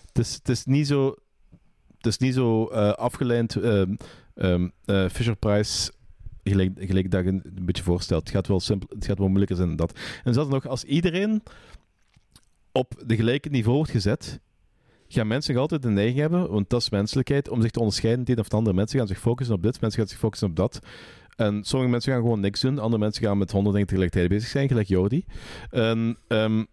[0.07, 1.15] Het is, het is niet zo,
[2.05, 3.95] het is niet zo eh, afgeleid ehm
[4.35, 5.93] ehm, eh, Fisher-Price
[6.45, 8.23] gelijk, gelijk dat een beetje voorstelt.
[8.23, 9.99] Het gaat wel, simpel, het gaat wel moeilijker zijn dan dat.
[10.25, 11.43] En zelfs nog, als iedereen
[12.73, 14.41] op de gelijke niveau wordt gezet,
[15.09, 18.39] gaan mensen altijd de neiging hebben, want dat is menselijkheid, om zich te onderscheiden ten
[18.39, 18.77] of de andere.
[18.77, 20.79] Mensen gaan zich focussen op dit, mensen gaan zich focussen op dat.
[21.37, 24.49] En sommige mensen gaan gewoon niks doen, andere mensen gaan met honderd dingen tegelijkertijd bezig
[24.49, 25.25] zijn, gelijk Jordi.
[25.71, 26.65] En, ehm,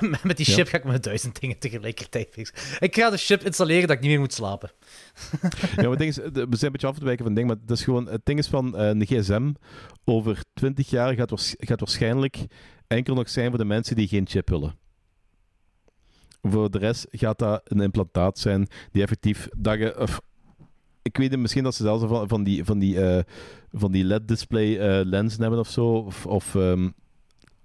[0.22, 0.54] Met die Ja.
[0.54, 2.54] chip ga ik met duizend dingen tegelijkertijd fixen.
[2.80, 4.70] Ik ga de chip installeren dat ik niet meer moet slapen.
[5.76, 7.46] ja, maar het ding is, we zijn een beetje af te wijken van het ding,
[7.46, 9.52] maar dat is gewoon, het ding is van eh, een gsm
[10.04, 12.38] over 20 jaar gaat, waars- gaat waarschijnlijk
[12.86, 14.74] enkel nog zijn voor de mensen die geen chip willen.
[16.42, 20.20] Voor de rest gaat dat een implantaat zijn die effectief dat je, of,
[21.02, 23.22] ik weet niet, misschien dat ze zelfs van, van die, van die, eh,
[23.72, 26.88] van die LED-display eh, lenzen hebben of zo, of, of ehm,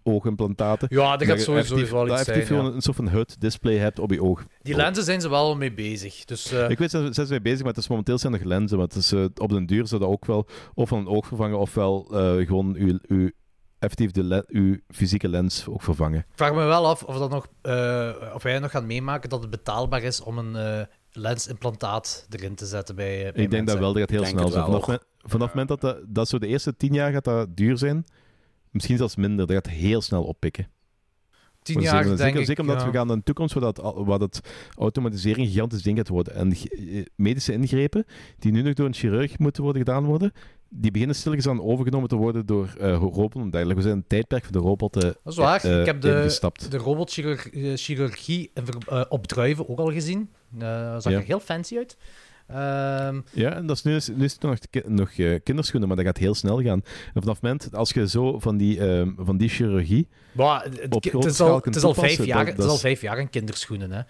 [0.10, 0.88] oogimplantaten.
[0.92, 2.40] Ja, dat gaat je sowieso effectief- wel dat iets zijn.
[2.40, 2.46] ja.
[2.46, 4.44] gewoon een soort van HUD-display hebt op je oog.
[4.62, 6.26] Die lenzen zijn ze wel mee bezig.
[6.26, 8.44] Dus eh, Ik weet, ze zijn ze mee bezig, maar het is momenteel zijn nog
[8.44, 8.78] lenzen.
[8.78, 11.28] Maar het is, eh, op den duur zou dat ook wel of van een oog
[11.28, 13.30] vervangen, ofwel eh gewoon uw, uw,
[13.80, 16.20] effectief de le- uw fysieke lens ook vervangen.
[16.20, 19.42] ik vraag me wel af of, dat nog, eh, of wij nog gaan meemaken dat
[19.42, 20.86] het betaalbaar is om een eh,
[21.44, 24.50] lensimplantaat erin te zetten bij, bij ik denk dat wel, dat gaat heel Denk snel
[24.50, 24.66] zijn.
[24.66, 27.56] Vanaf, men- vanaf het moment dat dat, dat zo de eerste tien jaar gaat dat
[27.56, 28.04] duur zijn,
[28.72, 30.68] misschien zelfs minder, dat gaat heel snel oppikken.
[31.62, 32.46] Tien jaar, zeker, denk zeker, ik.
[32.46, 32.86] zeker omdat ja.
[32.88, 34.40] we gaan naar een toekomst waar, dat, waar dat
[34.78, 36.34] automatisering een gigantisch ding gaat worden.
[36.36, 38.06] En ge- medische ingrepen,
[38.40, 40.32] die nu nog door een chirurg moeten worden gedaan worden,
[40.70, 43.76] die beginnen stilletjes aan overgenomen te worden door eh robotten dergelijke.
[43.76, 45.64] We zijn in het tijdperk van de robotten Dat is waar.
[45.64, 46.38] eh, ik heb de,
[46.70, 50.30] de robotchirurgie eh, op druiven ook al gezien.
[50.60, 50.60] Eh
[51.00, 51.18] zag Ja.
[51.18, 51.98] er heel fancy uit.
[52.50, 55.98] Ehm, Ja, en dat is nu, is, nu is het nog, nog eh, kinderschoenen, maar
[55.98, 56.82] dat gaat heel snel gaan.
[57.14, 60.08] En vanaf het moment, als je zo van die, ehm, van die chirurgie...
[60.36, 62.72] het, Op het is al, het kunt is al vijf toepassen, jaar, dat- het is
[62.72, 63.92] al vijf jaar een kinderschoenen.
[63.92, 64.02] Hè.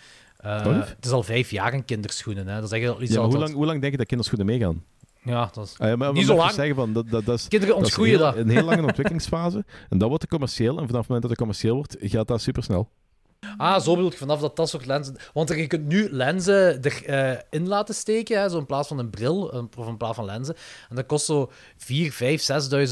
[0.72, 0.90] Lief?
[0.96, 2.48] het is al vijf jaar een kinderschoenen.
[2.48, 2.62] Hè.
[2.62, 4.84] Dat is iets Ja, hoe, lang, hoe lang denk je dat kinderschoenen meegaan?
[5.24, 5.76] Ja, dat is...
[5.78, 6.52] Ah, ja, maar, Niet zo lang.
[6.52, 8.36] Zeggen van, dat, dat, dat is, Kinderen dat is ontgroeien heel- dat.
[8.36, 9.66] een heel lange ontwikkelingsfase.
[9.90, 10.78] En dat wordt commercieel.
[10.80, 12.90] En vanaf het moment dat het commercieel wordt, gaat dat supersnel.
[13.58, 15.16] Ah, zo bedoel ik vanaf dat dat soort lenzen...
[15.34, 19.10] Want je kunt nu lenzen erin in laten steken, hè, zo in plaats van een
[19.10, 20.56] bril, een- of in plaats van lenzen.
[20.90, 22.42] En dat kost zo 4, 5,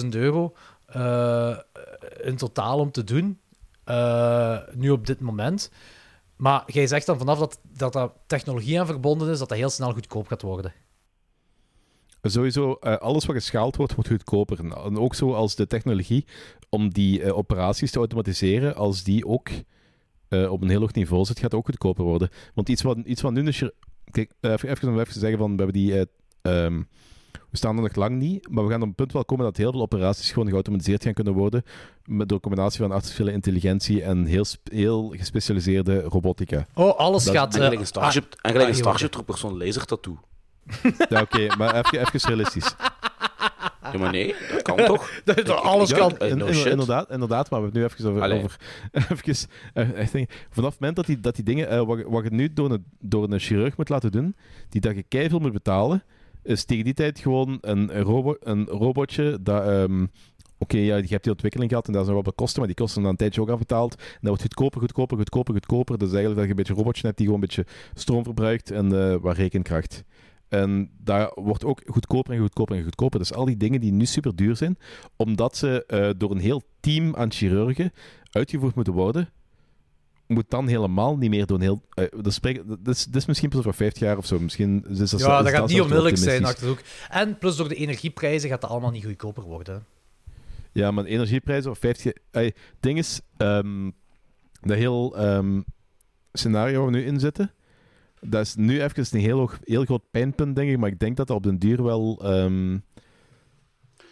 [0.02, 0.54] 6.000 euro
[0.86, 1.58] eh,
[2.24, 3.40] in totaal om te doen.
[3.84, 5.72] eh, nu op dit moment.
[6.36, 9.70] Maar jij zegt dan vanaf dat, dat dat technologie aan verbonden is, dat dat heel
[9.70, 10.74] snel goedkoop gaat worden.
[12.22, 14.60] Sowieso, eh, alles wat geschaald wordt, wordt goedkoper.
[14.60, 16.26] En, ook zo als de technologie
[16.70, 19.50] om die eh, operaties te automatiseren, als die ook
[20.30, 22.30] eh, op een heel hoog niveau zit, gaat ook goedkoper worden.
[22.54, 23.46] Want iets wat, iets wat nu...
[23.46, 23.74] een chir-
[24.12, 26.08] Kijk, eh, even, even om even te zeggen van, we hebben die...
[26.42, 26.82] ehm,
[27.50, 29.58] we staan er nog lang niet, maar we gaan op een punt wel komen dat
[29.58, 31.64] heel veel operaties gewoon geautomatiseerd gaan kunnen worden
[32.06, 36.66] met, door een combinatie van artificiële intelligentie en heel, heel gespecialiseerde robotica.
[36.74, 37.48] Oh, alles Dat- gaat...
[37.54, 40.20] En eh, gelijk een Starship, en gelijk een ah, Starship Trooper, zo'n laser tattoo.
[41.10, 42.76] Ja, oké, maar even, even realistisch.
[43.94, 45.10] Ja, maar nee, dat kan toch?
[45.26, 46.18] dat alles Ja, kan...
[46.18, 46.72] Eh, in- no in- shit.
[46.72, 48.22] Inderdaad, inderdaad, maar we hebben het nu even over...
[48.22, 48.44] Allee.
[48.44, 48.60] over
[49.26, 51.70] even, eh, echt denk, vanaf het moment dat die, dat die dingen...
[51.70, 54.36] eh, wat, je- wat je nu door een, door een chirurg moet laten doen,
[54.70, 56.04] die dat je keiveel moet betalen,
[56.44, 59.66] is tegen die tijd gewoon een, een, robo, een robotje dat...
[59.68, 60.06] ehm,
[60.60, 62.68] Oké, ja, je hebt die ontwikkeling gehad en dat is nog wel wat kosten, maar
[62.68, 63.96] die kosten dan een tijdje ook afbetaald.
[63.96, 65.98] En dat wordt goedkoper, goedkoper, goedkoper, goedkoper.
[65.98, 68.72] Dus eigenlijk dat je een beetje een robotje hebt die gewoon een beetje stroom verbruikt
[68.72, 70.04] en eh wat rekenkracht.
[70.50, 73.20] En daar wordt ook goedkoper en goedkoper en goedkoper.
[73.20, 74.78] Dus al die dingen die nu super duur zijn,
[75.16, 77.92] omdat ze eh, door een heel team aan chirurgen
[78.32, 79.30] uitgevoerd moeten worden,
[80.28, 81.82] moet dan helemaal niet meer door een heel...
[81.94, 84.40] eh, dat, spreek, dat, is, dat is misschien pas over 50 jaar of zo.
[84.40, 86.68] Misschien is dat, Ja, is dat gaat niet onmiddellijk zijn optimistisch.
[86.70, 87.20] achter de hoek.
[87.30, 89.86] En plus door de energieprijzen gaat dat allemaal niet goedkoper worden.
[90.72, 92.14] Ja, maar energieprijzen of 50...
[92.32, 93.90] eh, Het ding is, ehm,
[94.62, 95.62] dat heel ehm,
[96.34, 97.52] scenario waar we nu in zitten,
[98.22, 100.78] dat is nu even een heel, hoog, heel groot pijnpunt, denk ik.
[100.78, 102.78] Maar ik denk dat dat op den duur wel ehm,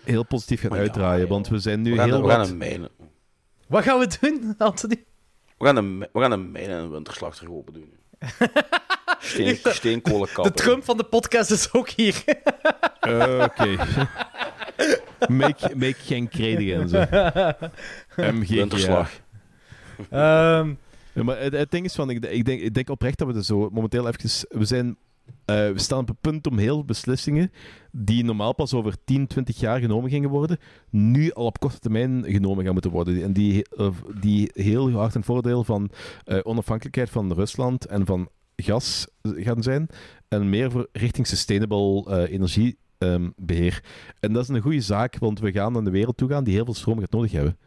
[0.03, 1.27] heel positief gaat Maar uitdraaien.
[1.27, 2.49] want we zijn nu We gaan, heel we gaan wat...
[2.49, 2.87] een mijn,
[3.67, 5.03] Wat gaan we doen, Anthony?
[5.57, 7.93] we gaan een, we gaan een mijn en een winterslachter open doen.
[9.19, 10.51] Steen, steenkolen De.
[10.51, 12.23] Trump van de podcast is ook hier.
[12.99, 13.75] Eh, Oké.
[15.33, 16.97] make, make geen kredigen en zo.
[18.31, 18.55] MGGA.
[18.55, 19.11] Winterslag.
[20.09, 20.73] Ehm,
[21.15, 23.33] Ja, maar het, het ding is van, ik, ik, denk, ik denk oprecht dat we
[23.33, 24.47] er zo momenteel even...
[24.59, 24.97] We, zijn,
[25.45, 27.51] eh, we staan op het punt om heel beslissingen
[27.91, 30.57] die normaal pas over 10, 20 jaar genomen gingen worden,
[30.89, 33.23] nu al op korte termijn genomen gaan moeten worden.
[33.23, 33.89] En die, eh,
[34.19, 35.89] die heel hard een voordeel van
[36.25, 39.87] eh, onafhankelijkheid van Rusland en van gas gaan zijn.
[40.27, 43.83] En meer richting sustainable eh, energiebeheer.
[44.19, 46.53] en dat is een goede zaak, want we gaan naar de wereld toe gaan die
[46.53, 47.57] heel veel stroom gaat nodig hebben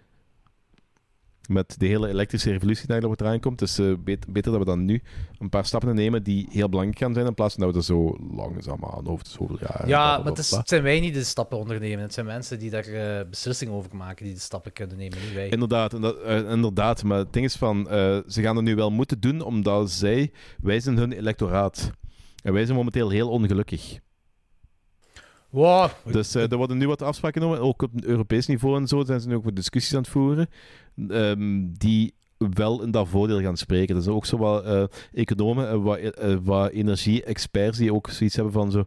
[1.49, 3.59] met de hele elektrische revolutie die erop eraan komt.
[3.59, 5.03] Dus bet- beter dat we dan nu
[5.39, 7.85] een paar stappen nemen die heel belangrijk gaan zijn, in plaats van dat we er
[7.85, 9.89] zo langzaam aan over de zoveel jaar...
[9.89, 12.01] Ja, maar het, is- het zijn wij niet de stappen ondernemen.
[12.03, 15.35] Het zijn mensen die daar eh, beslissingen over maken, die de stappen kunnen nemen, niet
[15.35, 15.49] wij.
[15.49, 17.87] Inderdaad, dat- eh, inderdaad, maar het ding is van,
[18.29, 20.33] ze gaan het nu wel moeten doen, omdat zij,
[20.63, 21.91] wij zijn hun electoraat.
[22.43, 23.99] En wij zijn momenteel heel ongelukkig.
[26.05, 29.21] Dus eh, er worden nu wat afspraken genomen, ook op Europees niveau en zo, zijn
[29.21, 30.49] ze nu ook wat discussies aan het voeren,
[31.09, 33.97] ehm, die wel in dat voordeel gaan spreken.
[33.97, 38.35] Er zijn ook zo wat eh, economen en wat, eh, wat energie-experts die ook zoiets
[38.35, 38.85] hebben van zo...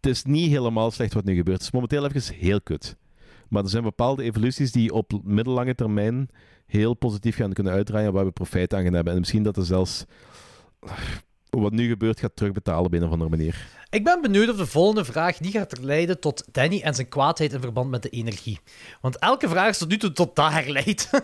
[0.00, 1.56] Het is niet helemaal slecht wat nu gebeurt.
[1.56, 2.96] Het is momenteel even heel kut.
[3.48, 6.28] Maar er zijn bepaalde evoluties die op middellange termijn
[6.66, 9.12] heel positief gaan kunnen uitdraaien en waar we profijt aan gaan hebben.
[9.12, 10.04] En misschien dat er zelfs
[11.50, 13.75] wat nu gebeurt gaat terugbetalen op een of andere manier.
[13.90, 17.52] Ik ben benieuwd of de volgende vraag niet gaat leiden tot Danny en zijn kwaadheid
[17.52, 18.60] in verband met de energie.
[19.00, 21.08] Want elke vraag is tot nu toe tot daar leidt.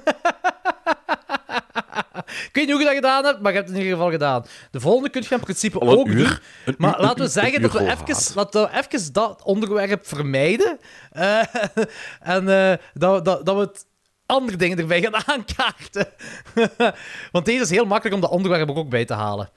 [2.23, 4.13] Ik weet niet hoe je dat gedaan hebt, maar je hebt het in ieder geval
[4.13, 4.45] gedaan.
[4.71, 6.17] De volgende kun je in principe Al ook uur.
[6.17, 6.39] doen.
[6.65, 10.79] Een Maar laten we zeggen dat we even, laten we even dat onderwerp vermijden.
[11.11, 11.39] Eh,
[12.35, 13.87] en eh, dat, dat, dat we het
[14.27, 16.09] andere dingen erbij gaan aankaarten.
[17.33, 19.51] Want deze is heel makkelijk om dat onderwerp er ook bij te halen.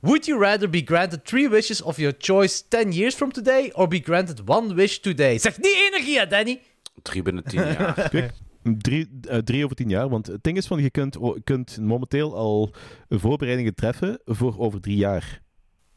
[0.00, 3.88] Would you rather be granted three wishes of your choice 10 years from today, or
[3.88, 5.38] be granted one wish today?
[5.38, 6.60] Zeg niet energie, hè, Danny?
[7.02, 7.94] Drie binnen tien jaar.
[8.10, 8.32] Kijk,
[8.62, 10.08] drie, eh, drie over tien jaar.
[10.08, 12.74] Want het ding is van, je kunt, kunt momenteel al
[13.08, 15.42] voorbereidingen treffen voor over drie jaar.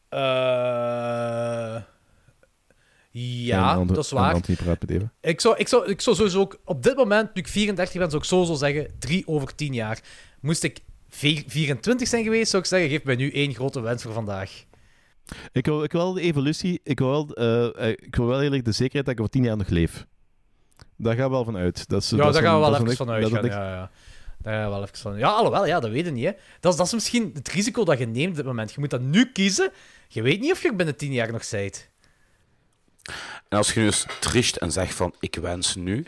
[0.08, 1.82] Eh,
[3.10, 4.36] ja, dat is waar.
[5.20, 8.10] Ik zou, ik, zou, ik zou sowieso ook, op dit moment, nu ik 34 ben,
[8.10, 10.00] zou ik sowieso zeggen 3 over 10 jaar.
[10.40, 10.80] Moest ik
[11.14, 14.64] 24 zijn geweest, zou ik zeggen, geef mij nu één grote wens voor vandaag.
[15.52, 18.62] Ik wil, ik wil de evolutie, ik wil, wel, eh, eh, ik wil wel erg
[18.62, 20.06] de zekerheid dat ik over tien jaar nog leef.
[20.96, 21.88] Daar gaan we wel van uit.
[21.88, 23.90] Dat is, Ja, dat daar gaan we wel even van een- Ja, ja.
[24.38, 26.24] Daar gaan we wel even van Ja, alhoewel, ja, dat weet je niet.
[26.24, 26.32] Hè.
[26.60, 28.72] Dat, is, dat is misschien het risico dat je neemt op dit moment.
[28.72, 29.70] Je moet dat nu kiezen.
[30.08, 31.90] Je weet niet of je er binnen 10 jaar nog zijt.
[33.48, 36.06] En als je nu eens triest en zegt van, ik wens nu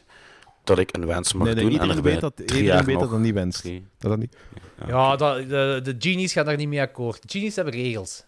[0.67, 2.85] dat ik een wens mag Nee, nee, doen en iedereen er weet dat, drie iedereen
[2.85, 3.03] weet nog...
[3.03, 3.63] dat dat niet wenst.
[3.99, 4.37] Dat dat niet,
[4.87, 7.23] Ja, dat, de, de genies gaan daar niet mee akkoord.
[7.23, 8.25] De genies hebben regels.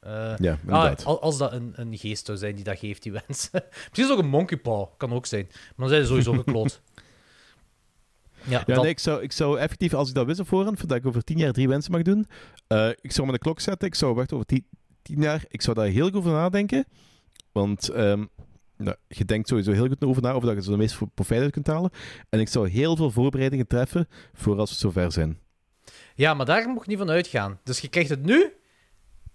[0.00, 3.48] Eh, ja, ah, als dat een, een geest zou zijn die dat geeft, die wens.
[3.52, 4.86] Misschien is het ook een monkey paw.
[4.96, 5.46] Kan ook zijn.
[5.50, 6.80] Maar dan zijn ze sowieso gekloot.
[8.46, 10.88] Ja, Ja, dat- nee, ik zou, ik zou effectief, als ik dat wist op voorhand,
[10.88, 12.26] dat ik over tien jaar drie wensen mag doen,
[12.66, 14.66] eh, ik zou me de klok zetten, ik zou wachten over tien,
[15.02, 16.84] tien jaar, ik zou daar heel goed over nadenken,
[17.52, 18.24] want ehm,
[18.76, 21.42] nou, je denkt sowieso heel goed over na of dat je er de meeste profijt
[21.42, 21.90] uit kunt halen,
[22.28, 25.38] en ik zou heel veel voorbereidingen treffen voor als we zover zijn.
[26.14, 27.60] ja, maar daar moet je niet van uitgaan.
[27.64, 28.52] Dus je krijgt het nu,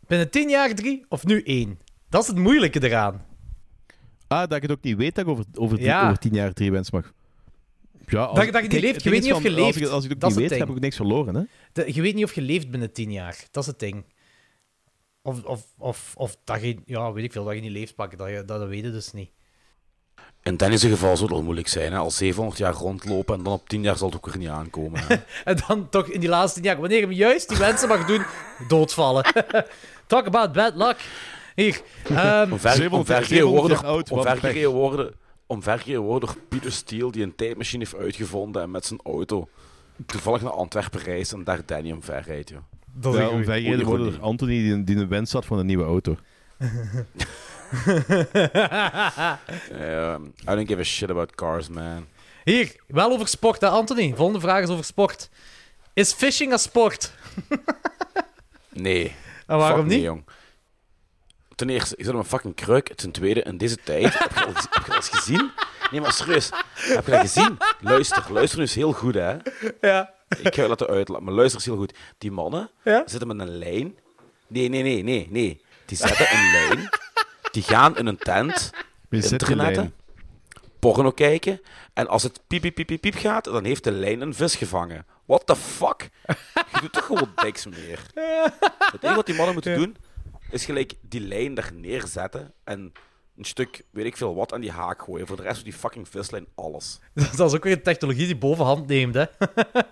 [0.08, 1.80] binnen 10 jaar drie, of nu één.
[2.10, 3.26] Dat is het moeilijke eraan.
[4.28, 6.04] Ah, dat ik het ook niet weet dat ik over, over, tien, Ja.
[6.06, 7.14] over tien jaar drie wensen mag.
[8.08, 9.50] Ja, als, Dat je- dat je niet kijk, leeft, het je weet niet of je
[9.50, 9.92] Als ik, leeft.
[9.94, 10.70] als ik het ook niet weet, heb ding.
[10.70, 11.42] ik ook niks verloren, hè?
[11.74, 13.38] De- je weet niet of je leeft binnen 10 jaar.
[13.52, 14.04] Dat is het ding.
[15.22, 18.18] Of, of, of, of dat je, ja, weet ik veel, dat je niet leeft pakken.
[18.18, 19.30] Dat, je, dat, dat weet je dus niet.
[20.44, 21.98] In Dennis' geval zou het al moeilijk zijn, hè?
[21.98, 25.00] al 700 jaar rondlopen en dan op 10 jaar zal het ook weer niet aankomen.
[25.08, 25.16] Hè?
[25.52, 28.26] En dan toch in die laatste 10 jaar, wanneer je juist die mensen mag doen,
[28.68, 29.24] doodvallen.
[30.08, 30.98] Talk about bad luck.
[31.56, 31.82] Hier.
[32.04, 35.16] ehm, Omver, 700 omvergegeven 700 worden, jaar oud, wat omvergegeven worden,
[36.04, 39.48] worden door Pieter Steele, die een tijdmachine heeft uitgevonden en met zijn auto
[40.06, 42.50] toevallig naar Antwerpen reist en daar Danny omver rijdt.
[42.50, 42.60] Joh.
[43.02, 43.40] Dat is Ja, een goeie.
[43.46, 44.20] omvergereden goeie worden goeie.
[44.20, 46.18] door Anthony die, die een wens had van een nieuwe auto.
[49.72, 52.08] Um, I don't give a shit about cars, man.
[52.44, 54.14] Hier, wel over sport, hè, Anthony?
[54.16, 55.30] Volgende vraag is over sport.
[55.94, 57.12] Is fishing een sport?
[58.74, 59.16] Nee.
[59.48, 60.06] En waarom Fuck nee, niet?
[60.06, 60.24] jong.
[61.56, 62.94] Ten eerste, ik zit op een fucking kruik.
[62.96, 65.52] Ten tweede, in deze tijd, heb je al, heb je al eens gezien?
[65.92, 67.58] Nee, maar serieus, heb je dat gezien?
[67.82, 69.36] Luister, luister nu eens heel goed, hè.
[69.82, 70.14] Ja.
[70.38, 71.94] Ik ga je laten uitlaten, maar luister eens heel goed.
[72.18, 73.04] Die mannen Ja?
[73.06, 73.98] zitten met een lijn.
[74.48, 75.62] Nee, nee, nee, nee, nee.
[75.86, 76.90] Die zetten een lijn.
[77.52, 78.70] Die gaan in een tent,
[79.10, 79.94] internetten,
[80.80, 81.62] porno kijken.
[81.94, 84.56] En als het piep, piep, piep, piep, piep gaat, dan heeft de lijn een vis
[84.56, 85.06] gevangen.
[85.26, 86.10] What the fuck?
[86.56, 88.00] Je doet toch gewoon niks meer.
[88.92, 89.96] Het enige wat die mannen moeten doen,
[90.52, 92.94] is gelijk die lijn daar neerzetten en
[93.40, 95.28] een stuk, weet ik veel wat, aan die haak gooien.
[95.28, 97.00] Voor de rest van die fucking vislijn alles.
[97.38, 99.26] Dat is ook weer een technologie die bovenhand neemt, hè?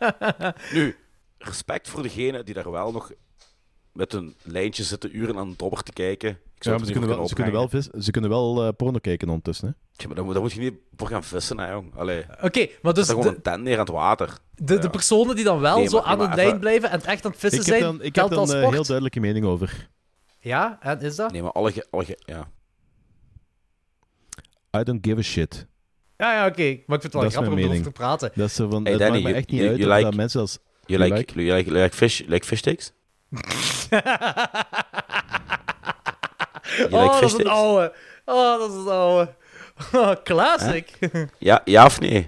[0.73, 0.95] Nu,
[1.37, 3.11] respect voor degenen die daar wel nog
[3.93, 6.29] met hun lijntje zitten uren aan een dobber te kijken.
[6.29, 8.63] Ik Ja, zou maar het ze kunnen wel, ze kunnen wel, vis, ze kunnen wel
[8.63, 9.67] eh, porno kijken ondertussen.
[9.67, 9.73] Hè?
[9.91, 11.93] Ja, maar daar moet, daar moet je niet voor gaan vissen, hè, jong.
[12.41, 14.37] Oké, maar dus gewoon de, een tent neer aan het water.
[14.55, 17.01] de, de personen die dan wel Nee, zo maar- aan maar lijn even- blijven en
[17.01, 18.73] echt aan het vissen Ik heb zijn, dan, ik heb dan een sport?
[18.73, 19.89] heel duidelijke mening over.
[20.39, 21.31] Ja, en is dat?
[21.31, 21.85] Nee, maar alle...
[21.91, 22.49] alle ge- ja.
[24.77, 25.65] I don't give a shit.
[26.17, 26.61] Ja, ja, oké.
[26.61, 28.31] Maar ik vind het wel Dat is grappig om erover te praten.
[28.35, 30.03] Dat is zo van, Hey, het Danny, maakt me echt niet you- uit you like-
[30.03, 30.59] dat mensen als...
[30.85, 31.43] You like, like?
[31.43, 32.91] you like, like fish, like fish sticks?
[36.77, 37.93] You oh, like dat fish is een oude.
[38.25, 39.33] Oh, dat is een oude.
[39.93, 40.97] Oh, classic.
[41.39, 42.27] Ja, ja of nee?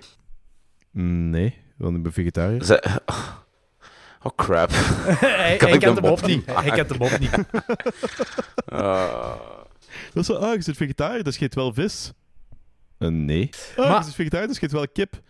[0.92, 2.64] Nee, want ik ben vegetariër.
[2.64, 2.84] Ze-
[4.24, 4.70] Oh crap.
[4.72, 6.46] hij Kan hij ik kent hem op mop niet.
[6.46, 7.38] Hij kent hem op niet.
[8.74, 9.32] Uh,
[10.14, 12.12] Dat is zo, ah, je zit vegetariër, dat scheet wel vis.
[13.00, 13.50] Eh, nee.
[13.76, 15.22] Ah, Maar- je zit vegetariër, dat scheet wel kip.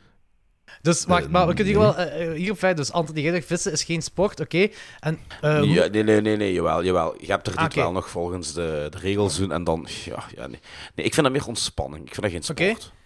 [0.81, 1.93] Dus wacht, Eh, maar we kunnen hier nee.
[2.19, 2.77] wel uh, hierop feit.
[2.77, 4.67] Dus Anthony, jij zegt vissen is geen sport, oké.
[4.99, 7.15] En eh, hoe- ja, nee, nee, nee, nee, jawel, jawel.
[7.21, 9.87] Je hebt er Ah, dit wel nog volgens de, de regels doen en dan...
[10.05, 10.59] Ja, ja, nee.
[10.95, 12.05] nee, ik vind dat meer ontspanning.
[12.07, 12.59] Ik vind dat geen sport.
[12.59, 12.97] Oké.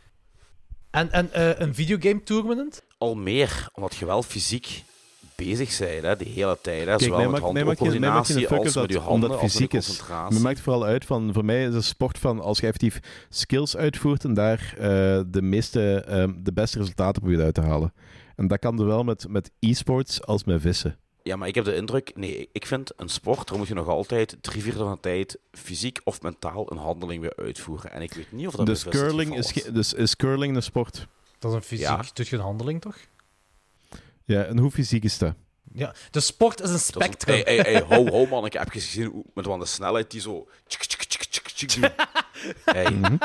[0.92, 2.82] en, en eh, een videogame tournament?
[2.98, 4.84] Al meer, omdat je wel fysiek
[5.36, 6.80] bezig bent, hè, de hele tijd.
[6.80, 9.86] Hè, Kijk, zowel met handcoördinatie als met je dat- handen, als je fysiek is.
[9.86, 10.36] concentratie.
[10.38, 13.00] Me maakt vooral uit van, voor mij is een sport van als je effectief
[13.30, 14.84] skills uitvoert en daar eh,
[15.28, 17.94] de meeste, ehm, de beste resultaten probeert uit te halen.
[18.36, 20.98] En dat kan zowel met, met e-sports als met vissen.
[21.24, 22.12] Ja, maar ik heb de indruk...
[22.16, 25.38] Nee, ik vind een sport, daar moet je nog altijd drie vierde van de tijd
[25.52, 27.92] fysiek of mentaal een handeling weer uitvoeren.
[27.92, 31.08] En ik weet niet of dat Dus curling, is, dus is curling een sport?
[31.40, 32.04] Dat is een fysiek, Ja.
[32.14, 32.96] doet je een handeling toch?
[34.26, 35.34] Ja, en hoe fysiek is dat?
[35.74, 37.42] Ja, de sport is een is spectrum.
[37.44, 38.46] Hey, hey, hey, ho, ho, man.
[38.46, 40.48] Ik heb gezien hoe, met wat de snelheid die zo...
[40.68, 41.90] tjik, tjik, tjik, tjik, tjik doen.
[42.76, 43.16] Hey, Mhm.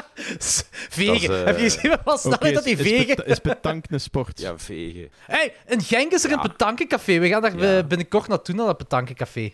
[0.88, 1.14] Vegen.
[1.18, 3.26] dat is, eh, Heb je gezien wat snelheid dat die is, is, vegen?
[3.26, 4.40] is petank een sport?
[4.40, 5.08] ja, vegen.
[5.26, 6.36] Hey, in Genk is er Ja.
[6.42, 7.18] een petankencafé.
[7.18, 7.78] We gaan daar Ja.
[7.78, 9.52] eh, binnenkort naartoe, naar dat petankencafé.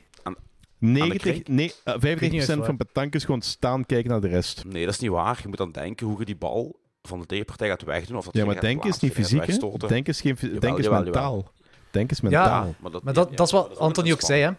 [0.79, 1.49] 90, krink?
[1.49, 4.65] nee, eh, 95% niet eens van petank is gewoon staan kijken naar de rest.
[4.65, 5.39] Nee, dat is niet waar.
[5.43, 6.77] Je moet dan denken hoe je die bal
[7.09, 8.17] van de tegenpartij gaat wegdoen.
[8.17, 9.57] Of dat Ja, je maar denken is niet fysiek, hè?
[9.87, 11.51] Denken is, geen, Jawel, denken is jawel, mentaal.
[11.91, 12.75] Denken is Ja, mentaal.
[12.79, 14.51] maar dat, Maar dat, ja, dat is ja, wat Anthony ook zei, hè?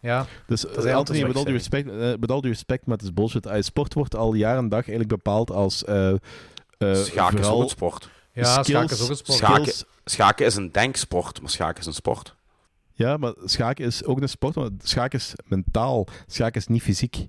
[0.00, 0.26] Ja.
[0.46, 2.96] Dus zei eh, Anthony Anthony, met al, die respect, eh, met al die respect, maar
[2.96, 3.46] het is bullshit.
[3.46, 7.62] Eh, sport wordt al jaar en dag eigenlijk bepaald als eh eh, Schaken is ook
[7.62, 8.08] een sport.
[8.32, 9.38] Ja, skills, schaken is ook een sport.
[9.38, 9.62] Schaken.
[9.62, 9.84] skills.
[10.04, 12.34] Schaken is een denksport, maar schaken is een sport.
[12.92, 16.06] Ja, maar schaken is ook een sport, maar schaken is mentaal.
[16.26, 17.28] Schaken is niet fysiek.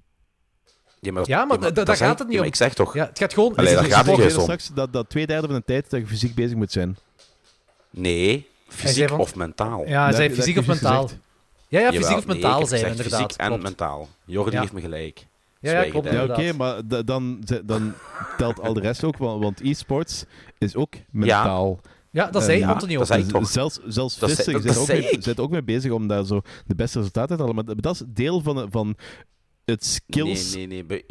[1.00, 2.46] Ja, maar, Ja, maar daar gaat het niet om.
[2.46, 2.94] Ik zeg toch...
[2.94, 3.56] Ja, het gaat gewoon...
[3.56, 6.36] Allee, een gaat het straks dat, dat twee derde van de tijd dat je fysiek
[6.36, 6.98] bezig moet zijn.
[7.90, 9.88] Nee, fysiek van- of mentaal.
[9.88, 11.02] Ja, hij Dat- zei dat fysiek of mentaal.
[11.04, 11.22] gezegd.
[11.68, 13.22] Ja, ja, Jawel, fysiek of nee, mentaal heb zijn, inderdaad.
[13.22, 13.64] Fysiek en klopt.
[13.64, 14.08] mentaal.
[14.26, 14.60] Jordi Ja.
[14.62, 15.26] heeft me gelijk.
[15.60, 16.02] Ja, ja.
[16.04, 17.94] Ja, oké, maar da- dan, dan
[18.38, 20.26] telt al de rest ook, want, want e-sports
[20.58, 21.80] is ook mentaal.
[22.12, 23.08] Ja, dat zei Ja, Anthony ook.
[23.08, 23.48] dat toch.
[23.50, 26.76] Zelfs, zelfs Dat vissen, dat bent ook, mee, ook mee bezig om daar zo de
[26.76, 27.56] beste resultaten te halen.
[27.56, 28.96] Maar dat dat is deel van, van
[29.70, 30.56] het skills.
[30.56, 30.86] Nee, nee, nee.
[30.86, 31.04] Bij,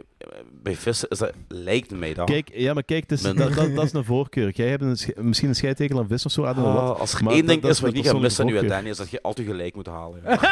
[0.62, 2.26] bij vissen is dat, lijkt mij dat.
[2.30, 4.51] Kijk, ja, maar kijk, dus, dat, dat, dat is een voorkeur.
[4.55, 6.43] Jij hebt een, misschien een scheidtekel aan vis of zo.
[6.44, 8.47] Ah, als er Maar één dat- ding dat is is wat ik niet ga missen
[8.47, 10.20] nu aan Danny, is dat je altijd gelijk moet halen.
[10.24, 10.39] ja.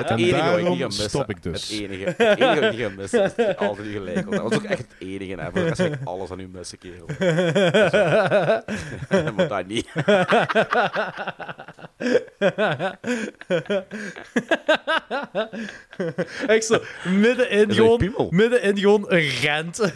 [0.00, 1.08] het En enige wat ik niet ga missen.
[1.08, 1.68] stop ik dus.
[1.68, 4.30] Het enige, het enige wat ik niet ga missen is dat je altijd gelijk.
[4.30, 5.34] Dat was ook echt het enige.
[5.40, 5.44] Hè.
[5.44, 7.06] Voor de rest ga ik alles aan u missen, kerel.
[9.34, 9.88] maar dat niet.
[16.46, 18.28] Echt zo, middenin een gewoon, piemel.
[18.30, 19.78] middenin gewoon een rent.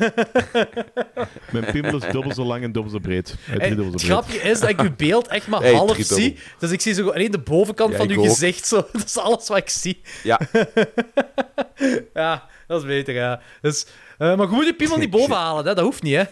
[1.53, 3.35] Mijn piemel is dubbel zo lang en dubbel zo breed.
[3.45, 4.25] Hey, dubbel het zo breed.
[4.25, 6.39] grapje is dat ik uw beeld echt maar Hey, half zie.
[6.59, 8.25] Dus ik zie zo alleen de bovenkant Ja, van uw ook.
[8.25, 8.67] gezicht.
[8.67, 8.87] Zo.
[8.93, 10.01] Dat is alles wat ik zie.
[10.23, 10.41] Ja,
[12.15, 13.41] Ja, dat is beter, ja.
[13.61, 13.87] Dus,
[14.19, 15.75] eh, maar je moet je piemel niet boven halen, hè?
[15.75, 16.23] dat hoeft niet, hè.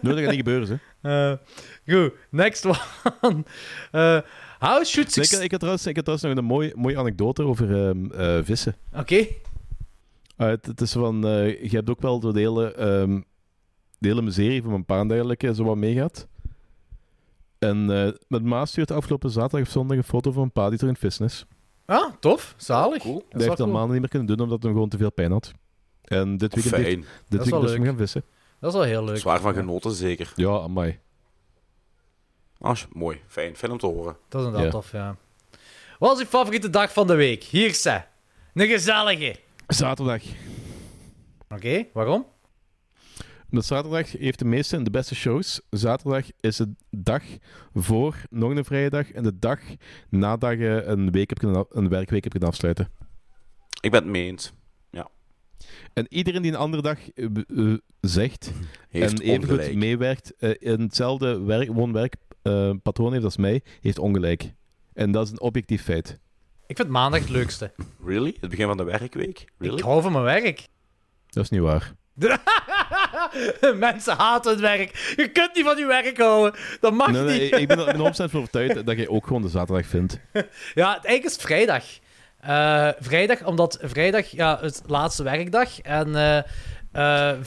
[0.00, 1.30] Nee, dat gaat niet gebeuren, hè.
[1.30, 1.36] Eh,
[1.86, 2.66] goed, next
[3.20, 3.44] one.
[3.90, 4.18] Eh
[4.62, 7.86] how should Nee, ik, had trouwens, ik had trouwens nog een mooie, mooie anekdote over
[7.86, 8.76] ehm, eh, vissen.
[8.96, 9.26] Oké.
[10.36, 13.20] Ah, het, het is van, eh, je hebt ook wel door de hele, ehm,
[13.98, 16.26] de hele miserie van een paar en dergelijke zo wat meegaat.
[17.58, 20.78] En eh met Maas stuurt afgelopen zaterdag of zondag een foto van een pa die
[20.78, 21.46] er in het vissen is.
[21.84, 22.54] Ah, tof.
[22.56, 23.02] Zalig.
[23.02, 23.24] Cool.
[23.30, 23.70] Dat heeft al cool.
[23.70, 25.52] maanden niet meer kunnen doen omdat hij gewoon te veel pijn had.
[26.02, 27.86] En dit weekend, heeft, dit weekend is hij leuk.
[27.86, 28.24] gaan vissen.
[28.58, 29.16] Dat is wel heel leuk.
[29.16, 30.32] Zwaar van genoten, zeker.
[30.36, 30.98] Ja, amai.
[32.62, 33.20] Ah, mooi.
[33.26, 33.56] Fijn.
[33.56, 34.16] Fijn om te horen.
[34.28, 34.78] Dat is inderdaad Ja.
[34.78, 35.16] tof, ja.
[35.98, 37.42] Wat is uw favoriete dag van de week?
[37.42, 38.02] Hier, ze.
[38.54, 39.36] Een gezellige.
[39.66, 40.22] Zaterdag.
[41.48, 42.26] Oké, waarom?
[43.50, 45.60] Omdat zaterdag heeft de meeste en de beste shows.
[45.70, 47.22] Zaterdag is de dag
[47.74, 49.58] voor nog een vrije dag en de dag
[50.08, 52.88] nadat je een, week hebt kunnen, af- een werkweek hebt kunnen afsluiten.
[53.80, 54.52] Ik ben het mee eens.
[55.92, 57.24] En iedereen die een andere dag eh,
[57.56, 58.52] eh, zegt
[58.88, 59.74] Heeft en evengoed ongelijk.
[59.74, 64.52] meewerkt eh, in hetzelfde werk, woon-werk eh, patroon heeft als mij, heeft ongelijk.
[64.94, 66.18] En dat is een objectief feit.
[66.66, 67.72] Ik vind maandag het leukste.
[68.04, 68.36] Really?
[68.40, 69.44] Het begin van de werkweek?
[69.58, 69.76] Really?
[69.78, 70.68] Ik hou van mijn werk.
[71.26, 71.92] Dat is niet waar.
[73.76, 75.14] Mensen haten het werk.
[75.16, 76.60] Je kunt niet van je werk houden.
[76.80, 77.52] Dat mag Nee, nee, niet.
[77.52, 80.20] ik ben er 100% van overtuigd dat jij ook gewoon de zaterdag vindt.
[80.32, 81.84] Ja, het eigenlijk is het vrijdag.
[82.40, 85.80] Eh, vrijdag, omdat vrijdag ja, het laatste werkdag.
[85.80, 86.44] En eh, eh,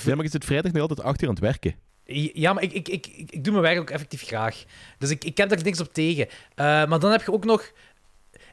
[0.04, 1.76] Ja, maar je zit vrijdag nog altijd acht uur aan het werken.
[2.06, 4.64] Ja, maar ik, ik, ik, ik, doe mijn werk ook effectief graag.
[4.98, 6.28] Dus ik, ik heb daar niks op tegen.
[6.56, 7.72] Eh, maar dan heb je ook nog...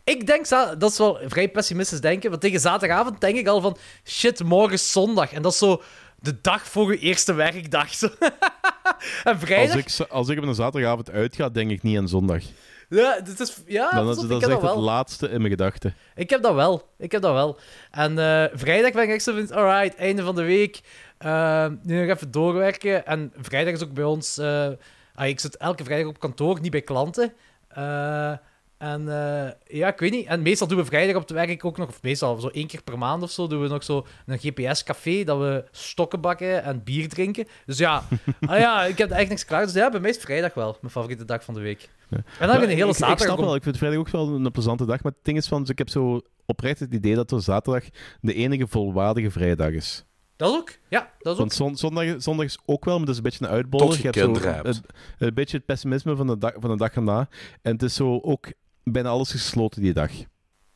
[0.05, 3.77] Ik denk, dat is wel vrij pessimistisch denken, want tegen zaterdagavond denk ik al van...
[4.05, 5.33] Shit, morgen is zondag.
[5.33, 5.83] En dat is zo
[6.21, 7.95] de dag voor je eerste werkdag.
[7.95, 8.09] Zo.
[9.25, 9.85] en vrijdag...
[9.85, 12.43] Als ik, als ik op een zaterdagavond uitga, denk ik niet aan zondag.
[12.89, 15.51] Ja, dit is, ja Dan is dat is heb echt dat het laatste in mijn
[15.51, 15.95] gedachten.
[16.15, 16.89] Ik heb dat wel.
[16.99, 17.59] Ik heb dat wel.
[17.91, 20.81] En eh, vrijdag ben ik echt zo van, alright, einde van de week.
[21.23, 23.07] Eh, nu nog even doorwerken.
[23.07, 24.39] En vrijdag is ook bij ons...
[24.39, 24.69] eh,
[25.15, 27.33] ah, ik zit elke vrijdag op kantoor, niet bij klanten.
[27.69, 28.33] Eh,
[28.79, 30.27] en eh, ja, ik weet niet.
[30.27, 32.83] En meestal doen we vrijdag op het werk ook nog, of meestal zo één keer
[32.83, 36.83] per maand of zo, doen we nog zo een GPS-café, dat we stokken bakken en
[36.85, 37.47] bier drinken.
[37.67, 38.03] Dus ja,
[38.47, 39.65] ah, ja ik heb echt niks klaar.
[39.65, 41.89] Dus ja, bij mij is vrijdag wel mijn favoriete dag van de week.
[42.11, 43.25] En dan heb een hele ik, ik zaterdag...
[43.27, 45.03] snap om- wel, ik vind vrijdag ook wel een plezante dag.
[45.03, 47.85] Maar het ding is van, dus ik heb zo oprecht het idee dat de zaterdag
[48.21, 50.05] de enige volwaardige vrijdag is.
[50.43, 50.79] Dat is ook.
[50.89, 51.39] Ja, dat is ook.
[51.39, 53.87] Want zon- zondag, zondag is ook wel, maar dat is een beetje een uitboller.
[53.87, 54.67] Tot je hebt zo hebt.
[54.67, 54.85] Een,
[55.19, 57.29] een beetje het pessimisme van de, dag, van de dag erna.
[57.63, 58.47] En het is zo ook
[58.85, 60.11] bijna alles gesloten die dag.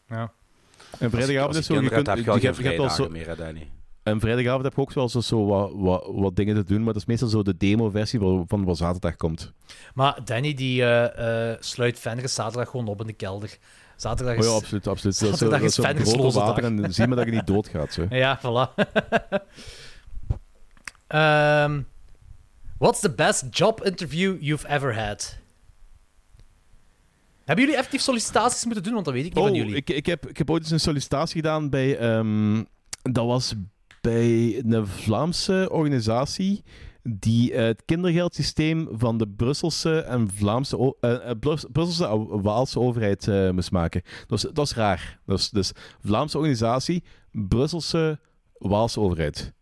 [0.09, 0.33] Ja.
[0.99, 1.75] En vrijdagavond is zo...
[1.81, 3.71] Je kunt, heb je al je hebt wel zo meer, hè, Danny.
[4.03, 6.93] en vrijdagavond heb je ook wel zo, zo wat, wat, wat dingen te doen, maar
[6.93, 9.53] dat is meestal zo de demo-versie van, van wat zaterdag komt.
[9.95, 13.59] Maar Danny die eh, eh, sluit Fenris zaterdag gewoon op in de kelder.
[13.97, 14.47] Zaterdag Oh is...
[14.47, 15.19] ja, absoluut, absoluut.
[15.21, 15.33] Dat
[15.63, 16.85] is, dat is grote water dag.
[16.85, 17.93] en zie maar dat je niet doodgaat.
[17.93, 18.07] Zo.
[18.11, 18.75] Ja, voilà.
[21.07, 21.81] Ehm,
[22.79, 25.39] what's the best job interview you've ever had?
[27.45, 28.93] Hebben jullie effectief sollicitaties moeten doen?
[28.93, 29.75] Want dat weet ik niet van Oh, jullie.
[29.77, 31.99] ik, ik, heb, ik heb ooit eens een sollicitatie gedaan bij...
[31.99, 32.63] ehm,
[33.03, 33.55] dat was
[34.01, 36.63] bij een Vlaamse organisatie
[37.09, 43.53] die eh, het kindergeldsysteem van de Brusselse en Vlaamse, eh, eh, Brus- Brusselse Waalse overheid
[43.53, 44.03] moest maken.
[44.27, 45.21] Dat was raar.
[45.25, 48.19] Was, dus Vlaamse organisatie, Brusselse,
[48.59, 49.53] Waalse overheid.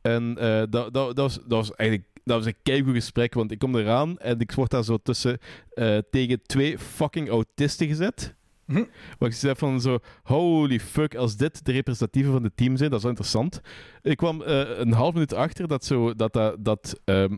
[0.00, 3.58] En dat, dat, dat, was, dat was eigenlijk dat was een keigoed gesprek, want ik
[3.58, 5.38] kom eraan en ik word daar zo tussen
[6.10, 8.34] tegen twee fucking autisten gezet.
[8.74, 8.84] Mhm.
[9.18, 12.90] Waar ik zei van zo, holy fuck, als dit de representatieven van het team zijn,
[12.90, 13.60] dat is wel interessant.
[14.02, 17.36] Ik kwam eh, een half minuut achter dat zo, dat, dat, dat, ehm,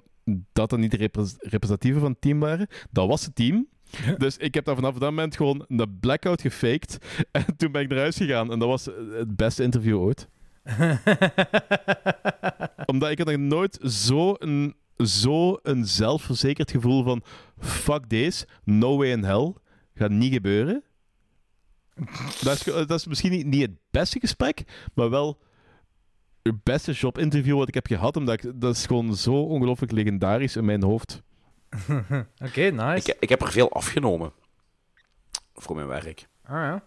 [0.52, 2.66] dat, dat niet de repres- representatieven van het team waren.
[2.90, 3.68] Dat was het team.
[4.18, 6.98] Dus ik heb daar vanaf dat moment gewoon een blackout gefaked.
[7.30, 8.52] En toen ben ik naar huis gegaan.
[8.52, 10.28] En dat was eh, het beste interview ooit.
[12.86, 17.22] Omdat ik had nog nooit zo een, zo een zelfverzekerd gevoel van
[17.58, 19.52] fuck deze, no way in hell,
[19.94, 20.82] gaat niet gebeuren.
[22.42, 24.62] Dat is, dat is misschien niet, niet het beste gesprek,
[24.94, 25.40] maar wel
[26.42, 30.56] het beste jobinterview wat ik heb gehad, omdat ik, dat is gewoon zo ongelooflijk legendarisch
[30.56, 31.22] in mijn hoofd.
[32.46, 33.12] Oké, nice.
[33.12, 34.32] Ik, ik heb er veel afgenomen.
[35.54, 36.28] Voor mijn werk.
[36.44, 36.84] Ah, ja.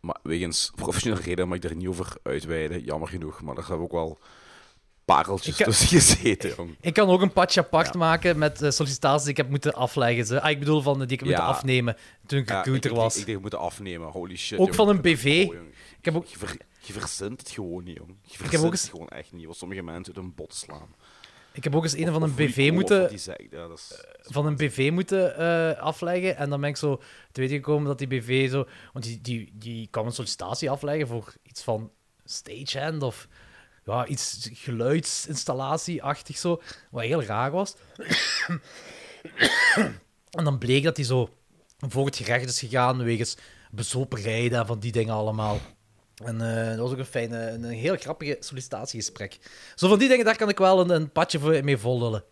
[0.00, 2.84] Maar wegens professionele reden mag ik er niet over uitweiden.
[2.84, 3.42] Jammer genoeg.
[3.42, 4.18] Maar er hebben ook wel
[5.14, 6.76] pareltjes Ik- tussen gezeten, jong.
[6.80, 10.42] Ik kan ook een patje apart maken met eh, sollicitaties die ik heb moeten afleggen.
[10.42, 11.26] Ah, ik bedoel, van, die ik heb Ja.
[11.26, 13.16] moeten afnemen toen ik recruiter ik, ik, was.
[13.16, 14.08] Ik, denk, we moeten afnemen.
[14.08, 14.58] Holy shit.
[14.58, 14.76] Ook jong.
[14.76, 15.38] van een Ik BV.
[15.40, 15.54] het- oh.
[15.98, 18.08] Ik heb ook- Je, ver- je verzint het gewoon niet, jong.
[18.08, 19.46] Je heb verzint ook het eens- gewoon echt niet.
[19.46, 20.94] Wat sommige mensen uit hun bot slaan.
[21.52, 23.12] Ik heb ook eens een Of- van een BV moeten...
[23.12, 23.28] is,
[24.22, 26.36] van een BV moeten eh, afleggen.
[26.36, 27.02] En dan ben ik zo
[27.32, 28.64] te weten gekomen dat die BV zo...
[28.92, 31.90] Want die, die, die kwam een sollicitatie afleggen voor iets van
[32.24, 33.28] stagehand of
[33.84, 36.62] ja, iets geluidsinstallatie-achtig zo.
[36.90, 37.74] Wat heel raar was.
[40.38, 41.28] en dan bleek dat hij zo
[41.78, 43.36] voor het gerecht is gegaan wegens
[43.70, 45.58] bezopen rijden en van die dingen allemaal.
[46.24, 49.38] En eh, dat was ook een fijne, een, heel grappige sollicitatiegesprek.
[49.74, 52.24] Zo van die dingen, daar kan ik wel een, een padje voor, mee vollullen.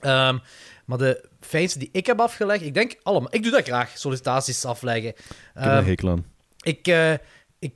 [0.00, 0.38] Ehm,
[0.84, 3.34] maar de fijnste die ik heb afgelegd, ik denk allemaal.
[3.34, 5.08] Ik doe dat graag, sollicitaties afleggen.
[5.08, 5.16] Ik
[5.54, 6.24] heb Ehm, er hekel aan.
[6.62, 7.20] ik, eh, ik,
[7.58, 7.74] eh,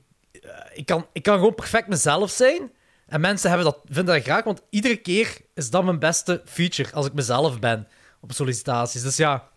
[0.73, 2.71] ik, kan, ik kan gewoon perfect mezelf zijn.
[3.07, 6.91] En mensen hebben dat, vinden dat graag, want iedere keer is dat mijn beste feature
[6.93, 7.87] als ik mezelf ben
[8.21, 9.01] op sollicitaties.
[9.01, 9.49] Dus ja,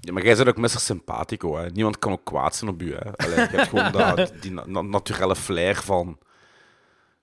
[0.00, 0.68] Ja, maar jij bent ook Mr.
[0.68, 1.70] Sympathico, hè.
[1.70, 3.16] Niemand kan ook kwaad zijn op u, hè.
[3.16, 6.18] Allee, je hebt gewoon dat, die na- na- naturelle flair van...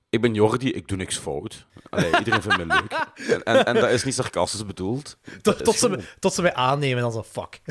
[0.10, 1.66] Ik ben Jordi, ik doe niks fout.
[1.90, 2.92] Allee, iedereen vindt me leuk.
[3.30, 5.18] En, en, en dat is niet sarcastisch bedoeld.
[5.42, 7.62] Tot, ze, me- tot ze mij aannemen en dan zo, fuck.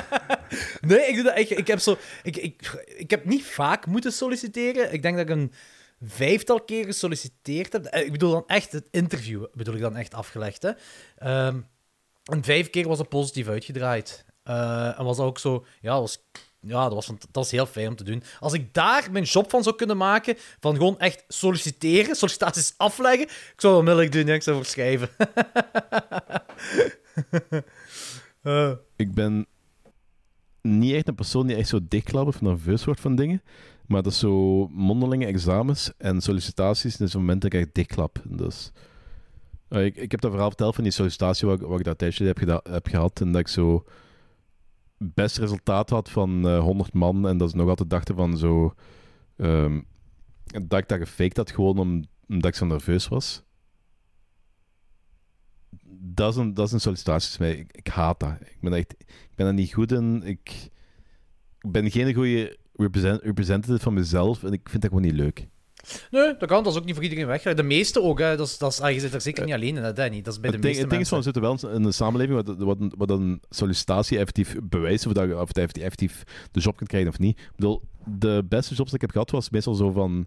[0.80, 1.50] nee, ik doe dat echt.
[1.50, 4.92] Ik heb, zo, ik, ik, ik heb niet vaak moeten solliciteren.
[4.92, 5.52] Ik denk dat ik een
[6.02, 7.84] vijftal keer gesolliciteerd heb.
[7.84, 10.62] Eh, Ik bedoel dan echt het interview, bedoel ik dan echt afgelegd.
[10.62, 10.70] Hè.
[11.16, 11.60] Ehm,
[12.24, 14.24] En vijf keer was het positief uitgedraaid.
[14.42, 15.66] Eh, en was ook zo...
[15.80, 16.18] Ja, was,
[16.60, 18.22] ja dat, was, dat was heel fijn om te doen.
[18.40, 23.22] Als ik daar mijn job van zou kunnen maken, van gewoon echt solliciteren, sollicitaties afleggen,
[23.26, 25.08] ik zou dat onmiddellijk doen, ja, ik zou voor schrijven.
[28.42, 29.46] Eh, Ik ben
[30.62, 33.42] niet echt een persoon die echt zo dichtklap of nerveus wordt van dingen.
[33.88, 36.96] Maar dat is zo mondelinge examens en sollicitaties.
[36.96, 38.22] Dat is een moment dat ik dichtklap.
[38.24, 38.72] Dus,
[39.68, 42.62] eh, ik, ik heb dat verhaal verteld van die sollicitatie waar, ik- dat tijdje heb,
[42.70, 43.20] heb gehad.
[43.20, 43.84] En dat ik zo
[44.98, 47.28] best resultaat had van eh 100 man.
[47.28, 48.74] En dat ze nog altijd dachten van zo...
[49.36, 49.80] ehm,
[50.66, 53.42] dat ik dat gefaked had gewoon om, omdat ik zo nerveus was.
[55.88, 57.56] Dat is een, dat is een sollicitatie mij.
[57.56, 58.36] Ik, ik haat dat.
[58.40, 60.22] Ik ben, echt, ik ben er niet goed in.
[60.22, 60.70] Ik,
[61.60, 65.46] ik ben geen goede represent, representative van mezelf en ik vind dat gewoon niet leuk.
[66.10, 66.62] nee, dat kan.
[66.62, 67.42] Dat is ook niet voor iedereen weg.
[67.42, 68.36] De meeste ook, hè.
[68.36, 70.22] Dat is, dat is, ah, je zit er zeker niet alleen in, hè, Danny.
[70.22, 71.92] Dat is bij de het meeste het ding is van, we zitten wel in een
[71.92, 76.22] samenleving wat, wat, een- wat een sollicitatie effectief bewijst of dat je of dat effectief
[76.50, 77.38] de job kunt krijgen of niet.
[77.38, 80.26] Ik bedoel, de beste jobs die ik heb gehad was meestal zo van...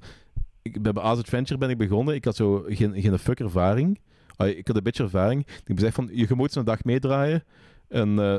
[0.62, 2.16] Ik, bij AZ Adventure ben ik begonnen.
[2.16, 4.00] Ik had zo geen, geen fuck ervaring.
[4.38, 5.48] Ik had een beetje ervaring.
[5.66, 7.44] Ik ben van, je moet een dag meedraaien.
[7.88, 8.38] En eh,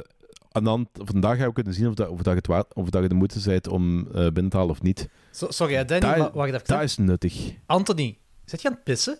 [0.52, 2.46] aan de hand van dag ga je kunnen zien of, dat, of, dat je het
[2.46, 5.08] waard, of dat je de moeite bent om eh, binnen te halen of niet.
[5.30, 6.66] So- sorry, hè, Danny, Dat- maar wacht even.
[6.66, 7.52] Dat is nuttig.
[7.66, 9.18] Anthony, zit je aan het pissen?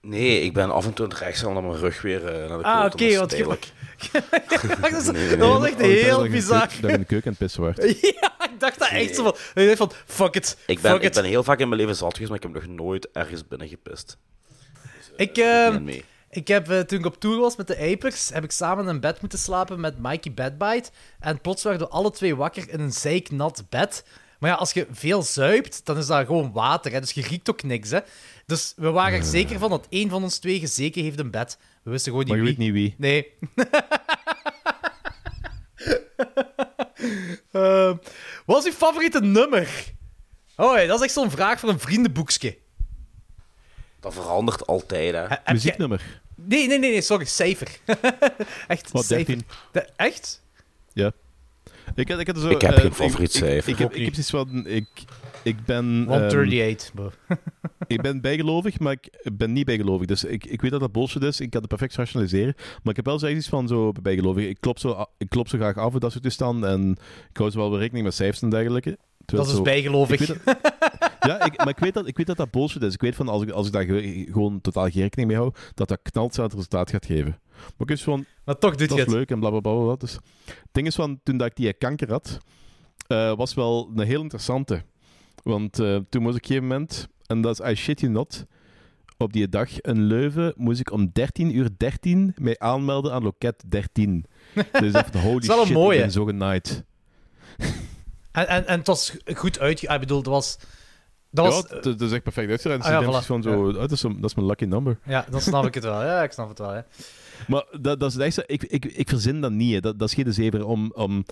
[0.00, 2.58] Nee, ik ben af en toe aan het rechtstaan naar mijn rug weer eh, naar
[2.58, 3.72] de Ah, oké, Dat is want je- tijdelijk.
[4.12, 6.58] dat, Nee, nee, dat was echt Oh, heel dat bizar.
[6.60, 7.78] Dat je in de keuken aan het pissen wordt.
[8.20, 9.34] Ja, ik dacht dat echt zo van...
[9.62, 11.14] Ik dacht van, fuck it, Ik ben, fuck ik it.
[11.14, 13.68] ben heel vaak in mijn leven zat geweest, maar ik heb nog nooit ergens binnen
[13.68, 14.18] gepist.
[15.16, 16.04] Ik, Ik ben mee.
[16.34, 18.90] Ik heb, eh, toen ik op tour was met de Apex, heb ik samen in
[18.90, 20.90] een bed moeten slapen met Mikey Bedbite.
[21.20, 24.04] En plots werden we alle twee wakker in een zeiknat bed.
[24.38, 26.92] Maar ja, als je veel zuipt, dan is dat gewoon water.
[26.92, 27.00] Hè?
[27.00, 27.90] Dus je riekt ook niks.
[27.90, 27.98] Hè?
[28.46, 31.58] Dus we waren er zeker van dat één van ons twee gezeken heeft een bed.
[31.82, 32.72] We wisten gewoon niet Maar je wie.
[32.72, 32.94] weet niet wie.
[32.98, 33.32] Nee.
[37.52, 37.96] Ehm,
[38.46, 39.92] wat is uw favoriete nummer?
[40.56, 42.58] Oh, ja, dat is echt zo'n vraag voor een vriendenboekje.
[44.00, 45.52] Dat verandert altijd, hè.
[45.52, 46.22] Muzieknummer.
[46.36, 47.68] Nee, nee, nee, nee, sorry, cijfer.
[48.68, 49.26] echt, Wat, cijfer.
[49.26, 49.46] 13?
[49.72, 50.42] De- echt?
[50.92, 51.12] Ja.
[51.94, 53.56] Ik, ik, had zo, Ik heb eh, geen favoriet ik- cijfer.
[53.72, 54.66] Ik, ik, heb, ik heb van...
[54.66, 54.88] Ik,
[55.42, 55.84] ik ben...
[56.08, 56.92] ehm, 138.
[56.94, 57.10] bro.
[57.86, 60.06] ik ben bijgelovig, maar ik ben niet bijgelovig.
[60.06, 61.40] Dus ik, ik weet dat dat bullshit is.
[61.40, 62.54] Ik kan het perfect rationaliseren.
[62.56, 64.44] Maar ik heb wel zoiets van zo bijgelovig.
[64.48, 66.70] Ik klop zo, ik klop zo graag af en dat soort toestanden.
[66.70, 66.90] En
[67.30, 68.98] ik hou zo wel weer rekening met cijfers en dergelijke.
[69.24, 70.20] Terwijl Dat is zo- bijgelovig.
[70.20, 70.56] Ik weet
[71.26, 72.94] Ja, ik, maar ik weet, dat, ik weet dat dat bullshit is.
[72.94, 75.52] Ik weet van als ik, als ik daar ge- gewoon totaal geen rekening mee hou,
[75.74, 77.38] dat dat knalt het resultaat gaat geven.
[77.58, 79.14] Maar ik is van, Maar toch doet dat je is het.
[79.16, 79.70] leuk en blablabla.
[79.72, 80.06] Bla, bla, bla.
[80.06, 80.12] Dus,
[80.44, 82.38] het ding is van, toen dat ik die kanker had,
[83.06, 84.82] eh, was wel een heel interessante.
[85.42, 88.12] Want eh, toen moest ik op een gegeven moment, en dat is I shit you
[88.12, 88.44] not,
[89.16, 93.64] op die dag in Leuven moest ik om 13 uur 13 mij aanmelden aan loket
[93.68, 94.24] 13.
[94.80, 95.96] Dus dat holy is wel een shit, mooie.
[95.96, 96.84] ik ben zo genaaid.
[98.32, 99.92] En, en, en het was goed uitge...
[99.94, 100.58] Ik bedoel, dat was...
[101.34, 102.84] Dat was ja, het is echt perfect uitgeraakt.
[102.84, 103.26] Ah, ja, voilà.
[103.26, 104.98] van zo, oh, dat, is een- dat is mijn lucky number.
[105.04, 106.02] ja, dan snap ik het wel.
[106.04, 106.70] Ja, ik snap het wel.
[106.70, 106.80] Hè.
[107.48, 109.72] Maar dat, dat is het echt zo- ik, ik, ik verzin dat niet.
[109.74, 109.80] Hè.
[109.80, 111.24] Dat, dat is geen zever om, om,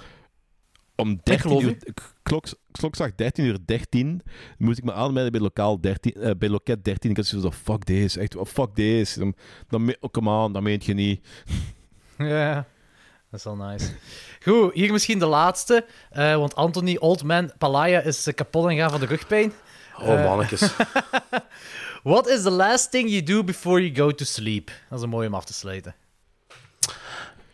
[0.97, 1.77] om 13 geloof uur,
[2.23, 4.23] klok, klokslag 13 uur 13
[4.59, 7.11] moest ik me aanmelden bij lokaal 13, eh, bij loket 13.
[7.11, 9.15] Ik had van, fuck this, echt, oh, fuck this.
[9.15, 9.35] Dan,
[9.69, 11.21] dan, oh, come on, dat meent je niet.
[12.19, 12.55] Ja,
[13.31, 13.91] dat is wel nice.
[14.45, 15.87] Goed, hier misschien de laatste.
[16.11, 19.53] eh, want Anthony Oldman Palaya is eh, kapot en gaan van de rugpijn.
[20.03, 20.25] Oh, Eh.
[20.25, 20.61] mannetjes.
[22.03, 24.71] What is the last thing you do before you go to sleep?
[24.89, 25.95] Dat is een mooie om af te sluiten.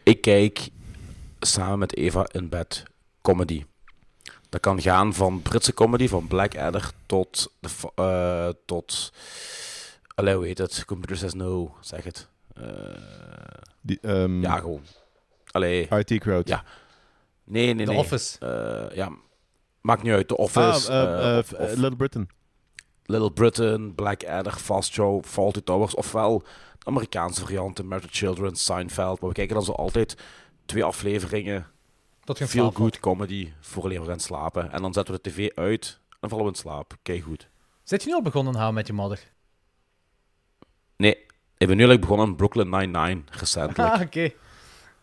[0.03, 0.69] Ik kijk
[1.41, 2.83] samen met Eva in bed
[3.23, 3.65] comedy.
[4.49, 7.53] Dat kan gaan van Britse comedy, van Blackadder, tot...
[7.61, 9.13] De, eh, tot
[10.15, 10.85] allee, hoe heet het?
[10.85, 12.29] Computer Says No, zeg het.
[12.55, 12.65] Eh,
[13.81, 14.83] Die, ehm, ja, gewoon.
[15.51, 16.49] Allee, IT Crowd.
[16.49, 16.65] Ja.
[17.45, 18.01] nee, nee, The nee.
[18.01, 18.39] Office.
[18.39, 19.11] Eh, ja,
[19.81, 20.29] maakt niet uit.
[20.29, 22.29] The Office, Ah, of- of Little Britain.
[23.11, 26.39] Little Britain, Blackadder, Fast Show, Fawlty Towers, ofwel
[26.79, 29.21] de Amerikaanse varianten, Married Children, Seinfeld.
[29.21, 30.17] Maar we kijken dan zo altijd
[30.67, 31.67] twee afleveringen
[32.35, 34.73] feel slaap good comedy voor we gaan slapen.
[34.73, 36.97] En dan zetten we de tv uit en vallen we in slaap.
[37.03, 37.49] Kijk goed.
[37.83, 39.21] Zit je nu al begonnen aan How met je Mother?
[40.97, 41.15] Nee,
[41.57, 43.79] ik ben nu eigenlijk begonnen aan Brooklyn Nine-Nine, recentelijk.
[43.93, 44.31] Ah, oké.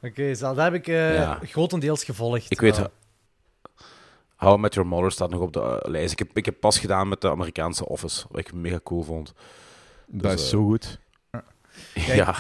[0.01, 1.39] Oké, zo, dat heb ik eh, Ja.
[1.43, 2.51] grotendeels gevolgd.
[2.51, 2.85] ik weet, Eh,
[4.35, 6.11] How I Met Your Mother staat nog op de eh, lijst.
[6.11, 9.33] Ik heb, ik heb pas gedaan met de Amerikaanse Office, wat ik mega cool vond.
[10.05, 10.99] Dat is eh, zo goed.
[11.93, 12.35] Ja,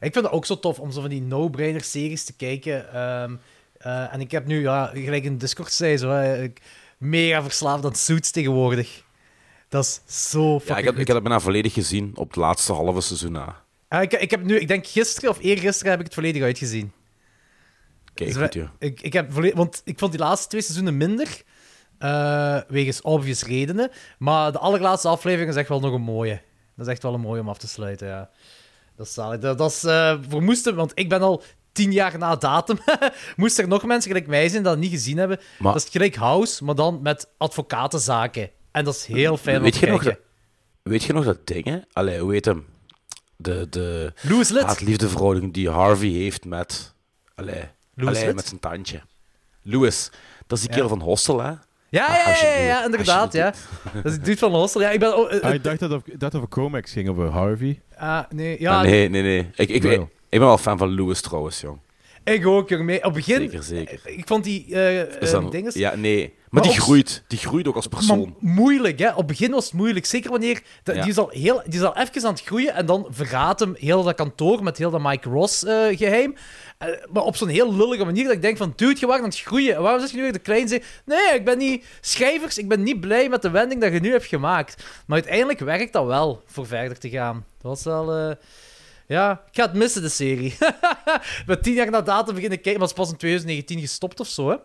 [0.00, 2.92] Ik vind het ook zo tof om zo van die no-brainer series te kijken.
[2.92, 3.36] Ehm,
[3.76, 6.60] eh, en ik heb nu, ja, gelijk in Discord zei, zo, hè, ik
[6.98, 9.02] mega verslaafd aan Suits tegenwoordig.
[9.68, 10.00] Dat is
[10.30, 11.00] zo ja fucking ik, heb, goed.
[11.00, 13.62] ik heb het bijna volledig gezien op het laatste halve seizoen na.
[13.88, 16.92] Ah, ik, ik heb nu, ik denk gisteren of eergisteren heb ik het volledig uitgezien.
[18.24, 18.70] Kijk, Dus goed.
[18.78, 21.42] Ik, ik heb want ik vond die laatste twee seizoenen minder.
[21.98, 23.90] eh, wegens obvious redenen.
[24.18, 26.40] Maar de allerlaatste aflevering is echt wel nog een mooie.
[26.76, 28.30] Dat is echt wel een mooie om af te sluiten, ja.
[28.96, 29.40] Dat is zalig.
[29.40, 31.42] Dat, dat is eh, voor moesten, want ik ben al
[31.72, 32.78] tien jaar na datum.
[33.36, 35.40] Moest er nog mensen gelijk mij zijn dat het niet gezien hebben.
[35.58, 38.50] Maar- Dat is gelijk House, maar dan met advocatenzaken.
[38.70, 40.20] En dat is heel fijn om Weet te je nog kijken.
[40.82, 41.78] Weet je nog dat ding, hè?
[41.92, 42.66] Allee, hoe heet hem?
[43.36, 44.12] De, de
[44.66, 46.94] haat-liefdeverhouding die Harvey heeft met...
[47.34, 47.62] Allee,
[48.00, 49.00] Louis allee, met zijn tandje.
[49.62, 50.10] Louis.
[50.46, 50.74] Dat is die Ja.
[50.74, 51.52] kerel van Hostel, hè?
[51.88, 53.54] Ja, Ah, ja, ja, ja, inderdaad, ja.
[53.92, 54.80] Dat is het dude van Hostel.
[54.80, 55.16] Ja, ik ben...
[55.16, 57.80] Oh, eh, Ah, ik dacht dat het dat over Comex ging, over Harvey.
[57.98, 59.38] ah, nee, ja, Ah, nee, nee, nee.
[59.54, 61.78] Ik, ik, ik, ben wel fan van Louis trouwens, jong.
[62.24, 62.84] ik ook, jongen.
[62.84, 62.96] mee.
[62.96, 63.40] Op het begin...
[63.40, 64.00] Zeker, zeker.
[64.04, 65.74] Ik vond die eh eh, dinges...
[65.74, 66.34] Ja, nee.
[66.50, 67.22] Maar, Maar die groeit.
[67.26, 68.36] Die groeit ook als persoon.
[68.38, 69.10] moeilijk, hè?
[69.10, 70.06] Op het begin was het moeilijk.
[70.06, 70.62] Zeker wanneer...
[70.84, 70.92] Ja.
[70.92, 73.74] Die, is al heel, die is al even aan het groeien en dan verraadt hem
[73.78, 76.34] heel dat kantoor met heel dat Mike Ross-geheim.
[77.12, 78.72] maar op zo'n heel lullige manier dat ik denk van...
[78.76, 79.74] Dude, je was aan het groeien.
[79.74, 81.84] En waarom zeg je nu weer de klein zeg Nee, ik ben niet...
[82.00, 84.84] Schrijvers, ik ben niet blij met de wending dat je nu hebt gemaakt.
[85.06, 87.44] Maar uiteindelijk werkt dat wel voor verder te gaan.
[87.62, 88.12] Dat was wel...
[88.30, 88.36] eh,
[89.06, 90.56] Ja, ik ga het missen, de serie.
[91.46, 94.28] Ben tien jaar na datum beginnen kijken, maar het is pas in 2019 gestopt of
[94.28, 94.56] zo, hè.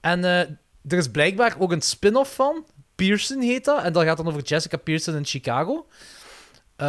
[0.00, 0.46] En eh,
[0.88, 2.64] er is blijkbaar ook een spin-off van.
[2.94, 3.82] Pearson heet dat.
[3.82, 5.86] En dat gaat dan over Jessica Pearson in Chicago.
[6.76, 6.86] Eh,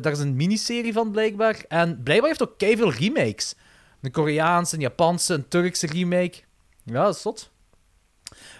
[0.00, 1.64] daar is een miniserie van, blijkbaar.
[1.68, 3.54] En blijkbaar heeft ook veel remakes.
[4.00, 6.34] Een Koreaanse, een Japanse, een Turkse remake.
[6.82, 7.50] Ja, dat is zot.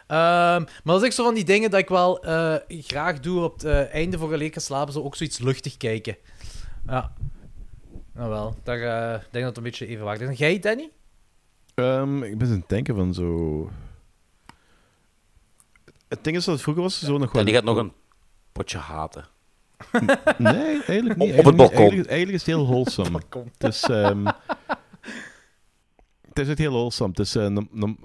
[0.06, 3.42] Ehm, maar dat is echt zo van die dingen dat ik wel eh, graag doe
[3.42, 4.92] op het eh, einde voor gelijk gaan slapen.
[4.92, 6.16] Zo ook zoiets luchtig kijken.
[6.86, 7.12] Ja.
[8.12, 8.78] Nou wel, daar
[9.10, 10.28] denk ik dat het een beetje evenwaardig is.
[10.28, 10.90] En jij, Danny?
[11.74, 13.70] Ehm, ik ben aan denken van zo...
[16.08, 17.40] Het ding is dat het vroeger was zo nog wel...
[17.40, 17.92] En die gaat nog een
[18.52, 19.24] potje haten.
[20.38, 21.38] Nee, eigenlijk niet.
[21.38, 21.76] Op- het balkon.
[21.76, 23.20] Eigenlijk, eigenlijk is het heel wholesome.
[23.58, 23.82] Het is,
[26.28, 27.10] het is echt heel wholesome.
[27.10, 27.36] Het is,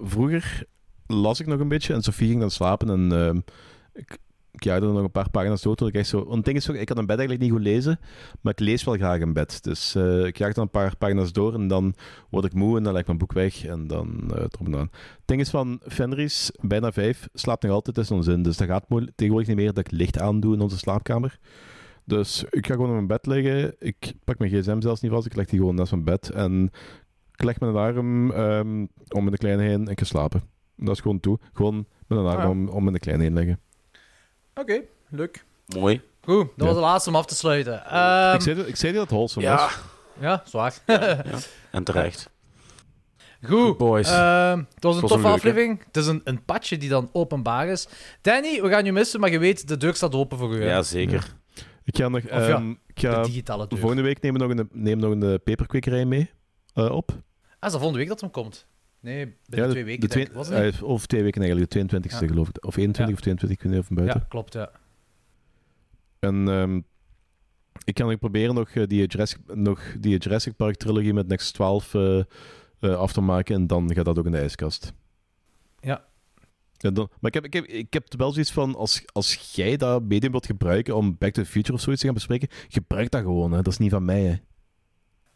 [0.04, 0.66] vroeger
[1.08, 3.40] las ik nog een beetje en Sofie ging dan slapen en ehm,
[3.94, 4.18] ik,
[4.52, 5.88] ik jaagde er nog een paar pagina's door.
[5.88, 8.00] Ik echt zo, want het ding is, ik kan in bed eigenlijk niet goed lezen,
[8.42, 9.64] maar ik lees wel graag in bed.
[9.64, 11.94] Dus eh, ik jaag dan een paar pagina's door en dan
[12.30, 14.90] word ik moe en dan leg ik mijn boek weg en dan eh erop aan.
[14.92, 18.44] Het ding is van Fenris, bijna vijf, slaapt nog altijd tussen ons in.
[18.44, 21.40] Dus dat gaat tegenwoordig niet meer dat ik licht aandoe in onze slaapkamer.
[22.06, 23.76] Dus ik ga gewoon op mijn bed liggen.
[23.80, 25.26] Ik pak mijn gsm zelfs niet vast.
[25.26, 26.30] Ik leg die gewoon naast mijn bed.
[26.30, 26.72] En
[27.32, 30.42] ik leg mijn alarm ehm, om in de kleine heen en ik ga slapen.
[30.76, 31.40] Dat is gewoon toe.
[31.54, 31.76] Gewoon
[32.08, 32.50] met een alarm Ah, ja.
[32.50, 33.60] om, om in de kleine heen leggen.
[34.56, 35.44] Oké, leuk.
[35.80, 36.02] Mooi.
[36.24, 37.86] Goed, dat was de laatste om af te sluiten.
[37.86, 39.56] Ehm, ik, zei, dat- ik zei dat het wholesome Ja.
[39.56, 39.80] was.
[40.20, 40.74] Ja, zwaar.
[41.72, 42.30] En terecht.
[43.46, 44.08] Goed, boys.
[44.10, 45.28] ehm, het was een was toffe leuke.
[45.40, 45.84] aflevering.
[45.86, 47.88] Het is een, een padje die dan openbaar is.
[48.22, 50.62] Danny, we gaan je missen, maar je weet, de deur staat open voor u.
[50.64, 50.70] hè?
[50.70, 51.34] Ja, zeker.
[51.84, 52.22] Ik ga nog...
[52.24, 53.80] ja, ehm, ik De ga, digitale deur.
[53.80, 56.30] volgende week nemen we nog een, neem nog een eh, peperkwekerij mee
[56.74, 57.10] eh, op.
[57.10, 58.66] Ah, is dat volgende week dat hem komt?
[59.02, 60.34] Nee, binnen twee weken, de denk ik.
[60.34, 61.72] Was eh, of twee weken eigenlijk.
[61.72, 62.28] De 22e Ja.
[62.28, 62.66] geloof ik.
[62.66, 63.14] Of 21 Ja.
[63.14, 64.20] of 22, ik weet niet of buiten.
[64.20, 64.72] Ja, klopt, ja.
[66.20, 66.82] En ehm,
[67.84, 71.54] ik kan nog proberen nog, eh, die, Jurassic, nog die Jurassic Park trilogie met Next
[71.54, 72.24] 12 eh,
[72.80, 73.56] af te maken.
[73.56, 74.94] En dan gaat dat ook in de ijskast.
[75.80, 76.06] Ja.
[76.78, 80.04] Dan, maar ik heb, ik, heb, ik heb wel zoiets van, als, als jij dat
[80.04, 83.22] medium wilt gebruiken om Back to the Future of zoiets te gaan bespreken, gebruik dat
[83.22, 83.52] gewoon.
[83.52, 83.62] Hè.
[83.62, 84.22] Dat is niet van mij.
[84.22, 84.36] Hè.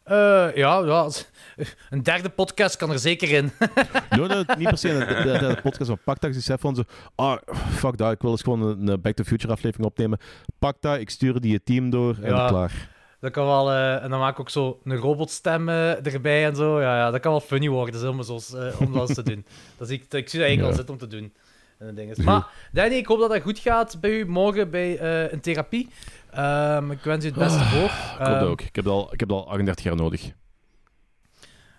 [0.06, 1.08] Eh, ja, ja,
[1.90, 3.50] een derde podcast kan er zeker in.
[4.16, 4.26] No,
[4.58, 6.82] niet per se een de, de, de podcast, maar pak dat eens even van zo,
[7.14, 7.36] ah,
[7.70, 10.18] fuck dat, ik wil eens gewoon een, Back to Future aflevering opnemen.
[10.58, 12.48] Pak dat, ik stuur die het team door en Ja.
[12.48, 12.88] klaar.
[13.20, 16.56] Dat kan wel, eh, en dan maak ik ook zo een robotstem eh, erbij en
[16.56, 16.80] zo.
[16.80, 19.44] Ja, ja, dat kan wel funny worden, om, zo, eh, om dat eens te doen.
[19.78, 20.66] Dat zie ik, ik zie dat eigenlijk Ja.
[20.66, 21.32] al zitten om te doen.
[21.78, 22.16] En dat ding is.
[22.16, 25.00] Maar Danny, ik hoop dat dat goed gaat bij u morgen bij
[25.32, 25.88] een therapie.
[26.36, 27.90] Ehm, ik wens u het beste voor.
[28.16, 28.60] Klopt Ehm, ook.
[28.60, 30.30] Ik heb, al, ik heb al 38 jaar nodig.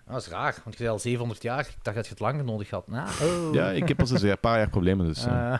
[0.06, 1.60] Dat is raar, want je bent al 700 jaar.
[1.60, 2.88] Ik dacht dat je het langer nodig had.
[2.88, 3.54] Nou, oh.
[3.54, 5.06] Ja, ik heb pas een paar jaar problemen.
[5.06, 5.52] Dus, eh.
[5.52, 5.58] Eh,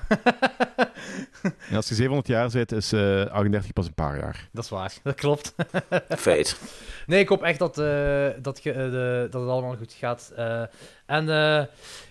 [1.71, 4.49] En als je 700 jaar zit, is eh 38 pas een paar jaar.
[4.53, 5.55] dat is waar, dat klopt.
[6.09, 6.61] Feit.
[7.07, 10.33] Nee, ik hoop echt dat, eh, dat, je, eh, de- dat het allemaal goed gaat.
[10.37, 10.63] Eh,
[11.07, 11.65] en eh,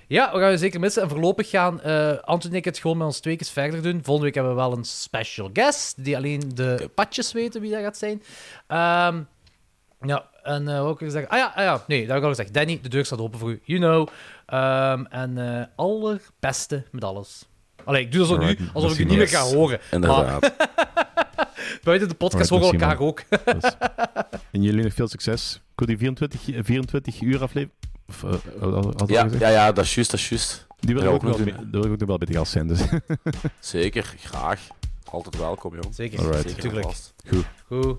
[0.07, 1.01] ja, we gaan je zeker missen.
[1.01, 3.99] En voorlopig gaan eh Anton en ik het gewoon met ons twee keer verder doen.
[4.03, 7.81] Volgende week hebben we wel een special guest, die alleen de patjes weten wie dat
[7.81, 8.23] gaat zijn.
[8.67, 9.21] Ehm,
[10.01, 11.27] ja, en eh ook zeggen...
[11.27, 12.53] Ah ja, ah ja, nee, dat heb ik al gezegd.
[12.53, 13.61] Danny, de deur staat open voor u.
[13.63, 14.07] You know.
[14.45, 17.45] Ehm, en eh allerbeste met alles.
[17.83, 19.79] Allee, ik doe dat zo nu, alsof ik merci, niet meer ga horen.
[19.91, 20.53] Inderdaad.
[21.83, 23.23] Buiten de podcast horen we elkaar ook.
[24.51, 25.55] En jullie nog veel succes.
[25.55, 27.71] Ik wil die 24, 24 uur aflevering.
[28.07, 28.33] Of, eh,
[28.97, 30.67] ik Ja, ja, ja, dat is juist, dat is juist.
[30.79, 32.33] Die wil Ja, ik ook ook, nog daar wil ik ook nog wel bij de
[32.33, 32.67] gast zijn.
[32.67, 32.79] Dus.
[33.59, 34.61] Zeker, graag.
[35.03, 35.95] Altijd welkom, jong.
[35.95, 36.41] Zeker, Alright.
[36.41, 36.85] Zeker tuurlijk.
[37.27, 37.45] Goed.
[37.67, 37.97] Goed.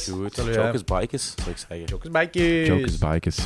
[0.00, 0.64] salut, hè.
[0.64, 1.84] Jokers, bikers, zou ik zeggen.
[1.84, 2.66] Jokers, bikers.
[2.66, 3.38] Jokers, bikers.